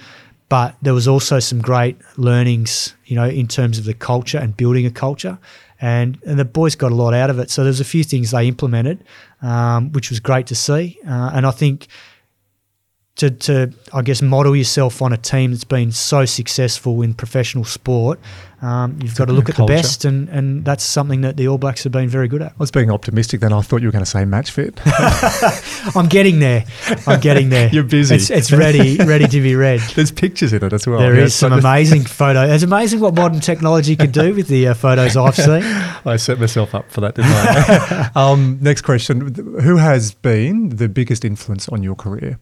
[0.48, 4.58] But there was also some great learnings, you know, in terms of the culture and
[4.58, 5.38] building a culture.
[5.80, 7.52] And, and the boys got a lot out of it.
[7.52, 9.04] So there's a few things they implemented,
[9.42, 10.98] um, which was great to see.
[11.08, 11.88] Uh, and I think
[13.20, 17.66] to, to, I guess, model yourself on a team that's been so successful in professional
[17.66, 18.20] sport
[18.62, 21.58] um, you've got to look at the best, and, and that's something that the All
[21.58, 22.52] Blacks have been very good at.
[22.52, 23.54] I was being optimistic then.
[23.54, 24.82] I thought you were going to say match fit.
[25.96, 26.66] I'm getting there.
[27.08, 27.70] I'm getting there.
[27.74, 28.16] You're busy.
[28.16, 29.80] It's, it's, ready, ready to be read.
[29.96, 31.00] There's pictures in it as well.
[31.00, 32.42] There is some amazing photo.
[32.54, 35.64] It's amazing what modern technology can do with the uh, photos I've seen.
[36.06, 38.12] I set myself up for that, didn't I?
[38.16, 42.40] um, next question: Who has been the biggest influence on your career?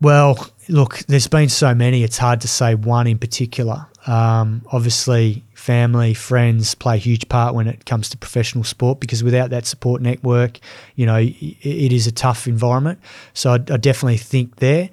[0.00, 2.02] Well, look, there's been so many.
[2.02, 3.86] It's hard to say one in particular.
[4.06, 9.22] Um, obviously, family, friends play a huge part when it comes to professional sport because
[9.22, 10.58] without that support network,
[10.96, 12.98] you know, it is a tough environment.
[13.34, 14.88] So I, I definitely think there.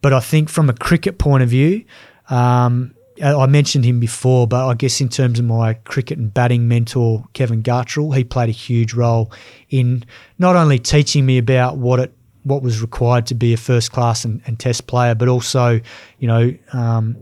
[0.00, 1.84] But I think from a cricket point of view,
[2.30, 6.66] um, I mentioned him before, but I guess in terms of my cricket and batting
[6.66, 9.32] mentor, Kevin Gartrell, he played a huge role
[9.70, 10.04] in
[10.38, 12.12] not only teaching me about what it
[12.44, 15.80] what was required to be a first class and, and test player, but also,
[16.18, 17.16] you know, um,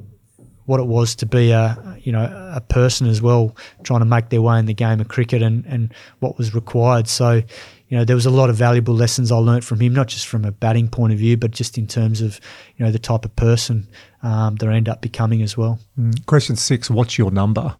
[0.70, 4.28] what it was to be a you know a person as well, trying to make
[4.28, 7.08] their way in the game of cricket and, and what was required.
[7.08, 7.42] So,
[7.88, 10.28] you know, there was a lot of valuable lessons I learnt from him, not just
[10.28, 12.40] from a batting point of view, but just in terms of
[12.76, 13.88] you know the type of person
[14.22, 15.80] um, that I end up becoming as well.
[15.98, 16.24] Mm.
[16.26, 17.76] Question six: What's your number?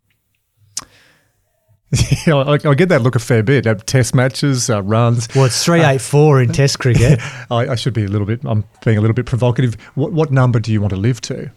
[2.27, 3.67] Yeah, I, I, get that look a fair bit.
[3.67, 5.29] Uh, test matches, uh, runs.
[5.35, 7.19] Well, it's three eight four in Test cricket.
[7.51, 8.41] I, I, should be a little bit.
[8.45, 9.75] I'm being a little bit provocative.
[9.95, 11.51] What, what number do you want to live to?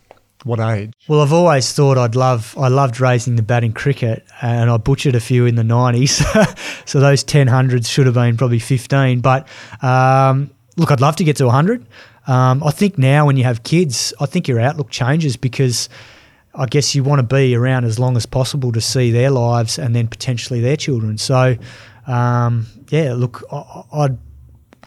[0.43, 0.93] What age?
[1.07, 2.55] Well, I've always thought I'd love.
[2.57, 6.21] I loved raising the bat in cricket, and I butchered a few in the nineties.
[6.85, 9.21] so those ten hundreds should have been probably fifteen.
[9.21, 9.47] But
[9.81, 11.85] um, look, I'd love to get to hundred.
[12.27, 15.89] Um, I think now when you have kids, I think your outlook changes because
[16.55, 19.79] I guess you want to be around as long as possible to see their lives
[19.79, 21.17] and then potentially their children.
[21.17, 21.57] So,
[22.05, 24.19] um, yeah, look, I, would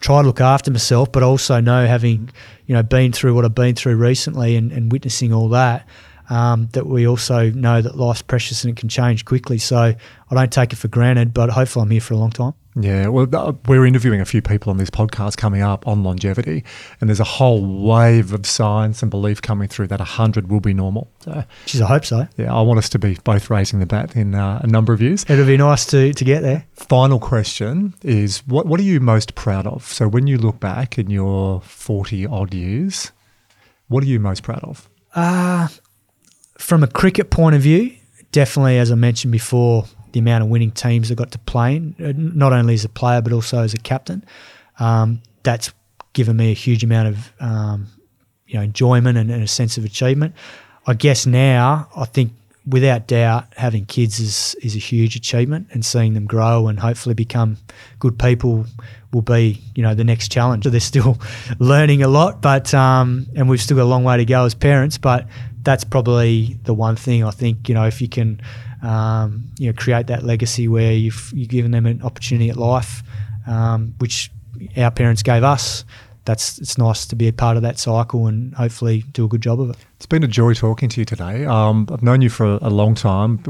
[0.00, 2.30] try to look after myself, but also know having,
[2.66, 5.88] you know, been through what I've been through recently and, and witnessing all that,
[6.30, 9.58] um, that we also know that life's precious and it can change quickly.
[9.58, 12.54] So I don't take it for granted, but hopefully I'm here for a long time.
[12.78, 16.62] Yeah, well, uh, we're interviewing a few people on this podcast coming up on longevity,
[17.00, 20.74] and there's a whole wave of science and belief coming through that 100 will be
[20.74, 21.10] normal.
[21.20, 22.28] So, Jeez, I hope so.
[22.36, 25.00] Yeah, I want us to be both raising the bat in uh, a number of
[25.00, 25.24] years.
[25.26, 26.66] It'll be nice to, to get there.
[26.74, 29.86] Final question is what, what are you most proud of?
[29.86, 33.10] So, when you look back in your 40 odd years,
[33.88, 34.86] what are you most proud of?
[35.14, 35.68] Uh,
[36.58, 37.92] from a cricket point of view,
[38.32, 41.94] definitely, as I mentioned before, the amount of winning teams I got to play in,
[42.34, 44.24] not only as a player but also as a captain.
[44.78, 45.72] Um, that's
[46.12, 47.88] given me a huge amount of um,
[48.46, 50.34] you know enjoyment and, and, a sense of achievement.
[50.86, 52.32] I guess now I think
[52.66, 57.14] without doubt having kids is is a huge achievement and seeing them grow and hopefully
[57.14, 57.58] become
[58.00, 58.66] good people
[59.12, 60.64] will be you know the next challenge.
[60.64, 61.18] So they're still
[61.58, 64.54] learning a lot, but um, and we've still got a long way to go as
[64.54, 64.98] parents.
[64.98, 65.26] But
[65.66, 68.40] that's probably the one thing I think you know if you can
[68.82, 73.02] um, you know, create that legacy where you've you've given them an opportunity at life,
[73.46, 74.30] um, which
[74.76, 75.84] our parents gave us.
[76.24, 79.40] That's it's nice to be a part of that cycle and hopefully do a good
[79.40, 79.76] job of it.
[79.96, 81.46] It's been a joy talking to you today.
[81.46, 83.42] Um, I've known you for a long time.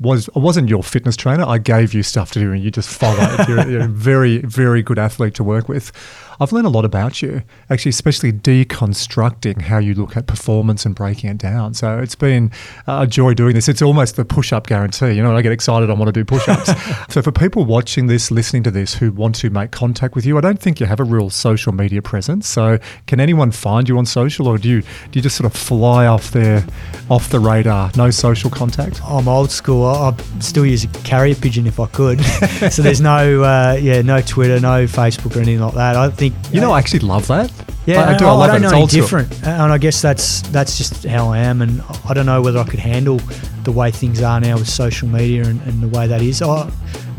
[0.00, 1.44] Was I wasn't your fitness trainer.
[1.44, 3.46] I gave you stuff to do, and you just followed.
[3.46, 5.92] you're, you're a very, very good athlete to work with.
[6.40, 10.94] I've learned a lot about you, actually, especially deconstructing how you look at performance and
[10.94, 11.74] breaking it down.
[11.74, 12.50] So it's been
[12.86, 13.68] a joy doing this.
[13.68, 15.12] It's almost the push up guarantee.
[15.12, 16.72] You know, I get excited, I want to do push ups.
[17.12, 20.38] so for people watching this, listening to this, who want to make contact with you,
[20.38, 22.48] I don't think you have a real social media presence.
[22.48, 25.58] So can anyone find you on social, or do you do you just sort of
[25.74, 26.64] fly off there,
[27.10, 27.90] off the radar?
[27.96, 29.00] No social contact.
[29.04, 29.84] I'm old school.
[29.84, 32.20] I still use a carrier pigeon if I could.
[32.70, 35.96] so there's no, uh, yeah, no Twitter, no Facebook or anything like that.
[35.96, 37.52] I think you know I actually love that.
[37.86, 38.24] Yeah, I, I do.
[38.24, 41.60] I, I don't know any different, and I guess that's that's just how I am.
[41.60, 43.18] And I don't know whether I could handle
[43.64, 46.40] the way things are now with social media and, and the way that is.
[46.40, 46.70] I,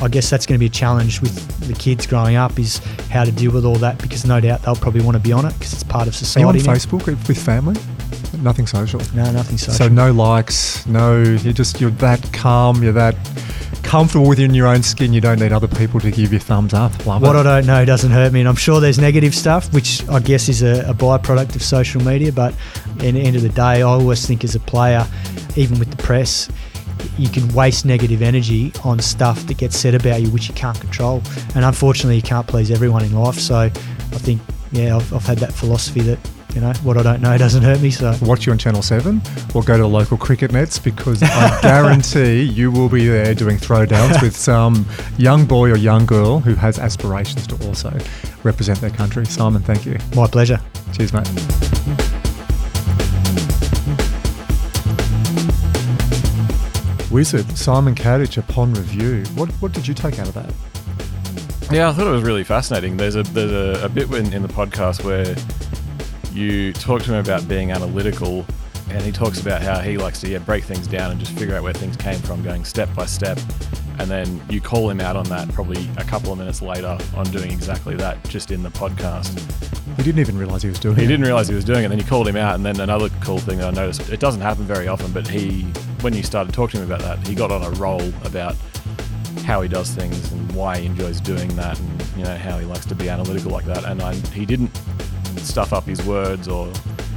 [0.02, 1.36] I guess that's going to be a challenge with
[1.68, 2.80] the kids growing up is
[3.10, 5.46] how to deal with all that because no doubt they'll probably want to be on
[5.46, 6.46] it because it's part of society.
[6.46, 7.76] Are you on Facebook with family?
[8.34, 9.02] Nothing social.
[9.14, 9.74] No, nothing social.
[9.74, 10.86] So no likes.
[10.86, 12.84] No, you're just you're that calm.
[12.84, 13.16] You're that
[13.84, 15.14] comfortable within your own skin.
[15.14, 17.06] You don't need other people to give you thumbs up.
[17.06, 17.40] Love what it.
[17.40, 20.50] I don't know doesn't hurt me, and I'm sure there's negative stuff, which I guess
[20.50, 22.32] is a, a byproduct of social media.
[22.32, 22.54] But
[23.00, 25.06] in the end of the day, I always think as a player,
[25.56, 26.50] even with the press,
[27.18, 30.80] you can waste negative energy on stuff that gets said about you, which you can't
[30.80, 31.22] control.
[31.56, 33.40] And unfortunately, you can't please everyone in life.
[33.40, 34.42] So I think,
[34.72, 36.20] yeah, I've, I've had that philosophy that
[36.56, 37.92] you know, what I don't know doesn't hurt me.
[37.92, 39.22] So watch you on Channel Seven,
[39.54, 43.58] or go to the local cricket nets because I guarantee you will be there doing
[43.58, 44.86] throwdowns with some
[45.18, 47.96] young boy or young girl who has aspirations to also
[48.44, 49.26] represent their country.
[49.26, 49.98] Simon, thank you.
[50.16, 50.62] My pleasure.
[50.94, 51.28] Cheers, mate.
[57.12, 59.24] Wizard Simon Katich upon review.
[59.36, 60.54] What what did you take out of that?
[61.72, 62.96] Yeah, I thought it was really fascinating.
[62.96, 63.52] There's a there's
[63.82, 65.36] a, a bit in, in the podcast where
[66.36, 68.46] you talk to him about being analytical,
[68.90, 71.56] and he talks about how he likes to yeah, break things down and just figure
[71.56, 73.40] out where things came from, going step by step.
[73.98, 77.26] And then you call him out on that probably a couple of minutes later on
[77.32, 79.40] doing exactly that just in the podcast.
[79.96, 81.06] He didn't even realize he was doing he it.
[81.06, 81.88] He didn't realize he was doing it.
[81.88, 82.56] Then you called him out.
[82.56, 85.62] And then another cool thing that I noticed, it doesn't happen very often, but he,
[86.02, 88.56] when you started talking to him about that, he got on a roll about
[89.46, 92.66] how he does things and why he enjoys doing that and you know how he
[92.66, 94.72] likes to be analytical like that and I, he didn't
[95.40, 96.68] stuff up his words or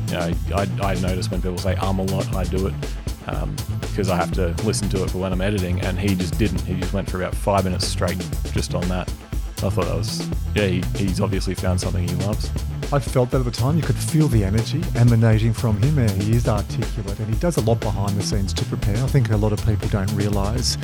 [0.09, 2.74] you know I, I notice when people say um a lot I do it
[3.82, 6.39] because um, I have to listen to it for when I'm editing and he just
[6.39, 8.19] didn't he just went for about five minutes straight
[8.53, 9.09] just on that
[9.59, 12.51] I thought that was yeah he, he's obviously found something he loves
[12.90, 13.77] I felt that at the time.
[13.77, 15.99] You could feel the energy emanating from him.
[15.99, 18.97] And he is articulate and he does a lot behind the scenes to prepare.
[18.97, 20.78] I think a lot of people don't realise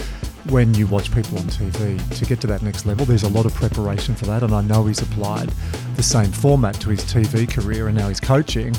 [0.50, 3.06] when you watch people on TV to get to that next level.
[3.06, 5.50] There's a lot of preparation for that, and I know he's applied
[5.96, 8.74] the same format to his TV career and now he's coaching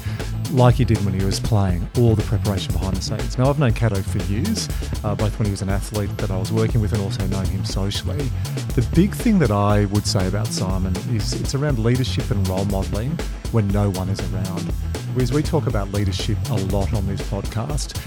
[0.52, 3.38] like he did when he was playing, all the preparation behind the scenes.
[3.38, 4.70] Now, I've known Kato for years,
[5.04, 7.50] uh, both when he was an athlete that I was working with and also knowing
[7.50, 8.30] him socially.
[8.76, 12.66] The big thing that I would say about Simon is it's around leadership and role
[12.66, 13.18] modelling
[13.52, 14.72] when no one is around.
[15.18, 17.98] As we talk about leadership a lot on this podcast,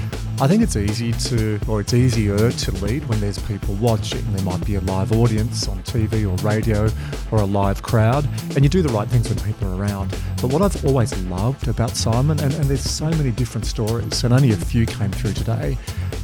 [0.40, 4.22] I think it's easy to, or it's easier to lead when there's people watching.
[4.32, 6.90] There might be a live audience on TV or radio
[7.32, 10.10] or a live crowd, and you do the right things when people are around.
[10.40, 14.32] But what I've always loved about Simon, and, and there's so many different stories, and
[14.32, 15.76] only a few came through today,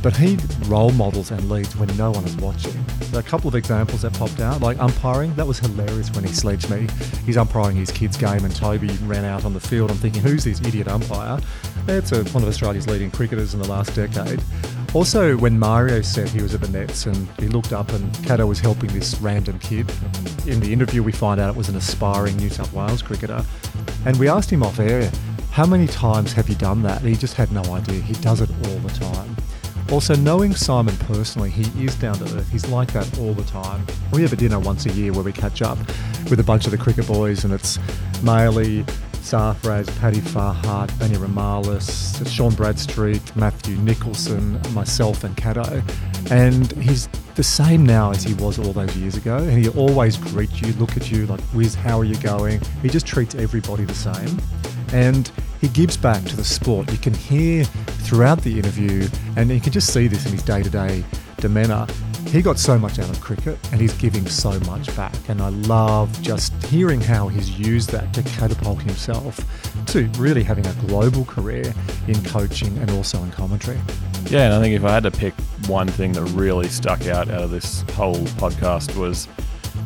[0.03, 2.85] but he role models and leads when no one is watching.
[3.15, 5.35] A couple of examples that popped out, like umpiring.
[5.35, 6.87] That was hilarious when he sledged me.
[7.25, 9.91] He's umpiring his kid's game, and Toby ran out on the field.
[9.91, 11.39] I'm thinking, who's this idiot umpire?
[11.87, 14.43] It's a, one of Australia's leading cricketers in the last decade.
[14.95, 18.47] Also, when Mario said he was at the Nets and he looked up and Kato
[18.47, 19.93] was helping this random kid,
[20.47, 23.45] in the interview we find out it was an aspiring New South Wales cricketer.
[24.07, 25.11] And we asked him off air,
[25.51, 27.01] how many times have you done that?
[27.01, 28.01] And he just had no idea.
[28.01, 29.37] He does it all the time.
[29.93, 32.51] Also, knowing Simon personally, he is down to earth.
[32.51, 33.87] He's like that all the time.
[34.13, 35.79] We have a dinner once a year where we catch up
[36.31, 37.79] with a bunch of the cricket boys, and it's
[38.23, 38.89] Maley,
[39.25, 45.83] Sarfraz, Paddy Farhart, Benny Ramalis, Shawn Bradstreet, Matthew Nicholson, myself, and Kato.
[46.31, 49.39] And he's the same now as he was all those years ago.
[49.39, 52.61] And he always greets you, look at you like, Wiz, how are you going?
[52.83, 54.39] He just treats everybody the same.
[54.93, 56.93] And he gives back to the sport.
[56.93, 60.63] You can hear throughout the interview, and you can just see this in his day
[60.63, 61.03] to day
[61.39, 61.87] demeanour
[62.29, 65.15] he got so much out of cricket and he's giving so much back.
[65.29, 69.41] And I love just hearing how he's used that to catapult himself
[69.87, 71.73] to really having a global career
[72.09, 73.79] in coaching and also in commentary.
[74.27, 75.35] Yeah, and I think if I had to pick
[75.67, 79.29] one thing that really stuck out out of this whole podcast was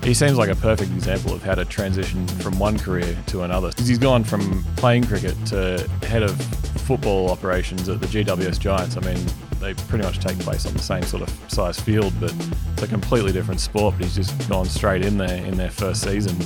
[0.03, 3.71] he seems like a perfect example of how to transition from one career to another.
[3.79, 6.41] He's gone from playing cricket to head of
[6.89, 8.97] football operations at the GWS Giants.
[8.97, 9.19] I mean,
[9.61, 12.33] they pretty much take place on the same sort of size field, but
[12.73, 13.95] it's a completely different sport.
[13.97, 16.37] But he's just gone straight in there in their first season,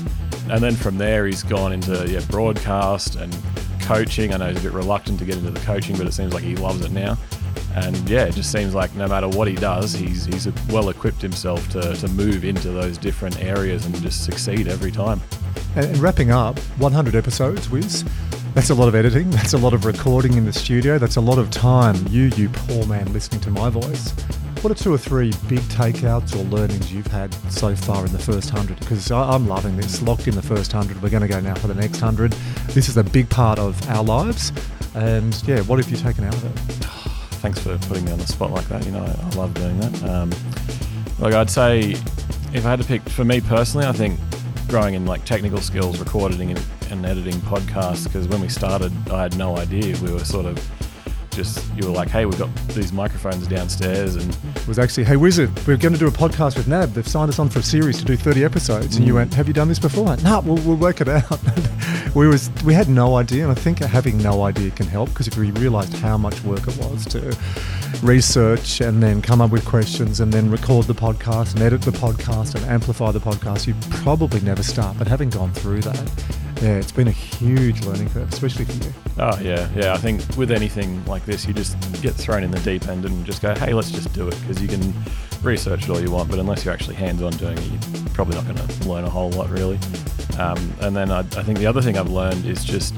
[0.50, 3.32] and then from there he's gone into yeah broadcast and
[3.82, 4.32] coaching.
[4.32, 6.42] I know he's a bit reluctant to get into the coaching, but it seems like
[6.42, 7.16] he loves it now.
[7.74, 11.22] And yeah, it just seems like no matter what he does, he's he's well equipped
[11.22, 15.20] himself to, to move into those different areas and just succeed every time.
[15.74, 18.04] And wrapping up 100 episodes, Wiz,
[18.54, 19.30] that's a lot of editing.
[19.30, 20.98] That's a lot of recording in the studio.
[20.98, 21.96] That's a lot of time.
[22.08, 24.12] You, you poor man, listening to my voice.
[24.62, 28.18] What are two or three big takeouts or learnings you've had so far in the
[28.20, 28.78] first 100?
[28.78, 30.00] Because I'm loving this.
[30.02, 31.02] Locked in the first 100.
[31.02, 32.30] We're going to go now for the next 100.
[32.68, 34.52] This is a big part of our lives.
[34.94, 36.50] And yeah, what have you taken out of it?
[37.40, 38.86] Thanks for putting me on the spot like that.
[38.86, 40.04] You know, I, I love doing that.
[40.04, 40.30] Um,
[41.18, 41.96] like I'd say,
[42.54, 44.20] if I had to pick, for me personally, I think
[44.68, 48.04] growing in like technical skills, recording and, and editing podcasts.
[48.04, 49.96] Because when we started, I had no idea.
[49.98, 50.56] We were sort of
[51.32, 55.16] just you were like, hey, we've got these microphones downstairs, and it was actually, hey,
[55.16, 56.90] Wizard, we're going to do a podcast with NAB.
[56.90, 59.16] They've signed us on for a series to do 30 episodes, and you mm.
[59.16, 60.16] went, have you done this before?
[60.16, 61.38] No, nah, we'll, we'll work it out.
[62.14, 65.28] we was we had no idea, and I think having no idea can help because
[65.28, 67.36] if we realised how much work it was to
[68.02, 71.90] research and then come up with questions and then record the podcast and edit the
[71.90, 74.98] podcast and amplify the podcast, you'd probably never start.
[74.98, 76.10] But having gone through that,
[76.62, 78.92] yeah, it's been a huge learning curve, especially for you.
[79.18, 79.94] Oh yeah, yeah.
[79.94, 83.26] I think with anything like this, you just get thrown in the deep end and
[83.26, 84.94] just go, hey, let's just do it because you can
[85.42, 88.44] research it all you want, but unless you're actually hands-on doing it, you're probably not
[88.44, 89.76] going to learn a whole lot really.
[90.38, 92.94] Um, and then I, I think the other thing I've learned is just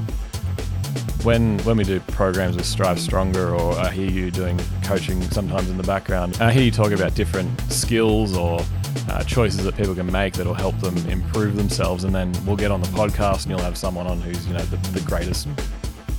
[1.25, 5.71] when when we do programs with Strive Stronger, or I hear you doing coaching sometimes
[5.71, 8.61] in the background, I hear you talk about different skills or
[9.09, 12.57] uh, choices that people can make that will help them improve themselves, and then we'll
[12.57, 15.49] get on the podcast and you'll have someone on who's you know the, the greatest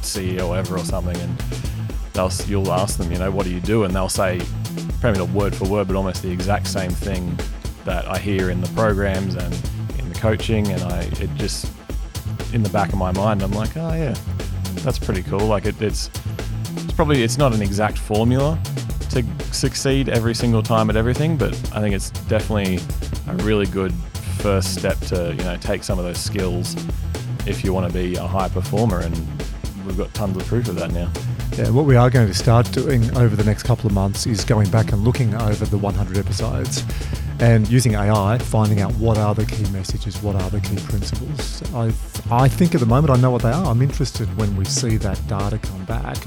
[0.02, 1.38] CEO ever or something, and
[2.14, 4.42] they'll you'll ask them, you know, what do you do, and they'll say
[5.02, 7.38] probably not word for word, but almost the exact same thing
[7.84, 9.54] that I hear in the programs and
[10.00, 11.72] in the coaching, and I it just
[12.54, 14.16] in the back of my mind, I'm like, oh yeah,
[14.84, 15.46] that's pretty cool.
[15.46, 16.10] Like it, it's
[16.96, 18.58] probably it's not an exact formula
[19.10, 22.80] to succeed every single time at everything, but I think it's definitely
[23.28, 23.94] a really good
[24.40, 26.76] first step to you know take some of those skills
[27.46, 29.16] if you want to be a high performer, and
[29.86, 31.12] we've got tons of proof of that now.
[31.58, 34.44] Yeah, what we are going to start doing over the next couple of months is
[34.44, 36.84] going back and looking over the 100 episodes
[37.40, 41.64] and using AI, finding out what are the key messages, what are the key principles.
[41.74, 41.94] I,
[42.30, 43.66] I think at the moment I know what they are.
[43.68, 46.18] I'm interested when we see that data come back.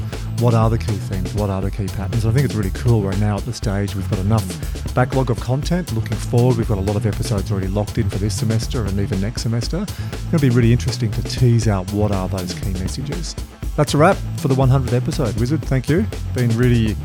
[0.41, 1.35] What are the key themes?
[1.35, 2.25] What are the key patterns?
[2.25, 3.03] I think it's really cool.
[3.03, 5.93] We're now at the stage we've got enough backlog of content.
[5.93, 8.99] Looking forward, we've got a lot of episodes already locked in for this semester and
[8.99, 9.85] even next semester.
[10.29, 13.35] It'll be really interesting to tease out what are those key messages.
[13.79, 15.39] That's a wrap for the 100th episode.
[15.39, 16.05] Wizard, thank you.
[16.35, 16.97] Been really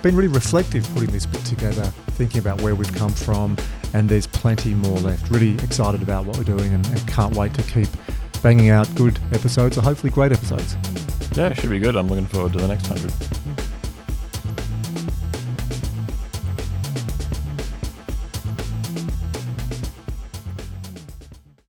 [0.00, 3.58] been really reflective putting this bit together, thinking about where we've come from,
[3.92, 5.30] and there's plenty more left.
[5.30, 7.88] Really excited about what we're doing and, and can't wait to keep
[8.42, 10.78] banging out good episodes or hopefully great episodes.
[11.36, 11.94] Yeah, it should be good.
[11.94, 13.63] I'm looking forward to the next 100.